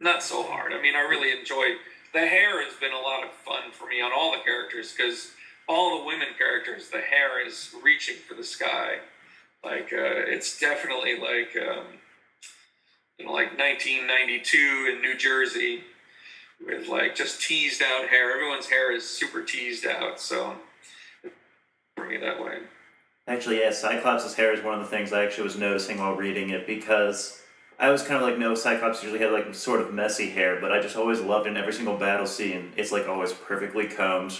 not 0.00 0.22
so 0.22 0.42
hard. 0.42 0.72
I 0.72 0.80
mean, 0.80 0.94
I 0.94 1.00
really 1.00 1.36
enjoy 1.36 1.76
the 2.12 2.26
hair. 2.26 2.62
Has 2.64 2.74
been 2.74 2.92
a 2.92 3.00
lot 3.00 3.24
of 3.24 3.30
fun 3.30 3.72
for 3.72 3.88
me 3.88 4.00
on 4.00 4.12
all 4.12 4.32
the 4.32 4.42
characters 4.44 4.94
because 4.96 5.32
all 5.68 5.98
the 5.98 6.04
women 6.04 6.28
characters, 6.38 6.88
the 6.90 7.00
hair 7.00 7.44
is 7.44 7.74
reaching 7.82 8.16
for 8.28 8.34
the 8.34 8.44
sky. 8.44 8.98
Like 9.64 9.92
uh, 9.92 10.30
it's 10.30 10.60
definitely 10.60 11.18
like 11.18 11.56
um, 11.56 11.86
you 13.18 13.26
know, 13.26 13.32
like 13.32 13.58
1992 13.58 14.92
in 14.94 15.02
New 15.02 15.16
Jersey 15.16 15.80
with 16.64 16.88
like 16.88 17.14
just 17.14 17.40
teased 17.42 17.82
out 17.82 18.08
hair. 18.08 18.32
Everyone's 18.32 18.66
hair 18.68 18.92
is 18.94 19.08
super 19.08 19.42
teased 19.42 19.86
out, 19.86 20.20
so 20.20 20.54
for 21.96 22.06
me 22.06 22.16
that 22.18 22.42
way. 22.42 22.58
Actually, 23.28 23.58
yeah, 23.60 23.70
Cyclops' 23.72 24.34
hair 24.34 24.52
is 24.52 24.62
one 24.62 24.74
of 24.74 24.80
the 24.80 24.86
things 24.86 25.12
I 25.12 25.24
actually 25.24 25.44
was 25.44 25.58
noticing 25.58 25.98
while 25.98 26.14
reading 26.14 26.50
it 26.50 26.64
because 26.66 27.42
I 27.78 27.90
was 27.90 28.02
kind 28.02 28.22
of 28.22 28.22
like, 28.22 28.38
no, 28.38 28.54
Cyclops 28.54 29.02
usually 29.02 29.18
had 29.20 29.32
like 29.32 29.52
sort 29.54 29.80
of 29.80 29.92
messy 29.92 30.30
hair, 30.30 30.60
but 30.60 30.70
I 30.70 30.80
just 30.80 30.96
always 30.96 31.20
loved 31.20 31.48
in 31.48 31.56
every 31.56 31.72
single 31.72 31.96
battle 31.96 32.26
scene. 32.26 32.72
It's 32.76 32.92
like 32.92 33.08
always 33.08 33.32
perfectly 33.32 33.86
combed, 33.88 34.38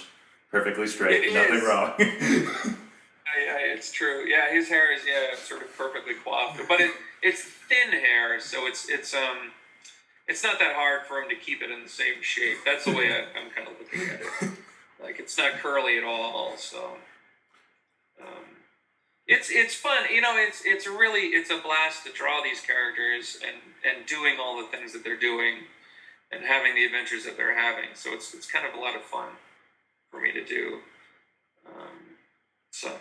perfectly 0.53 0.87
straight, 0.87 1.25
It 1.25 1.35
nothing 1.35 1.57
is. 1.57 1.65
wrong. 1.65 1.93
I, 3.27 3.59
it's 3.75 3.91
true. 3.93 4.25
Yeah, 4.27 4.53
his 4.53 4.69
hair 4.69 4.93
is 4.95 5.01
yeah 5.07 5.37
sort 5.37 5.63
of 5.63 5.77
perfectly 5.77 6.15
coiffed, 6.25 6.61
but 6.69 6.81
it 6.81 6.93
it's 7.23 7.43
thin 7.43 7.91
hair, 7.91 8.41
so 8.41 8.67
it's 8.67 8.89
it's 8.89 9.13
um 9.15 9.51
it's 10.29 10.43
not 10.43 10.59
that 10.59 10.75
hard 10.75 11.03
for 11.07 11.19
him 11.19 11.29
to 11.29 11.37
keep 11.37 11.63
it 11.63 11.71
in 11.71 11.83
the 11.83 11.89
same 11.89 12.21
shape. 12.21 12.59
That's 12.65 12.85
the 12.85 12.93
way 12.93 13.13
I, 13.13 13.39
I'm 13.39 13.51
kind 13.51 13.69
of 13.69 13.75
looking 13.79 14.09
at 14.09 14.21
it. 14.21 14.59
Like 14.99 15.21
it's 15.21 15.37
not 15.37 15.53
curly 15.63 15.99
at 15.99 16.05
all, 16.05 16.57
so 16.57 16.97
um, 18.21 18.45
it's 19.27 19.51
it's 19.51 19.75
fun. 19.75 20.05
You 20.11 20.23
know, 20.23 20.35
it's 20.39 20.63
it's 20.65 20.87
really 20.87 21.37
it's 21.37 21.51
a 21.51 21.59
blast 21.59 22.07
to 22.07 22.13
draw 22.13 22.43
these 22.43 22.63
characters 22.63 23.39
and 23.47 23.57
and 23.85 24.07
doing 24.07 24.37
all 24.41 24.57
the 24.57 24.67
things 24.69 24.95
that 24.95 25.05
they're 25.05 25.21
doing 25.21 25.59
and 26.33 26.43
having 26.43 26.75
the 26.75 26.87
adventures 26.87 27.25
that 27.27 27.37
they're 27.37 27.57
having. 27.57 27.91
So 27.95 28.15
it's 28.15 28.33
it's 28.33 28.51
kind 28.51 28.67
of 28.67 28.73
a 28.73 28.81
lot 28.81 28.97
of 28.97 29.03
fun 29.03 29.29
for 30.11 30.19
me 30.19 30.33
to 30.33 30.43
do. 30.43 30.79
Um, 31.69 32.17
so. 32.71 32.93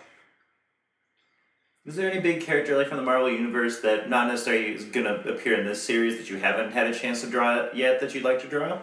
Is 1.86 1.94
there 1.94 2.10
any 2.10 2.20
big 2.20 2.42
character 2.42 2.76
like 2.76 2.88
from 2.88 2.96
the 2.96 3.02
Marvel 3.02 3.30
Universe 3.30 3.80
that 3.80 4.10
not 4.10 4.26
necessarily 4.26 4.74
is 4.74 4.84
gonna 4.84 5.22
appear 5.26 5.58
in 5.58 5.64
this 5.64 5.82
series 5.82 6.16
that 6.18 6.28
you 6.28 6.36
haven't 6.36 6.72
had 6.72 6.88
a 6.88 6.94
chance 6.94 7.20
to 7.20 7.28
draw 7.28 7.68
yet 7.72 8.00
that 8.00 8.12
you'd 8.12 8.24
like 8.24 8.40
to 8.42 8.48
draw? 8.48 8.78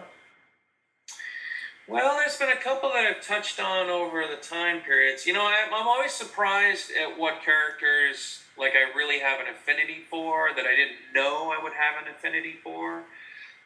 Well, 1.86 2.16
there's 2.16 2.38
been 2.38 2.48
a 2.48 2.56
couple 2.56 2.88
that 2.90 3.04
I've 3.04 3.22
touched 3.22 3.60
on 3.60 3.90
over 3.90 4.24
the 4.26 4.40
time 4.40 4.80
periods. 4.80 5.26
You 5.26 5.34
know, 5.34 5.46
I'm 5.46 5.86
always 5.86 6.12
surprised 6.12 6.90
at 6.98 7.18
what 7.18 7.42
characters 7.44 8.40
like 8.56 8.72
I 8.72 8.96
really 8.96 9.18
have 9.18 9.38
an 9.38 9.48
affinity 9.48 9.98
for 10.08 10.48
that 10.56 10.64
I 10.64 10.74
didn't 10.74 10.96
know 11.14 11.52
I 11.52 11.62
would 11.62 11.74
have 11.74 12.02
an 12.02 12.10
affinity 12.10 12.54
for. 12.62 13.02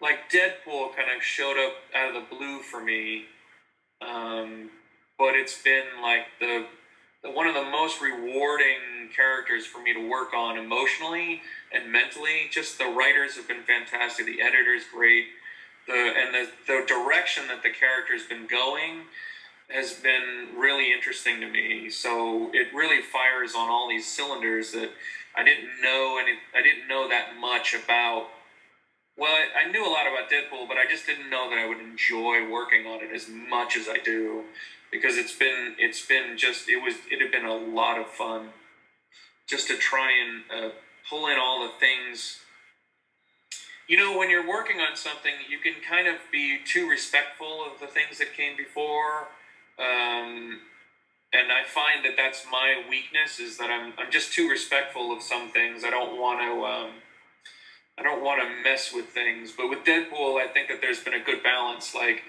Like 0.01 0.31
Deadpool 0.33 0.97
kind 0.97 1.17
of 1.17 1.23
showed 1.23 1.59
up 1.65 1.75
out 1.95 2.09
of 2.09 2.15
the 2.15 2.37
blue 2.37 2.59
for 2.61 2.83
me, 2.83 3.27
um, 4.01 4.71
but 5.17 5.35
it's 5.35 5.61
been 5.63 5.85
like 6.03 6.27
the 6.41 6.67
one 7.25 7.47
of 7.47 7.55
the 7.55 7.65
most 7.65 8.01
rewarding 8.01 9.11
characters 9.15 9.67
for 9.67 9.83
me 9.83 9.93
to 9.95 10.09
work 10.09 10.35
on 10.35 10.59
emotionally 10.59 11.43
and 11.73 11.91
mentally. 11.91 12.49
Just 12.51 12.79
the 12.79 12.87
writers 12.87 13.37
have 13.37 13.49
been 13.49 13.63
fantastic. 13.63 14.27
The 14.27 14.41
editor's 14.41 14.83
great 14.93 15.27
the 15.89 15.95
and 15.95 16.35
the, 16.35 16.49
the 16.67 16.85
direction 16.87 17.49
that 17.49 17.63
the 17.63 17.71
character's 17.71 18.25
been 18.25 18.47
going 18.47 19.03
has 19.71 19.95
been 19.95 20.49
really 20.57 20.93
interesting 20.93 21.41
to 21.41 21.49
me. 21.49 21.91
So 21.91 22.51
it 22.55 22.69
really 22.75 23.03
fires 23.03 23.55
on 23.55 23.69
all 23.69 23.89
these 23.89 24.07
cylinders 24.07 24.73
that 24.73 24.91
I 25.37 25.45
didn't 25.45 25.83
know, 25.83 26.19
and 26.19 26.39
I 26.55 26.63
didn't 26.63 26.89
know 26.89 27.09
that 27.09 27.37
much 27.41 27.75
about. 27.75 28.29
Well, 29.17 29.33
I, 29.33 29.67
I 29.67 29.71
knew 29.71 29.85
a 29.87 29.91
lot 29.91 30.07
about 30.07 30.31
Deadpool, 30.31 30.69
but 30.69 30.77
I 30.77 30.87
just 30.89 31.07
didn't 31.07 31.29
know 31.29 31.51
that 31.51 31.59
I 31.59 31.67
would 31.67 31.81
enjoy 31.81 32.49
working 32.49 32.87
on 32.87 33.03
it 33.03 33.11
as 33.13 33.29
much 33.29 33.77
as 33.77 33.89
I 33.89 33.99
do, 33.99 34.45
because 34.91 35.17
it's 35.17 35.35
been 35.35 35.75
it's 35.79 36.05
been 36.05 36.37
just 36.37 36.69
it 36.69 36.83
was 36.83 36.95
it 37.11 37.21
had 37.21 37.31
been 37.31 37.45
a 37.45 37.55
lot 37.55 37.99
of 37.99 38.07
fun, 38.07 38.51
just 39.49 39.69
to 39.69 39.77
try 39.77 40.11
and 40.13 40.65
uh, 40.65 40.71
pull 41.09 41.27
in 41.29 41.39
all 41.39 41.63
the 41.63 41.73
things 41.79 42.41
you 43.89 43.97
know, 43.97 44.19
when 44.19 44.29
you're 44.29 44.47
working 44.47 44.81
on 44.81 44.97
something, 44.97 45.33
you 45.49 45.59
can 45.59 45.73
kind 45.89 46.07
of 46.07 46.17
be 46.31 46.59
too 46.63 46.89
respectful 46.89 47.65
of 47.65 47.81
the 47.81 47.87
things 47.87 48.19
that 48.19 48.35
came 48.35 48.55
before. 48.55 49.29
Um, 49.79 50.61
and 51.33 51.51
I 51.51 51.65
find 51.67 52.05
that 52.05 52.13
that's 52.15 52.45
my 52.53 52.83
weakness 52.89 53.41
is 53.41 53.57
that 53.57 53.71
I'm, 53.71 53.95
I'm 53.99 54.11
just 54.11 54.35
too 54.35 54.49
respectful 54.49 55.11
of 55.11 55.23
some 55.23 55.49
things. 55.51 55.85
I 55.85 55.91
don't 55.91 56.21
want 56.21 56.41
to, 56.41 56.67
um, 56.67 56.91
I 57.99 58.03
don't 58.03 58.23
want 58.23 58.43
to 58.43 58.63
mess 58.63 58.93
with 58.93 59.07
things. 59.07 59.53
But 59.57 59.71
with 59.71 59.85
Deadpool, 59.85 60.39
I 60.39 60.49
think 60.53 60.69
that 60.69 60.83
there's 60.83 61.03
been 61.03 61.15
a 61.15 61.25
good 61.25 61.43
balance. 61.43 61.95
Like, 61.95 62.25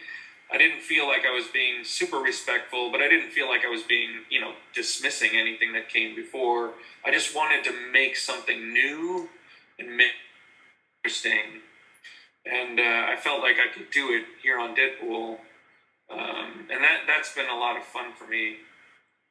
I 0.51 0.57
didn't 0.57 0.81
feel 0.81 1.07
like 1.07 1.25
I 1.27 1.31
was 1.31 1.45
being 1.53 1.83
super 1.83 2.17
respectful, 2.17 2.91
but 2.91 3.01
I 3.01 3.07
didn't 3.07 3.31
feel 3.31 3.47
like 3.47 3.61
I 3.63 3.69
was 3.69 3.83
being, 3.83 4.09
you 4.31 4.41
know, 4.41 4.53
dismissing 4.73 5.31
anything 5.35 5.73
that 5.73 5.89
came 5.89 6.15
before. 6.15 6.71
I 7.05 7.11
just 7.11 7.35
wanted 7.35 7.63
to 7.65 7.73
make 7.91 8.17
something 8.17 8.73
new 8.73 9.29
and 9.77 10.01
interesting, 11.03 11.61
and 12.45 12.79
uh, 12.79 13.11
I 13.11 13.15
felt 13.15 13.41
like 13.41 13.57
I 13.57 13.71
could 13.71 13.91
do 13.91 14.13
it 14.13 14.25
here 14.41 14.59
on 14.59 14.75
Deadpool, 14.75 15.37
um, 16.11 16.67
and 16.71 16.83
that 16.83 17.01
that's 17.05 17.33
been 17.35 17.49
a 17.49 17.55
lot 17.55 17.77
of 17.77 17.83
fun 17.83 18.13
for 18.17 18.27
me 18.27 18.57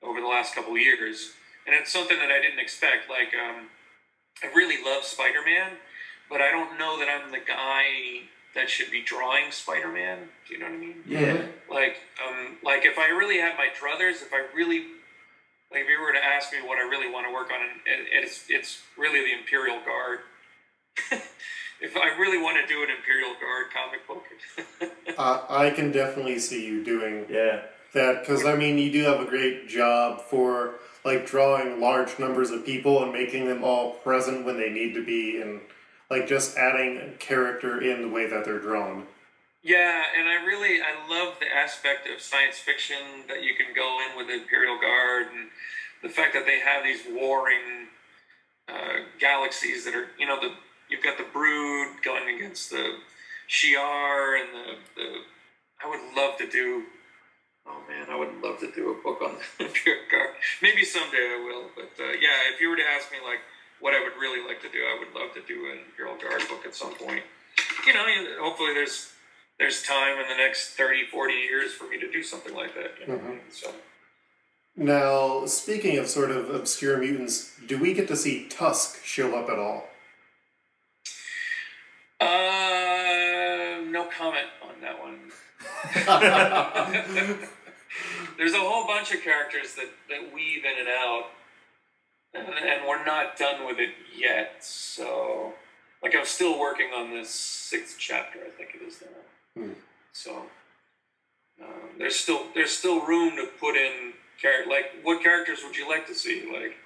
over 0.02 0.20
the 0.20 0.26
last 0.26 0.54
couple 0.54 0.78
years, 0.78 1.32
and 1.66 1.74
it's 1.74 1.92
something 1.92 2.18
that 2.18 2.30
I 2.30 2.40
didn't 2.40 2.60
expect. 2.60 3.10
Like, 3.10 3.34
um, 3.34 3.66
I 4.42 4.54
really 4.54 4.82
love 4.84 5.02
Spider 5.02 5.44
Man, 5.44 5.72
but 6.30 6.40
I 6.40 6.52
don't 6.52 6.78
know 6.78 6.98
that 7.00 7.08
I'm 7.08 7.32
the 7.32 7.38
guy 7.44 8.22
that 8.54 8.68
should 8.70 8.90
be 8.90 9.02
drawing 9.02 9.50
Spider 9.50 9.88
Man. 9.88 10.28
Do 10.46 10.54
you 10.54 10.60
know 10.60 10.66
what 10.66 10.74
I 10.74 10.78
mean? 10.78 10.96
Yeah. 11.06 11.46
Like, 11.70 11.96
um, 12.26 12.56
like 12.64 12.84
if 12.84 12.98
I 12.98 13.08
really 13.08 13.38
had 13.38 13.54
my 13.56 13.68
druthers, 13.78 14.22
if 14.22 14.32
I 14.32 14.46
really 14.54 14.80
like 15.70 15.82
if 15.82 15.88
you 15.88 16.00
were 16.00 16.12
to 16.12 16.24
ask 16.24 16.52
me 16.52 16.58
what 16.66 16.78
I 16.78 16.88
really 16.88 17.10
want 17.10 17.26
to 17.26 17.32
work 17.32 17.50
on, 17.52 17.60
and 17.60 18.06
it's 18.10 18.44
it's 18.48 18.82
really 18.96 19.20
the 19.20 19.38
Imperial 19.38 19.80
Guard. 19.84 20.20
if 21.80 21.96
I 21.96 22.18
really 22.18 22.38
want 22.42 22.58
to 22.60 22.66
do 22.66 22.82
an 22.82 22.88
Imperial 22.90 23.34
Guard 23.40 23.66
comic 23.72 24.06
book. 24.08 24.24
uh, 25.18 25.44
I 25.48 25.70
can 25.70 25.92
definitely 25.92 26.38
see 26.38 26.66
you 26.66 26.84
doing 26.84 27.26
Yeah. 27.28 27.62
that 27.94 28.20
because 28.20 28.44
I 28.44 28.56
mean 28.56 28.78
you 28.78 28.90
do 28.90 29.04
have 29.04 29.20
a 29.20 29.24
great 29.26 29.68
job 29.68 30.22
for 30.22 30.74
like 31.04 31.26
drawing 31.26 31.80
large 31.80 32.18
numbers 32.18 32.50
of 32.50 32.66
people 32.66 33.02
and 33.02 33.12
making 33.12 33.46
them 33.46 33.62
all 33.62 33.92
present 33.92 34.44
when 34.44 34.56
they 34.58 34.70
need 34.70 34.94
to 34.94 35.04
be 35.04 35.40
and 35.40 35.60
like 36.10 36.26
just 36.26 36.56
adding 36.56 37.14
character 37.18 37.80
in 37.80 38.02
the 38.02 38.08
way 38.08 38.28
that 38.28 38.44
they're 38.44 38.60
drawn. 38.60 39.06
Yeah, 39.62 40.04
and 40.16 40.28
I 40.28 40.44
really 40.44 40.80
I 40.80 40.94
love 41.10 41.34
the 41.40 41.46
aspect 41.46 42.08
of 42.08 42.20
science 42.20 42.58
fiction 42.58 43.26
that 43.28 43.42
you 43.42 43.54
can 43.54 43.74
go 43.74 43.98
in 44.08 44.16
with 44.16 44.28
the 44.28 44.42
Imperial 44.42 44.78
Guard 44.80 45.26
and 45.34 45.48
the 46.02 46.08
fact 46.08 46.32
that 46.34 46.46
they 46.46 46.60
have 46.60 46.84
these 46.84 47.02
warring 47.10 47.88
uh, 48.68 49.04
galaxies 49.18 49.84
that 49.84 49.94
are 49.94 50.08
you 50.18 50.26
know 50.26 50.40
the 50.40 50.52
you've 50.88 51.02
got 51.02 51.18
the 51.18 51.26
Brood 51.32 52.02
going 52.04 52.36
against 52.36 52.70
the 52.70 52.98
Shi'ar 53.48 54.40
and 54.40 54.48
the, 54.54 54.74
the 54.96 55.08
I 55.84 55.88
would 55.88 56.16
love 56.16 56.38
to 56.38 56.48
do. 56.48 56.84
Oh 57.66 57.82
man, 57.88 58.06
I 58.08 58.16
would 58.16 58.40
love 58.42 58.60
to 58.60 58.72
do 58.72 58.90
a 58.90 59.02
book 59.02 59.20
on 59.20 59.36
the 59.58 59.66
Imperial 59.66 60.04
Guard. 60.10 60.30
Maybe 60.62 60.84
someday 60.84 61.34
I 61.36 61.44
will, 61.44 61.68
but 61.74 62.02
uh, 62.02 62.12
yeah, 62.12 62.48
if 62.54 62.60
you 62.60 62.70
were 62.70 62.76
to 62.76 62.88
ask 62.96 63.10
me 63.12 63.18
like 63.26 63.40
what 63.80 63.94
I 63.94 64.00
would 64.02 64.20
really 64.20 64.46
like 64.46 64.60
to 64.62 64.68
do, 64.68 64.78
I 64.78 64.98
would 64.98 65.14
love 65.20 65.34
to 65.34 65.42
do 65.42 65.70
an 65.70 65.78
Imperial 65.86 66.16
Guard 66.16 66.48
book 66.48 66.64
at 66.66 66.74
some 66.74 66.94
point. 66.94 67.22
You 67.86 67.94
know, 67.94 68.04
hopefully 68.40 68.74
there's 68.74 69.12
there's 69.58 69.82
time 69.82 70.18
in 70.18 70.28
the 70.28 70.36
next 70.36 70.74
30, 70.74 71.06
40 71.10 71.34
years 71.34 71.72
for 71.72 71.88
me 71.88 71.98
to 71.98 72.10
do 72.10 72.22
something 72.22 72.54
like 72.54 72.74
that. 72.74 72.92
You 73.00 73.06
know? 73.08 73.18
mm-hmm. 73.18 73.38
So. 73.50 73.72
Now, 74.76 75.46
speaking 75.46 75.98
of 75.98 76.06
sort 76.06 76.30
of 76.30 76.50
obscure 76.50 76.96
mutants, 76.98 77.52
do 77.66 77.78
we 77.78 77.92
get 77.92 78.06
to 78.08 78.16
see 78.16 78.46
Tusk 78.48 79.04
show 79.04 79.36
up 79.36 79.50
at 79.50 79.58
all? 79.58 79.88
Uh, 82.20 83.82
no 83.90 84.08
comment 84.16 84.46
on 84.62 84.80
that 84.80 85.00
one. 85.00 85.32
There's 88.38 88.54
a 88.54 88.60
whole 88.60 88.86
bunch 88.86 89.12
of 89.12 89.20
characters 89.22 89.74
that, 89.74 89.88
that 90.08 90.32
weave 90.32 90.64
in 90.64 90.78
and 90.78 90.88
out, 90.88 91.24
and, 92.62 92.86
we're 92.86 93.04
not 93.04 93.36
done 93.36 93.66
with 93.66 93.78
it 93.78 93.90
yet. 94.16 94.56
So, 94.60 95.54
like, 96.02 96.14
I'm 96.16 96.24
still 96.24 96.58
working 96.58 96.90
on 96.94 97.10
this 97.10 97.30
sixth 97.30 97.96
chapter. 97.98 98.38
I 98.40 98.50
think 98.50 98.70
it 98.74 98.86
is 98.86 99.02
now. 99.02 99.62
Hmm. 99.62 99.72
So, 100.12 100.42
um, 101.62 101.90
there's 101.98 102.16
still 102.16 102.42
there's 102.54 102.70
still 102.70 103.04
room 103.06 103.36
to 103.36 103.48
put 103.60 103.76
in 103.76 104.12
character. 104.40 104.70
Like, 104.70 105.02
what 105.02 105.22
characters 105.22 105.60
would 105.64 105.76
you 105.76 105.88
like 105.88 106.06
to 106.06 106.14
see? 106.14 106.50
Like, 106.52 106.76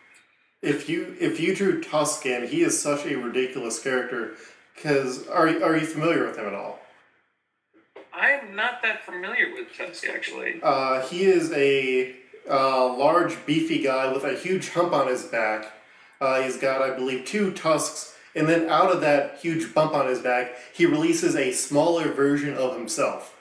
if 0.62 0.88
you 0.88 1.16
if 1.20 1.40
you 1.40 1.55
drew 1.55 1.82
Tuscan, 1.82 2.46
he 2.46 2.62
is 2.62 2.80
such 2.80 3.07
a 3.07 3.16
ridiculous 3.16 3.82
character 3.82 4.34
because 4.74 5.26
are 5.28 5.48
are 5.62 5.76
you 5.76 5.86
familiar 5.86 6.26
with 6.26 6.38
him 6.38 6.46
at 6.46 6.55
all? 6.55 6.80
I'm 8.14 8.55
not 8.55 8.82
that 8.82 9.05
familiar 9.05 9.53
with 9.55 9.68
Tuscan, 9.76 10.11
actually. 10.14 10.61
Uh, 10.62 11.00
he 11.09 11.24
is 11.24 11.50
a 11.53 12.14
uh, 12.53 12.94
large, 12.94 13.44
beefy 13.46 13.82
guy 13.82 14.12
with 14.12 14.24
a 14.24 14.34
huge 14.34 14.68
hump 14.70 14.92
on 14.92 15.09
his 15.09 15.24
back. 15.24 15.72
Uh, 16.20 16.42
he's 16.42 16.59
got, 16.59 16.82
I 16.82 16.94
believe, 16.94 17.24
two 17.24 17.53
tusks, 17.53 18.14
and 18.34 18.48
then 18.48 18.68
out 18.68 18.92
of 18.92 19.00
that 19.00 19.38
huge 19.38 19.74
bump 19.74 19.94
on 19.94 20.07
his 20.07 20.20
back, 20.20 20.55
he 20.72 20.86
releases 20.86 21.34
a 21.34 21.53
smaller 21.53 22.12
version 22.12 22.55
of 22.55 22.76
himself. 22.76 23.36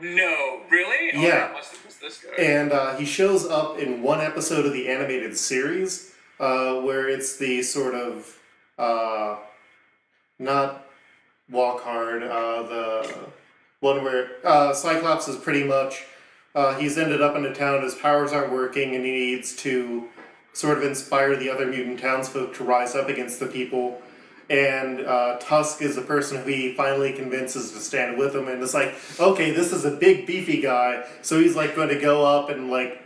No, 0.00 0.62
really? 0.70 1.10
Oh, 1.14 1.20
yeah. 1.20 1.50
must 1.52 1.72
have 1.72 2.00
this 2.00 2.24
guy. 2.24 2.42
And 2.42 2.72
uh, 2.72 2.96
he 2.96 3.04
shows 3.04 3.46
up 3.46 3.78
in 3.78 4.02
one 4.02 4.20
episode 4.20 4.64
of 4.64 4.72
the 4.72 4.88
animated 4.88 5.36
series, 5.36 6.14
uh, 6.38 6.76
where 6.80 7.08
it's 7.08 7.36
the 7.36 7.62
sort 7.62 7.94
of 7.94 8.38
uh, 8.78 9.36
not 10.38 10.86
Walk 11.50 11.82
Hard. 11.82 12.22
Uh, 12.22 12.62
the 12.62 13.14
one 13.80 14.02
where 14.02 14.30
uh, 14.44 14.72
Cyclops 14.72 15.28
is 15.28 15.36
pretty 15.36 15.64
much 15.64 16.04
uh, 16.54 16.74
he's 16.76 16.98
ended 16.98 17.22
up 17.22 17.36
in 17.36 17.44
a 17.44 17.54
town. 17.54 17.82
His 17.82 17.94
powers 17.94 18.32
aren't 18.32 18.52
working, 18.52 18.94
and 18.94 19.04
he 19.04 19.12
needs 19.12 19.54
to 19.56 20.08
sort 20.52 20.78
of 20.78 20.84
inspire 20.84 21.36
the 21.36 21.48
other 21.48 21.66
mutant 21.66 22.00
townsfolk 22.00 22.54
to 22.54 22.64
rise 22.64 22.94
up 22.94 23.08
against 23.08 23.38
the 23.38 23.46
people. 23.46 24.02
And 24.48 25.06
uh, 25.06 25.38
Tusk 25.38 25.80
is 25.80 25.94
the 25.94 26.02
person 26.02 26.38
who 26.38 26.50
he 26.50 26.74
finally 26.74 27.12
convinces 27.12 27.70
to 27.70 27.78
stand 27.78 28.18
with 28.18 28.34
him, 28.34 28.48
and 28.48 28.60
it's 28.60 28.74
like, 28.74 28.94
okay, 29.20 29.52
this 29.52 29.72
is 29.72 29.84
a 29.84 29.92
big 29.92 30.26
beefy 30.26 30.60
guy, 30.60 31.04
so 31.22 31.38
he's 31.40 31.54
like 31.54 31.76
going 31.76 31.88
to 31.88 32.00
go 32.00 32.24
up 32.24 32.50
and 32.50 32.68
like 32.68 33.00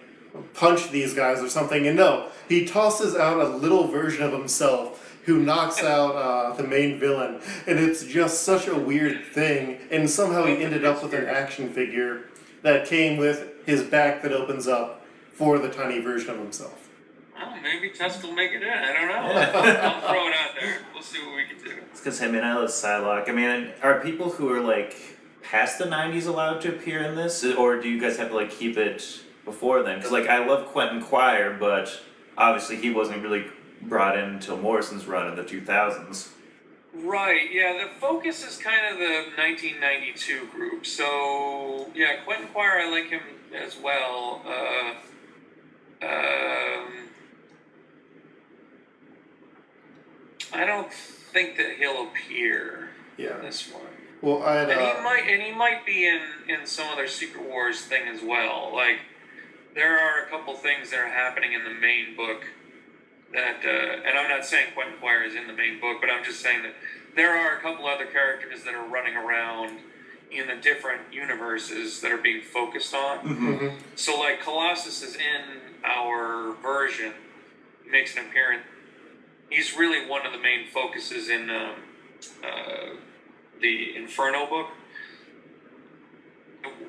punch 0.55 0.91
these 0.91 1.13
guys 1.13 1.41
or 1.41 1.51
something. 1.51 1.87
And 1.87 1.99
no, 1.99 2.31
he 2.49 2.65
tosses 2.65 3.15
out 3.15 3.39
a 3.41 3.49
little 3.49 3.89
version 3.89 4.23
of 4.23 4.33
himself 4.33 5.19
who 5.25 5.39
knocks 5.39 5.83
out 5.85 6.17
uh, 6.17 6.57
the 6.57 6.65
main 6.67 6.99
villain, 6.99 7.43
and 7.67 7.79
it's 7.79 8.05
just 8.05 8.45
such 8.45 8.67
a 8.67 8.75
weird 8.75 9.27
thing. 9.27 9.81
And 9.91 10.09
somehow 10.09 10.47
he 10.47 10.63
ended 10.63 10.87
up 10.87 11.03
with 11.03 11.13
an 11.13 11.27
action 11.27 11.71
figure 11.75 12.25
that 12.65 12.87
came 12.87 13.19
with 13.19 13.65
his 13.67 13.83
back 13.83 14.23
that 14.23 14.33
opens 14.33 14.67
up 14.67 15.07
for 15.33 15.59
the 15.59 15.69
tiny 15.69 16.01
version 16.01 16.31
of 16.31 16.39
himself. 16.39 16.89
Well, 17.37 17.55
maybe 17.63 17.91
Tusk 17.91 18.23
will 18.23 18.33
make 18.33 18.53
it 18.53 18.63
in. 18.63 18.69
I 18.69 18.93
don't 18.93 19.09
know. 19.09 19.15
I'll 19.81 20.01
throw 20.01 20.29
it 20.29 20.35
out 20.35 20.51
there. 20.59 20.79
We'll 20.93 21.03
see 21.03 21.21
what 21.25 21.37
we 21.37 21.45
can 21.45 21.63
do. 21.63 21.83
It's 21.91 22.01
because 22.01 22.21
I 22.23 22.29
mean 22.29 22.43
I 22.43 22.55
love 22.55 22.71
Psylocke. 22.71 23.29
I 23.29 23.33
mean, 23.33 23.73
are 23.83 24.01
people 24.01 24.31
who 24.31 24.51
are 24.53 24.61
like 24.61 24.97
past 25.43 25.79
the 25.79 25.85
'90s 25.85 26.27
allowed 26.27 26.61
to 26.63 26.71
appear 26.71 27.03
in 27.03 27.17
this, 27.17 27.45
or 27.45 27.81
do 27.81 27.89
you 27.89 28.01
guys 28.01 28.17
have 28.17 28.31
to 28.31 28.35
like 28.35 28.51
keep 28.51 28.79
it 28.79 29.21
before 29.45 29.83
then? 29.83 29.99
Because 29.99 30.13
like 30.13 30.29
I 30.29 30.47
love 30.47 30.67
Quentin 30.69 31.03
Quire, 31.03 31.57
but 31.59 32.01
obviously 32.39 32.77
he 32.77 32.91
wasn't 32.91 33.23
really 33.23 33.47
brought 33.83 34.17
in 34.17 34.25
until 34.25 34.57
Morrison's 34.57 35.07
run 35.07 35.29
in 35.29 35.37
the 35.37 35.45
2000s. 35.45 36.31
Right, 37.03 37.53
yeah, 37.53 37.85
the 37.85 37.91
focus 38.01 38.47
is 38.47 38.57
kind 38.57 38.93
of 38.93 38.99
the 38.99 39.33
1992 39.37 40.47
group. 40.47 40.87
So, 40.87 41.91
yeah, 41.93 42.23
Quentin 42.25 42.49
Quire, 42.49 42.83
I 42.83 42.91
like 42.91 43.11
him 43.11 43.23
as 43.53 43.77
well. 43.83 44.43
Uh, 44.47 44.91
um, 46.07 47.09
I 50.53 50.65
don't 50.65 50.93
think 50.93 51.57
that 51.57 51.77
he'll 51.79 52.09
appear 52.09 52.91
yeah. 53.17 53.39
in 53.39 53.43
this 53.43 53.73
one. 53.73 53.83
Well, 54.23 54.43
I 54.45 54.63
and 54.63 54.71
he 54.71 55.03
might, 55.03 55.25
and 55.29 55.43
he 55.43 55.53
might 55.53 55.85
be 55.85 56.07
in 56.07 56.21
in 56.49 56.65
some 56.65 56.89
other 56.89 57.09
Secret 57.09 57.47
Wars 57.47 57.83
thing 57.83 58.09
as 58.09 58.23
well. 58.23 58.71
Like, 58.73 59.01
there 59.75 59.99
are 59.99 60.25
a 60.25 60.31
couple 60.31 60.55
things 60.55 60.91
that 60.93 61.01
are 61.01 61.09
happening 61.09 61.53
in 61.53 61.65
the 61.65 61.71
main 61.71 62.17
book 62.17 62.45
that, 63.35 63.65
uh, 63.65 64.09
and 64.09 64.17
I'm 64.17 64.29
not 64.29 64.47
saying 64.47 64.69
Quentin 64.75 64.95
Quire 64.99 65.25
is 65.25 65.35
in 65.35 65.47
the 65.47 65.53
main 65.53 65.81
book, 65.81 65.99
but 66.01 66.09
I'm 66.09 66.25
just 66.25 66.41
saying 66.41 66.63
that 66.63 66.75
there 67.17 67.37
are 67.37 67.59
a 67.59 67.61
couple 67.61 67.87
other 67.87 68.07
characters 68.07 68.63
that 68.65 68.75
are 68.75 68.87
running 68.87 69.17
around 69.17 69.81
in 70.31 70.47
the 70.47 70.57
different 70.57 71.03
universes 71.13 72.01
that 72.01 72.11
are 72.11 72.19
being 72.19 72.41
focused 72.43 72.95
on. 72.95 73.19
Mhm. 73.21 73.79
So 73.97 74.19
like 74.19 74.41
Colossus 74.41 75.03
is 75.03 75.17
in 75.17 75.61
our 75.85 76.53
version, 76.63 77.13
he 77.85 77.91
makes 77.91 78.17
an 78.17 78.27
appearance. 78.27 78.65
He's 79.51 79.77
really 79.77 80.07
one 80.07 80.27
of 80.27 80.33
the 80.33 80.39
main 80.39 80.67
focuses 80.69 81.29
in 81.29 81.51
um, 81.51 81.75
uh, 82.43 82.89
the 83.61 83.97
Inferno 83.97 84.47
book. 84.47 84.71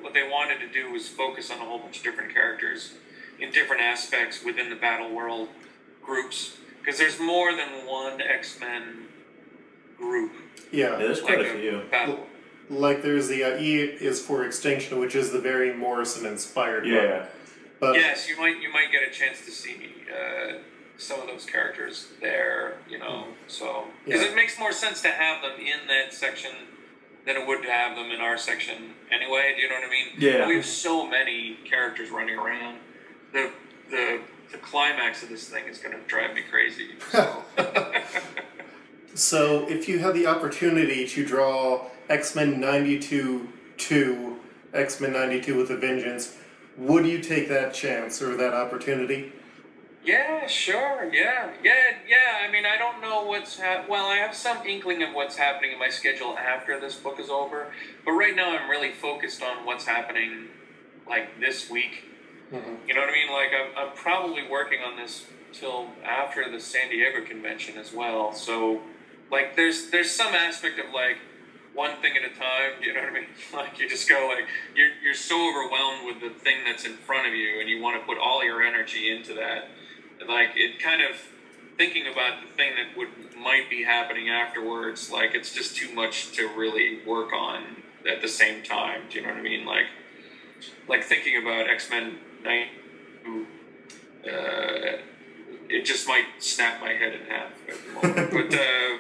What 0.02 0.14
they 0.14 0.28
wanted 0.28 0.60
to 0.62 0.68
do 0.68 0.92
was 0.92 1.10
focus 1.10 1.52
on 1.52 1.58
a 1.60 1.66
whole 1.66 1.80
bunch 1.80 1.98
of 1.98 2.04
different 2.04 2.34
characters 2.34 2.94
in 3.40 3.52
different 3.52 3.82
aspects 3.82 4.44
within 4.44 4.70
the 4.70 4.76
Battleworld 4.76 5.50
groups, 6.06 6.58
because 6.80 6.98
there's 7.00 7.20
more 7.20 7.52
than 7.56 7.86
one 7.88 8.22
X 8.22 8.60
Men 8.60 9.06
group. 9.98 10.32
Yeah, 10.72 10.92
Yeah. 10.92 10.96
there's 10.98 11.22
quite 11.22 11.40
like 11.40 11.48
a 11.48 11.60
few. 11.60 11.82
Battle. 11.92 12.28
Like 12.70 13.02
there's 13.04 13.28
the 13.28 13.44
uh, 13.44 13.58
E 13.60 13.80
is 13.82 14.22
for 14.22 14.46
Extinction, 14.46 15.00
which 15.00 15.16
is 15.16 15.32
the 15.32 15.40
very 15.40 15.74
Morrison 15.74 16.26
inspired 16.26 16.86
Yeah. 16.88 17.20
book. 17.20 17.30
But 17.80 17.96
yes, 17.96 18.28
you 18.30 18.38
might 18.38 18.60
you 18.62 18.72
might 18.72 18.92
get 18.92 19.04
a 19.08 19.12
chance 19.12 19.46
to 19.46 19.52
see 19.52 19.94
uh, 20.12 20.54
some 20.98 21.20
of 21.22 21.28
those 21.28 21.46
characters 21.46 22.08
there. 22.22 22.78
You 22.90 23.00
know, 23.00 23.28
so 23.48 23.86
because 24.06 24.22
Yeah. 24.22 24.30
it 24.30 24.36
makes 24.36 24.58
more 24.58 24.72
sense 24.72 25.02
to 25.04 25.10
have 25.10 25.42
them 25.42 25.60
in 25.60 25.88
that 25.88 26.14
section 26.14 26.52
than 27.26 27.36
it 27.38 27.46
would 27.48 27.62
to 27.64 27.72
have 27.72 27.96
them 27.96 28.12
in 28.12 28.22
our 28.22 28.38
section 28.38 28.94
anyway. 29.12 29.54
Do 29.56 29.62
you 29.62 29.70
know 29.70 29.76
what 29.76 29.84
I 29.86 29.90
mean? 29.90 30.08
Yeah. 30.18 30.48
We 30.48 30.56
have 30.56 30.66
so 30.66 31.06
many 31.08 31.58
characters 31.66 32.10
running 32.10 32.38
around. 32.38 32.78
The 33.34 33.52
the 33.92 34.22
the 34.56 34.62
climax 34.62 35.22
of 35.22 35.30
this 35.30 35.50
thing 35.50 35.68
is 35.68 35.80
going 35.80 35.96
to 35.96 36.02
drive 36.08 36.34
me 36.34 36.44
crazy. 36.50 36.92
So. 37.12 37.44
So, 39.14 39.70
if 39.70 39.88
you 39.88 40.00
had 40.00 40.14
the 40.14 40.28
opportunity 40.28 41.08
to 41.08 41.26
draw 41.26 41.88
X 42.10 42.36
Men 42.36 42.60
92 42.60 43.48
2, 43.78 44.40
X 44.74 45.00
Men 45.00 45.14
92 45.14 45.56
with 45.58 45.72
a 45.72 45.78
Vengeance, 45.78 46.36
would 46.78 47.06
you 47.06 47.22
take 47.22 47.48
that 47.48 47.74
chance 47.74 48.22
or 48.22 48.36
that 48.36 48.54
opportunity? 48.54 49.32
Yeah, 50.04 50.46
sure. 50.48 51.10
Yeah, 51.14 51.52
yeah, 51.64 51.74
yeah. 52.06 52.46
I 52.46 52.52
mean, 52.52 52.66
I 52.66 52.78
don't 52.78 53.02
know 53.02 53.24
what's 53.24 53.58
hap- 53.58 53.88
well. 53.88 54.08
I 54.08 54.18
have 54.18 54.36
some 54.36 54.58
inkling 54.68 55.02
of 55.02 55.14
what's 55.14 55.38
happening 55.38 55.72
in 55.72 55.80
my 55.80 55.90
schedule 55.90 56.38
after 56.38 56.78
this 56.78 56.96
book 56.96 57.18
is 57.18 57.30
over, 57.30 57.72
but 58.04 58.12
right 58.12 58.36
now 58.36 58.58
I'm 58.58 58.70
really 58.70 58.92
focused 58.92 59.42
on 59.42 59.66
what's 59.66 59.86
happening, 59.86 60.50
like 61.08 61.40
this 61.40 61.70
week. 61.70 62.04
Mhm. 62.52 62.88
You 62.88 62.94
know 62.94 63.02
what 63.02 63.10
I 63.10 63.14
mean? 63.14 63.32
Like 63.32 63.50
I'm, 63.54 63.88
I'm 63.90 63.96
probably 63.96 64.48
working 64.48 64.80
on 64.82 64.98
this 64.98 65.26
till 65.52 65.88
after 66.04 66.50
the 66.50 66.60
San 66.60 66.90
Diego 66.90 67.24
convention 67.26 67.78
as 67.78 67.94
well. 67.94 68.34
So, 68.34 68.82
like, 69.32 69.56
there's 69.56 69.90
there's 69.90 70.12
some 70.12 70.34
aspect 70.36 70.80
of 70.80 70.94
like 70.94 71.18
one 71.74 71.98
thing 72.02 72.14
at 72.16 72.24
a 72.24 72.34
time. 72.36 72.82
You 72.82 72.94
know 72.94 73.02
what 73.02 73.10
I 73.10 73.14
mean? 73.14 73.26
Like 73.54 73.80
you 73.80 73.90
just 73.90 74.08
go 74.08 74.28
like 74.34 74.48
you're 74.76 74.92
you're 75.04 75.14
so 75.14 75.50
overwhelmed 75.50 76.06
with 76.06 76.22
the 76.22 76.38
thing 76.40 76.58
that's 76.66 76.86
in 76.86 76.94
front 76.98 77.28
of 77.28 77.34
you, 77.34 77.60
and 77.60 77.70
you 77.70 77.82
want 77.82 78.00
to 78.00 78.06
put 78.06 78.18
all 78.18 78.44
your 78.44 78.62
energy 78.64 79.10
into 79.16 79.34
that. 79.36 79.70
Like 80.28 80.52
it 80.56 80.80
kind 80.80 81.02
of 81.02 81.16
thinking 81.78 82.06
about 82.08 82.42
the 82.42 82.54
thing 82.56 82.74
that 82.76 82.98
would 82.98 83.10
might 83.38 83.70
be 83.70 83.84
happening 83.84 84.30
afterwards. 84.30 85.12
Like 85.12 85.34
it's 85.34 85.54
just 85.54 85.76
too 85.76 85.94
much 85.94 86.32
to 86.34 86.48
really 86.48 87.00
work 87.06 87.34
on 87.34 87.84
at 88.08 88.22
the 88.22 88.28
same 88.28 88.64
time. 88.64 89.02
Do 89.10 89.20
you 89.20 89.24
know 89.26 89.32
what 89.32 89.40
I 89.40 89.44
mean? 89.44 89.66
Like 89.66 89.88
like 90.88 91.04
thinking 91.04 91.42
about 91.42 91.70
X 91.70 91.90
Men 91.90 92.18
Night. 92.46 92.68
Uh, 94.26 94.98
it 95.68 95.84
just 95.84 96.08
might 96.08 96.26
snap 96.40 96.80
my 96.80 96.94
head 96.94 97.14
in 97.14 97.22
half 97.28 97.52
at 97.68 97.76
the 97.76 97.92
moment. 97.92 98.32
but 98.52 98.60
uh, 98.60 98.98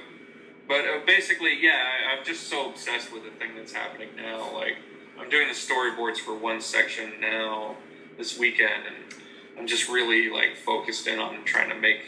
but 0.67 0.85
uh, 0.85 1.05
basically, 1.05 1.57
yeah, 1.61 1.77
I, 1.77 2.17
I'm 2.17 2.25
just 2.25 2.47
so 2.47 2.69
obsessed 2.69 3.13
with 3.13 3.23
the 3.23 3.31
thing 3.31 3.55
that's 3.55 3.73
happening 3.73 4.09
now. 4.15 4.51
Like 4.53 4.77
I'm 5.19 5.29
doing 5.29 5.47
the 5.47 5.53
storyboards 5.53 6.17
for 6.17 6.35
one 6.35 6.59
section 6.61 7.13
now 7.19 7.75
this 8.17 8.37
weekend, 8.37 8.83
and 8.87 9.21
I'm 9.57 9.67
just 9.67 9.89
really 9.89 10.29
like 10.29 10.57
focused 10.57 11.07
in 11.07 11.19
on 11.19 11.43
trying 11.45 11.69
to 11.69 11.75
make 11.75 12.01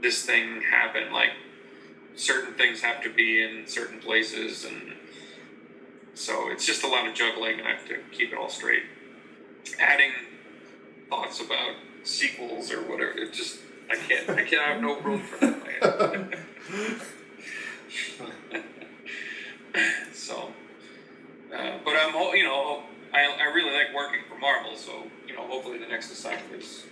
this 0.00 0.24
thing 0.24 0.62
happen. 0.62 1.12
Like 1.12 1.30
certain 2.14 2.54
things 2.54 2.80
have 2.82 3.02
to 3.02 3.12
be 3.12 3.42
in 3.42 3.66
certain 3.66 3.98
places, 3.98 4.64
and 4.64 4.94
so 6.14 6.50
it's 6.50 6.64
just 6.64 6.84
a 6.84 6.88
lot 6.88 7.08
of 7.08 7.14
juggling, 7.14 7.58
and 7.58 7.66
I 7.66 7.72
have 7.72 7.88
to 7.88 7.98
keep 8.12 8.32
it 8.32 8.38
all 8.38 8.48
straight. 8.48 8.84
Adding 9.78 10.12
thoughts 11.10 11.40
about 11.40 11.74
sequels 12.04 12.72
or 12.72 12.82
whatever, 12.82 13.18
it 13.18 13.32
just 13.32 13.58
I 13.90 13.96
can't. 13.96 14.30
I 14.30 14.44
can't 14.44 14.62
I 14.62 14.72
have 14.72 14.80
no 14.80 15.00
room 15.00 15.20
for 15.20 15.38
that 15.38 15.54
in 15.54 15.60
my 15.60 15.72
head. 15.72 16.36
so, 20.12 20.52
uh, 21.52 21.78
but 21.84 21.96
I'm, 21.96 22.14
you 22.36 22.44
know, 22.44 22.82
I, 23.12 23.24
I 23.26 23.52
really 23.52 23.72
like 23.72 23.92
working 23.94 24.20
for 24.28 24.38
Marvel, 24.38 24.76
so 24.76 25.08
you 25.26 25.34
know, 25.34 25.42
hopefully 25.42 25.78
the 25.78 25.86
next 25.86 26.12
assignment 26.12 26.52
is 26.54 26.84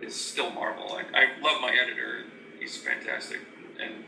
is 0.00 0.14
still 0.14 0.50
Marvel. 0.50 0.92
I, 0.92 1.02
I 1.18 1.40
love 1.42 1.60
my 1.60 1.72
editor; 1.72 2.24
he's 2.60 2.76
fantastic, 2.76 3.40
and 3.80 4.04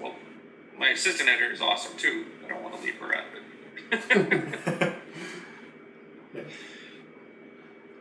well, 0.00 0.14
my 0.78 0.88
assistant 0.90 1.30
editor 1.30 1.52
is 1.52 1.62
awesome 1.62 1.96
too. 1.96 2.26
I 2.44 2.48
don't 2.48 2.62
want 2.62 2.76
to 2.76 2.82
leave 2.82 2.96
her 2.96 3.14
out 3.16 3.24
of 3.24 3.34
it. 4.10 4.92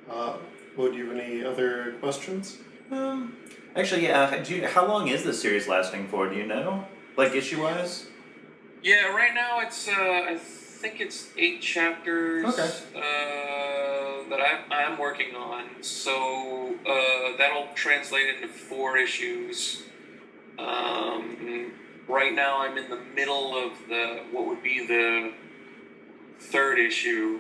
Uh, 0.10 0.38
would 0.78 0.96
you 0.96 1.10
have 1.10 1.18
any 1.18 1.44
other 1.44 1.94
questions? 2.00 2.58
Um, 2.92 3.38
actually, 3.76 4.04
yeah. 4.04 4.44
Do 4.44 4.56
you, 4.56 4.68
how 4.68 4.86
long 4.88 5.08
is 5.08 5.24
this 5.24 5.42
series 5.42 5.68
lasting 5.68 6.08
for? 6.08 6.30
Do 6.30 6.36
you 6.36 6.46
know? 6.46 6.86
Like 7.16 7.34
issue 7.36 7.62
wise? 7.64 8.08
Yeah, 8.82 9.08
right 9.16 9.34
now 9.34 9.60
it's 9.62 9.88
uh, 9.88 9.92
I 9.92 10.38
think 10.38 11.00
it's 11.00 11.30
eight 11.38 11.62
chapters 11.62 12.44
Okay. 12.46 12.70
uh, 12.96 14.30
that 14.30 14.40
I'm, 14.42 14.72
I'm 14.72 15.00
working 15.00 15.36
on. 15.36 15.82
So 15.82 16.76
uh, 16.86 17.38
that'll 17.38 17.68
translate 17.76 18.36
into 18.36 18.48
four 18.48 18.98
issues. 18.98 19.84
Um, 20.60 21.72
right 22.08 22.34
now 22.34 22.62
I'm 22.66 22.78
in 22.78 22.90
the 22.90 23.00
middle 23.16 23.56
of 23.58 23.72
the 23.88 24.24
what 24.32 24.48
would 24.48 24.62
be 24.64 24.86
the 24.86 25.34
third 26.40 26.80
issue. 26.80 27.40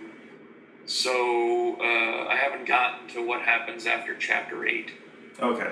So 0.85 1.77
uh, 1.79 2.27
I 2.27 2.35
haven't 2.35 2.67
gotten 2.67 3.07
to 3.09 3.25
what 3.25 3.41
happens 3.41 3.85
after 3.85 4.15
chapter 4.15 4.65
eight 4.65 4.91
Okay. 5.39 5.71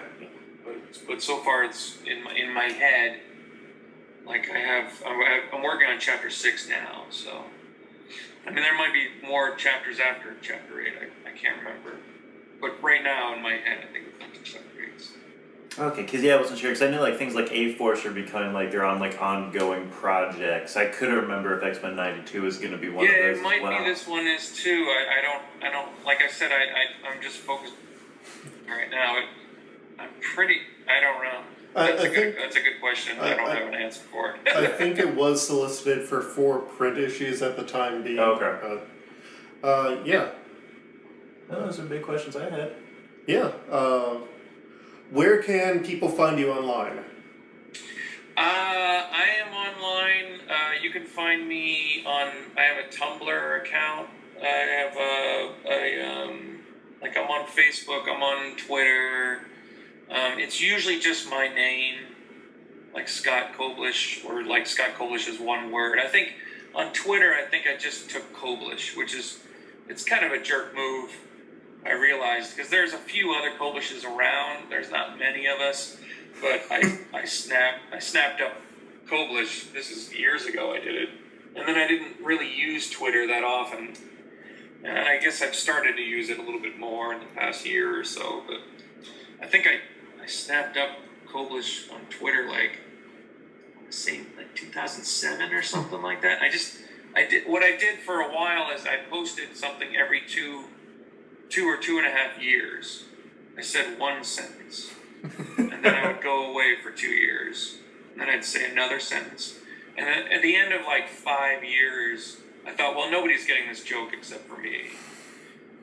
but, 0.66 0.76
but 1.08 1.22
so 1.22 1.38
far 1.38 1.64
it's 1.64 1.98
in 2.06 2.24
my, 2.24 2.34
in 2.34 2.54
my 2.54 2.66
head. 2.66 3.20
Like 4.26 4.50
I 4.50 4.58
have, 4.60 5.04
I'm, 5.06 5.20
I'm 5.54 5.64
working 5.64 5.88
on 5.88 6.00
chapter 6.00 6.30
six 6.30 6.68
now. 6.70 7.06
So, 7.10 7.44
I 8.46 8.50
mean, 8.52 8.64
there 8.64 8.78
might 8.78 8.94
be 8.94 9.28
more 9.28 9.56
chapters 9.56 10.00
after 10.00 10.36
chapter 10.42 10.82
eight. 10.82 10.94
I, 11.00 11.30
I 11.30 11.32
can't 11.34 11.58
remember, 11.58 11.98
but 12.60 12.82
right 12.82 13.04
now 13.04 13.34
in 13.36 13.42
my 13.42 13.54
head, 13.54 13.80
I 13.88 13.92
think 13.92 14.06
it's 14.20 14.52
chapter. 14.52 14.68
Okay, 15.80 16.02
because 16.02 16.22
yeah, 16.22 16.36
I 16.36 16.38
wasn't 16.42 16.60
sure 16.60 16.70
because 16.72 16.82
I 16.86 16.92
knew 16.92 17.00
like 17.00 17.18
things 17.18 17.34
like 17.34 17.50
A 17.52 17.74
Force 17.76 18.06
are 18.06 18.12
becoming 18.12 18.52
like 18.52 18.72
they're 18.72 18.84
on 18.84 19.00
like 19.00 19.22
ongoing 19.22 19.88
projects. 19.90 20.76
I 20.76 20.86
couldn't 20.88 21.16
remember 21.16 21.58
if 21.58 21.64
X 21.64 21.82
Men 21.82 21.96
'92 21.96 22.42
was 22.42 22.58
going 22.58 22.72
to 22.72 22.78
be 22.78 22.90
one 22.90 23.06
yeah, 23.06 23.12
of 23.12 23.26
those 23.26 23.38
it 23.40 23.44
might 23.44 23.56
as 23.58 23.62
well. 23.64 23.78
be 23.80 23.86
this 23.86 24.08
one 24.08 24.28
is 24.28 24.54
too. 24.54 24.86
I, 24.90 25.20
I 25.20 25.22
don't, 25.22 25.44
I 25.64 25.72
don't. 25.72 26.06
Like 26.06 26.22
I 26.22 26.28
said, 26.28 26.52
I, 26.52 26.56
I 26.64 27.10
I'm 27.16 27.22
just 27.22 27.38
focused 27.38 27.74
right 28.68 28.92
now. 28.92 29.18
It, 29.18 29.26
I'm 29.98 30.10
pretty. 30.36 30.58
I 30.90 31.00
don't 31.00 31.24
know. 31.24 31.40
I- 31.74 31.88
That's 31.92 32.04
a 32.04 32.06
I 32.06 32.08
good. 32.10 32.16
think- 32.16 32.36
that's 32.36 32.56
a 32.58 32.62
good 32.62 32.82
question. 32.82 33.18
I, 33.22 33.32
I- 33.32 33.36
don't 33.38 33.50
I- 33.50 33.56
have 33.56 33.68
an 33.70 33.74
answer 33.76 34.02
for 34.12 34.32
it. 34.36 34.54
I 34.54 34.68
think 34.78 35.00
it 35.00 35.16
was 35.16 35.46
solicited 35.48 36.06
for 36.06 36.22
four 36.22 36.60
print 36.60 36.98
issues 36.98 37.42
at 37.42 37.56
the 37.56 37.64
time 37.64 38.04
being. 38.04 38.20
Okay. 38.20 38.80
Uh, 39.64 39.66
uh, 39.66 40.02
yeah, 40.04 40.32
Oh, 41.50 41.66
those 41.66 41.80
are 41.80 41.84
big 41.84 42.02
questions 42.02 42.36
I 42.36 42.50
had. 42.50 42.74
yeah. 43.26 43.52
Uh, 43.70 44.18
where 45.12 45.44
can 45.44 45.84
people 45.84 46.10
find 46.10 46.40
you 46.40 46.52
online? 46.52 47.00
Uh, 48.38 48.42
I 48.42 49.28
am 49.46 49.54
online. 49.54 50.40
Uh, 50.50 50.82
you 50.82 50.90
can 50.90 51.06
find 51.06 51.48
me 51.48 52.04
on. 52.06 52.30
I 52.58 52.62
have 52.62 52.78
a 52.78 52.88
Tumblr 52.88 53.62
account. 53.62 54.08
I 54.42 54.46
have 54.46 54.98
a, 54.98 55.54
a 55.70 56.02
um, 56.10 56.60
like 57.02 57.18
I'm 57.18 57.30
on 57.30 57.46
Facebook. 57.46 58.04
I'm 58.10 58.24
on 58.24 58.56
Twitter. 58.56 59.42
Um, 60.10 60.40
it's 60.40 60.60
usually 60.62 61.00
just 61.00 61.30
my 61.30 61.48
name, 61.48 61.96
like 62.94 63.08
Scott 63.08 63.54
Koblish, 63.58 64.26
or 64.26 64.44
like 64.44 64.66
Scott 64.66 64.92
Koblish 64.98 65.28
is 65.28 65.40
one 65.40 65.72
word. 65.72 66.00
I 66.00 66.08
think 66.08 66.34
on 66.74 66.94
Twitter, 66.94 67.34
I 67.34 67.44
think 67.44 67.66
I 67.68 67.78
just 67.78 68.10
took 68.10 68.34
Koblish, 68.34 68.96
which 68.98 69.14
is 69.14 69.40
it's 69.90 70.04
kind 70.04 70.26
of 70.26 70.32
a 70.32 70.42
jerk 70.42 70.74
move. 70.74 71.12
I 71.86 71.94
realized 71.94 72.56
because 72.56 72.70
there's 72.70 72.94
a 72.94 72.98
few 72.98 73.34
other 73.34 73.52
Koblishes 73.58 74.06
around. 74.06 74.70
There's 74.70 74.92
not 74.92 75.18
many 75.18 75.48
of 75.48 75.60
us 75.60 75.98
but 76.42 76.62
I 76.70 77.00
I 77.14 77.26
snapped 77.26 77.80
I 77.92 78.00
snapped 78.00 78.42
up 78.42 78.54
Koblish. 79.08 79.72
This 79.74 79.92
is 79.92 80.14
years 80.14 80.46
ago 80.46 80.74
I 80.74 80.80
did 80.80 80.96
it, 80.96 81.10
and 81.56 81.68
then 81.68 81.78
I 81.78 81.88
didn't 81.88 82.24
really 82.24 82.52
use 82.52 82.90
Twitter 82.90 83.28
that 83.28 83.44
often. 83.44 83.94
And 84.84 84.98
I 84.98 85.20
guess 85.20 85.44
I've 85.44 85.54
started 85.54 85.96
to 85.98 86.02
use 86.02 86.30
it 86.30 86.40
a 86.40 86.42
little 86.42 86.60
bit 86.60 86.80
more 86.80 87.14
in 87.14 87.20
the 87.20 87.28
past 87.28 87.68
year 87.68 88.00
or 88.00 88.04
so. 88.04 88.44
But 88.48 88.58
I 89.42 89.46
think 89.48 89.68
I 89.68 89.82
I 90.22 90.28
snapped 90.28 90.78
up 90.78 90.98
Koblish 91.28 91.92
on 91.94 92.02
Twitter 92.10 92.48
like 92.50 92.80
say 93.90 94.22
like 94.38 94.56
2007 94.56 95.54
or 95.54 95.62
something 95.62 96.02
like 96.02 96.22
that. 96.22 96.42
I 96.42 96.50
just 96.50 96.78
I 97.16 97.28
did 97.28 97.48
what 97.48 97.62
I 97.62 97.78
did 97.78 98.00
for 98.00 98.22
a 98.22 98.34
while 98.34 98.72
is 98.72 98.86
I 98.86 98.98
posted 99.10 99.56
something 99.56 99.96
every 99.96 100.22
two, 100.28 100.66
two 101.52 101.68
or 101.68 101.78
two 101.78 101.98
and 101.98 102.08
a 102.08 102.10
half 102.10 102.42
years. 102.42 103.04
I 103.58 103.62
said 103.62 104.00
one 104.00 104.24
sentence, 104.24 104.92
and 105.58 105.84
then 105.84 105.94
I 105.94 106.08
would 106.08 106.24
go 106.24 106.50
away 106.50 106.78
for 106.82 106.90
two 106.90 107.10
years, 107.10 107.78
and 108.14 108.22
then 108.22 108.30
I'd 108.30 108.46
say 108.46 108.72
another 108.72 109.00
sentence, 109.00 109.60
and 109.98 110.08
then 110.08 110.32
at 110.32 110.42
the 110.42 110.56
end 110.56 110.74
of 110.74 110.86
like 110.86 111.10
five 111.10 111.64
years, 111.64 112.38
I 112.66 112.72
thought, 112.72 112.96
well, 112.96 113.12
nobody's 113.12 113.46
getting 113.46 113.68
this 113.68 113.84
joke 113.84 114.12
except 114.14 114.48
for 114.48 114.58
me. 114.58 114.92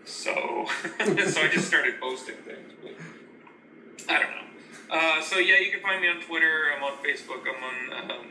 So, 0.06 0.32
so 1.04 1.42
I 1.42 1.48
just 1.52 1.68
started 1.68 2.00
posting 2.00 2.36
things, 2.36 2.72
but 2.82 2.94
I 4.08 4.18
don't 4.20 4.30
know. 4.30 4.36
Uh, 4.90 5.20
so 5.20 5.36
yeah, 5.38 5.58
you 5.58 5.70
can 5.70 5.80
find 5.80 6.00
me 6.00 6.08
on 6.08 6.22
Twitter. 6.22 6.72
I'm 6.74 6.82
on 6.82 6.92
Facebook. 7.04 7.44
I'm 7.46 7.62
on 7.62 8.10
um, 8.10 8.26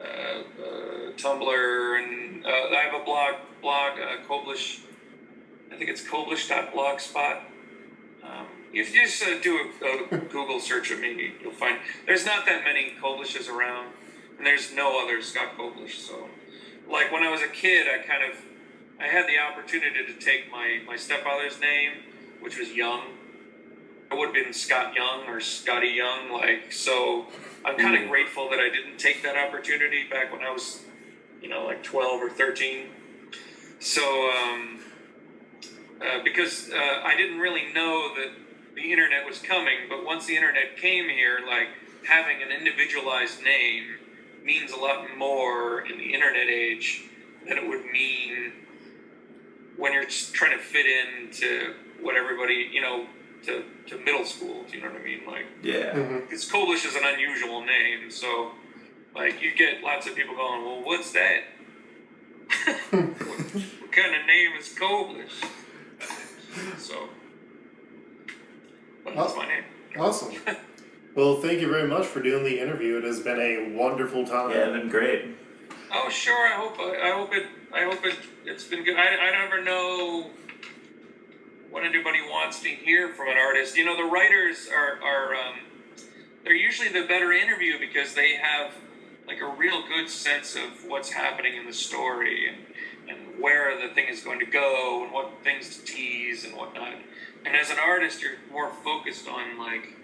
uh, 0.00 0.04
uh, 0.04 1.12
Tumblr, 1.12 2.02
and 2.02 2.46
uh, 2.46 2.48
I 2.48 2.88
have 2.90 3.00
a 3.00 3.04
blog. 3.04 3.34
Blog 3.60 3.98
uh. 3.98 4.91
I 5.72 5.76
think 5.76 5.88
it's 5.88 6.02
Koblish.blogspot. 6.06 7.40
Um, 8.22 8.46
if 8.74 8.94
you 8.94 9.02
just 9.02 9.22
uh, 9.22 9.40
do 9.42 9.70
a, 9.82 10.14
a 10.14 10.18
Google 10.18 10.60
search 10.60 10.90
of 10.90 11.00
me, 11.00 11.32
you'll 11.40 11.52
find 11.52 11.78
there's 12.06 12.26
not 12.26 12.44
that 12.46 12.62
many 12.64 12.92
Koblishes 13.02 13.48
around, 13.48 13.92
and 14.36 14.46
there's 14.46 14.74
no 14.74 15.02
other 15.02 15.22
Scott 15.22 15.56
Koblish. 15.56 15.94
So, 15.94 16.28
like 16.90 17.10
when 17.10 17.22
I 17.22 17.30
was 17.30 17.40
a 17.40 17.48
kid, 17.48 17.86
I 17.88 18.06
kind 18.06 18.22
of 18.30 18.38
I 19.00 19.06
had 19.06 19.26
the 19.26 19.38
opportunity 19.38 20.04
to 20.06 20.12
take 20.14 20.50
my 20.52 20.80
my 20.86 20.96
stepfather's 20.96 21.58
name, 21.58 21.92
which 22.40 22.58
was 22.58 22.72
Young. 22.72 23.02
I 24.10 24.14
would 24.14 24.26
have 24.26 24.34
been 24.34 24.52
Scott 24.52 24.94
Young 24.94 25.26
or 25.26 25.40
Scotty 25.40 25.88
Young, 25.88 26.30
like 26.30 26.70
so. 26.70 27.26
I'm 27.64 27.78
kind 27.78 27.96
of 27.96 28.10
grateful 28.10 28.50
that 28.50 28.58
I 28.58 28.68
didn't 28.68 28.98
take 28.98 29.22
that 29.22 29.36
opportunity 29.36 30.08
back 30.10 30.32
when 30.32 30.42
I 30.42 30.50
was, 30.50 30.80
you 31.40 31.48
know, 31.48 31.64
like 31.64 31.84
12 31.84 32.20
or 32.20 32.28
13. 32.28 32.88
So, 33.78 34.02
um, 34.30 34.80
uh, 36.02 36.22
because 36.22 36.70
uh, 36.72 37.00
I 37.04 37.16
didn't 37.16 37.38
really 37.38 37.72
know 37.72 38.14
that 38.16 38.30
the 38.74 38.90
internet 38.90 39.26
was 39.26 39.38
coming, 39.38 39.76
but 39.88 40.04
once 40.04 40.26
the 40.26 40.34
internet 40.36 40.76
came 40.76 41.08
here, 41.08 41.40
like 41.46 41.68
having 42.08 42.42
an 42.42 42.50
individualized 42.50 43.42
name 43.42 43.84
means 44.44 44.72
a 44.72 44.76
lot 44.76 45.06
more 45.16 45.80
in 45.86 45.98
the 45.98 46.14
internet 46.14 46.48
age 46.48 47.04
than 47.46 47.58
it 47.58 47.68
would 47.68 47.84
mean 47.86 48.52
when 49.76 49.92
you're 49.92 50.04
just 50.04 50.34
trying 50.34 50.56
to 50.56 50.62
fit 50.62 50.86
into 50.86 51.74
what 52.00 52.16
everybody, 52.16 52.68
you 52.72 52.80
know, 52.80 53.06
to, 53.44 53.64
to 53.86 53.98
middle 53.98 54.24
school. 54.24 54.64
Do 54.68 54.76
you 54.76 54.82
know 54.82 54.90
what 54.90 55.00
I 55.00 55.04
mean? 55.04 55.20
Like, 55.26 55.46
Yeah. 55.62 56.20
because 56.20 56.48
Koblish 56.50 56.86
is 56.86 56.94
an 56.96 57.02
unusual 57.04 57.64
name, 57.64 58.10
so 58.10 58.52
like 59.14 59.42
you 59.42 59.54
get 59.54 59.82
lots 59.82 60.06
of 60.06 60.14
people 60.14 60.34
going, 60.34 60.64
well, 60.64 60.82
what's 60.82 61.12
that? 61.12 61.40
what, 62.90 63.02
what 63.02 63.92
kind 63.92 64.14
of 64.14 64.26
name 64.26 64.52
is 64.58 64.68
Koblish? 64.78 65.44
So, 66.78 67.08
but 69.04 69.14
that's 69.14 69.36
my 69.36 69.46
name. 69.46 69.64
Awesome. 69.98 70.32
Well, 71.14 71.42
thank 71.42 71.60
you 71.60 71.68
very 71.68 71.86
much 71.86 72.06
for 72.06 72.22
doing 72.22 72.42
the 72.42 72.58
interview. 72.58 72.96
It 72.96 73.04
has 73.04 73.20
been 73.20 73.38
a 73.38 73.76
wonderful 73.76 74.26
time. 74.26 74.50
Yeah, 74.50 74.68
it's 74.68 74.78
been 74.78 74.88
great. 74.88 75.26
Oh, 75.92 76.08
sure. 76.08 76.48
I 76.48 76.52
hope. 76.52 76.78
I, 76.80 77.10
I 77.10 77.12
hope 77.12 77.34
it. 77.34 77.46
I 77.70 77.84
hope 77.84 78.02
it. 78.06 78.16
It's 78.46 78.64
been 78.64 78.82
good. 78.82 78.96
I, 78.96 79.08
I 79.16 79.30
never 79.44 79.62
know 79.62 80.30
what 81.70 81.84
anybody 81.84 82.20
wants 82.22 82.60
to 82.62 82.68
hear 82.70 83.10
from 83.10 83.28
an 83.28 83.36
artist. 83.36 83.76
You 83.76 83.84
know, 83.84 83.94
the 83.94 84.10
writers 84.10 84.68
are 84.72 85.02
are 85.02 85.34
um, 85.34 85.58
they're 86.44 86.54
usually 86.54 86.88
the 86.88 87.06
better 87.06 87.30
interview 87.32 87.78
because 87.78 88.14
they 88.14 88.36
have 88.36 88.72
like 89.26 89.40
a 89.40 89.48
real 89.48 89.86
good 89.86 90.08
sense 90.08 90.56
of 90.56 90.86
what's 90.86 91.10
happening 91.10 91.56
in 91.56 91.66
the 91.66 91.72
story 91.74 92.48
and 92.48 92.56
and 93.08 93.40
where 93.40 93.80
the 93.80 93.92
thing 93.94 94.06
is 94.08 94.22
going 94.22 94.40
to 94.40 94.46
go 94.46 95.02
and 95.04 95.12
what 95.12 95.30
things 95.42 95.76
to 95.76 95.84
tease 95.84 96.44
and 96.44 96.56
whatnot. 96.56 96.94
And 97.44 97.56
as 97.56 97.70
an 97.70 97.78
artist, 97.78 98.22
you're 98.22 98.32
more 98.50 98.72
focused 98.84 99.28
on 99.28 99.58
like 99.58 99.96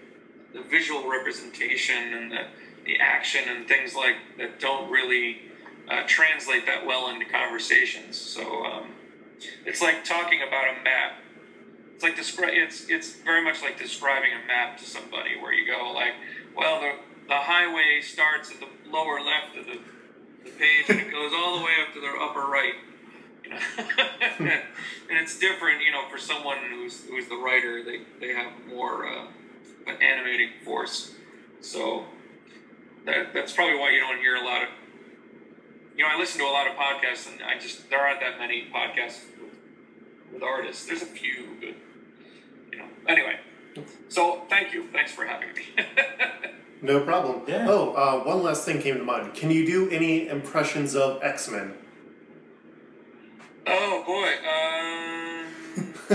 the 0.53 0.61
visual 0.61 1.09
representation 1.09 2.13
and 2.13 2.31
the, 2.31 2.47
the 2.85 2.99
action 2.99 3.41
and 3.47 3.67
things 3.67 3.95
like 3.95 4.15
that 4.37 4.59
don't 4.59 4.89
really 4.91 5.41
uh, 5.89 6.03
translate 6.07 6.65
that 6.65 6.85
well 6.85 7.09
into 7.09 7.25
conversations. 7.25 8.17
So 8.17 8.65
um, 8.65 8.91
it's 9.65 9.81
like 9.81 10.03
talking 10.03 10.41
about 10.45 10.65
a 10.69 10.83
map. 10.83 11.19
It's 11.95 12.03
like 12.03 12.15
describe. 12.15 12.51
It's 12.53 12.87
it's 12.89 13.15
very 13.15 13.43
much 13.43 13.61
like 13.61 13.77
describing 13.77 14.31
a 14.31 14.47
map 14.47 14.77
to 14.77 14.85
somebody, 14.85 15.37
where 15.41 15.51
you 15.51 15.67
go 15.67 15.91
like, 15.91 16.13
well, 16.55 16.79
the 16.79 16.93
the 17.27 17.35
highway 17.35 17.99
starts 18.01 18.51
at 18.51 18.59
the 18.59 18.67
lower 18.89 19.19
left 19.19 19.57
of 19.57 19.65
the, 19.65 19.79
the 20.51 20.59
page 20.59 20.85
and 20.89 20.99
it 20.99 21.11
goes 21.11 21.31
all 21.35 21.59
the 21.59 21.65
way 21.65 21.71
up 21.85 21.93
to 21.93 22.01
the 22.01 22.07
upper 22.07 22.41
right. 22.41 22.73
You 23.43 23.49
know, 24.45 24.51
and 25.09 25.17
it's 25.17 25.39
different. 25.39 25.81
You 25.81 25.91
know, 25.91 26.07
for 26.09 26.17
someone 26.17 26.57
who's 26.69 27.05
who's 27.05 27.27
the 27.27 27.37
writer, 27.37 27.83
they 27.83 28.01
they 28.19 28.33
have 28.33 28.51
more 28.67 29.07
uh, 29.07 29.25
an 29.87 30.01
animating 30.01 30.49
force. 30.63 31.15
So 31.61 32.05
that 33.05 33.33
that's 33.33 33.53
probably 33.53 33.77
why 33.77 33.91
you 33.91 33.99
don't 33.99 34.19
hear 34.19 34.35
a 34.35 34.45
lot 34.45 34.63
of 34.63 34.69
you 35.99 36.05
know, 36.05 36.11
I 36.15 36.17
listen 36.17 36.39
to 36.39 36.47
a 36.47 36.49
lot 36.49 36.65
of 36.65 36.77
podcasts, 36.77 37.29
and 37.29 37.43
I 37.43 37.59
just 37.59 37.89
there 37.89 37.99
aren't 37.99 38.21
that 38.21 38.39
many 38.39 38.69
podcasts 38.73 39.19
with, 39.37 39.53
with 40.31 40.41
artists. 40.41 40.85
There's 40.85 41.01
a 41.01 41.05
few, 41.05 41.57
but 41.59 41.75
you 42.71 42.77
know. 42.77 42.85
Anyway, 43.05 43.37
so 44.07 44.43
thank 44.49 44.73
you. 44.73 44.87
Thanks 44.93 45.11
for 45.11 45.25
having 45.25 45.49
me. 45.53 45.63
No 46.81 47.01
problem. 47.01 47.41
Yeah. 47.47 47.65
Oh, 47.67 47.93
uh, 47.93 48.23
one 48.23 48.41
last 48.43 48.65
thing 48.65 48.81
came 48.81 48.97
to 48.97 49.03
mind. 49.03 49.33
Can 49.33 49.51
you 49.51 49.65
do 49.65 49.89
any 49.89 50.27
impressions 50.27 50.95
of 50.95 51.21
X 51.21 51.49
Men? 51.49 51.73
oh 53.67 54.03
boy. 54.05 54.29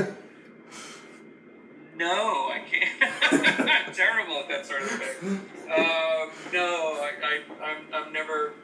Um, 0.03 0.07
no, 1.97 2.51
I 2.51 2.63
can't. 2.71 3.69
I'm 3.87 3.95
terrible 3.95 4.39
at 4.41 4.49
that 4.49 4.67
sort 4.67 4.83
of 4.83 4.89
thing. 4.91 5.41
Um, 5.65 6.31
no, 6.53 7.01
I, 7.01 7.13
I, 7.23 7.41
I'm, 7.65 7.77
I'm 7.93 8.13
never. 8.13 8.55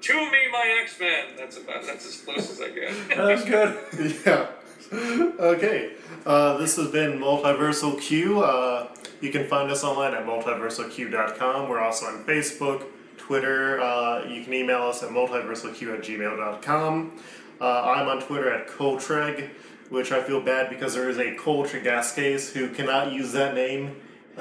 To 0.00 0.14
me, 0.14 0.38
my 0.50 0.78
X 0.82 0.98
Men. 0.98 1.36
That's 1.36 1.58
about. 1.58 1.84
That's 1.84 2.06
as 2.06 2.20
close 2.22 2.50
as 2.50 2.60
I 2.60 2.70
get. 2.70 3.08
That 3.08 3.18
was 3.18 3.44
good. 3.44 4.22
yeah. 4.26 4.46
Okay. 4.92 5.92
Uh, 6.26 6.56
this 6.58 6.76
has 6.76 6.88
been 6.88 7.18
Multiversal 7.18 8.00
Q. 8.00 8.42
Uh, 8.42 8.88
you 9.20 9.30
can 9.30 9.46
find 9.46 9.70
us 9.70 9.84
online 9.84 10.14
at 10.14 10.26
multiversalq.com. 10.26 11.68
We're 11.68 11.80
also 11.80 12.06
on 12.06 12.24
Facebook, 12.24 12.84
Twitter. 13.16 13.80
Uh, 13.80 14.24
you 14.26 14.44
can 14.44 14.52
email 14.52 14.82
us 14.82 15.02
at 15.02 15.10
multiversalq 15.10 15.94
at 15.94 16.02
gmail.com. 16.02 17.20
Uh, 17.60 17.64
I'm 17.64 18.08
on 18.08 18.22
Twitter 18.22 18.52
at 18.52 18.68
Coltreg, 18.68 19.50
which 19.90 20.12
I 20.12 20.22
feel 20.22 20.40
bad 20.40 20.70
because 20.70 20.94
there 20.94 21.08
is 21.08 21.18
a 21.18 21.34
Cole 21.36 21.64
Tregaskes 21.64 22.52
who 22.52 22.68
cannot 22.70 23.12
use 23.12 23.32
that 23.32 23.54
name. 23.54 23.96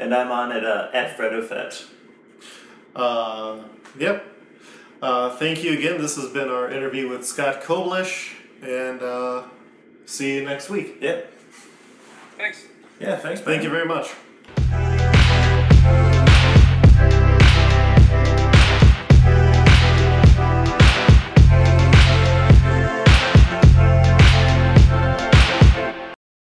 And 0.00 0.14
I'm 0.14 0.32
on 0.32 0.50
it 0.50 0.64
uh, 0.64 0.88
at 0.94 1.14
Fredofet. 1.14 1.84
Uh, 2.96 3.58
yep. 3.98 4.24
Uh, 5.02 5.36
thank 5.36 5.62
you 5.62 5.74
again. 5.74 6.00
This 6.00 6.16
has 6.16 6.30
been 6.30 6.48
our 6.48 6.70
interview 6.70 7.06
with 7.06 7.26
Scott 7.26 7.62
Koblish, 7.62 8.32
and 8.62 9.02
uh, 9.02 9.42
see 10.06 10.36
you 10.36 10.44
next 10.44 10.70
week. 10.70 10.98
Yep. 11.00 11.32
Thanks. 12.36 12.64
Yeah, 12.98 13.16
thanks. 13.16 13.40
Thank 13.40 13.62
man. 13.62 13.64
you 13.64 13.70
very 13.70 13.86
much. 13.86 14.89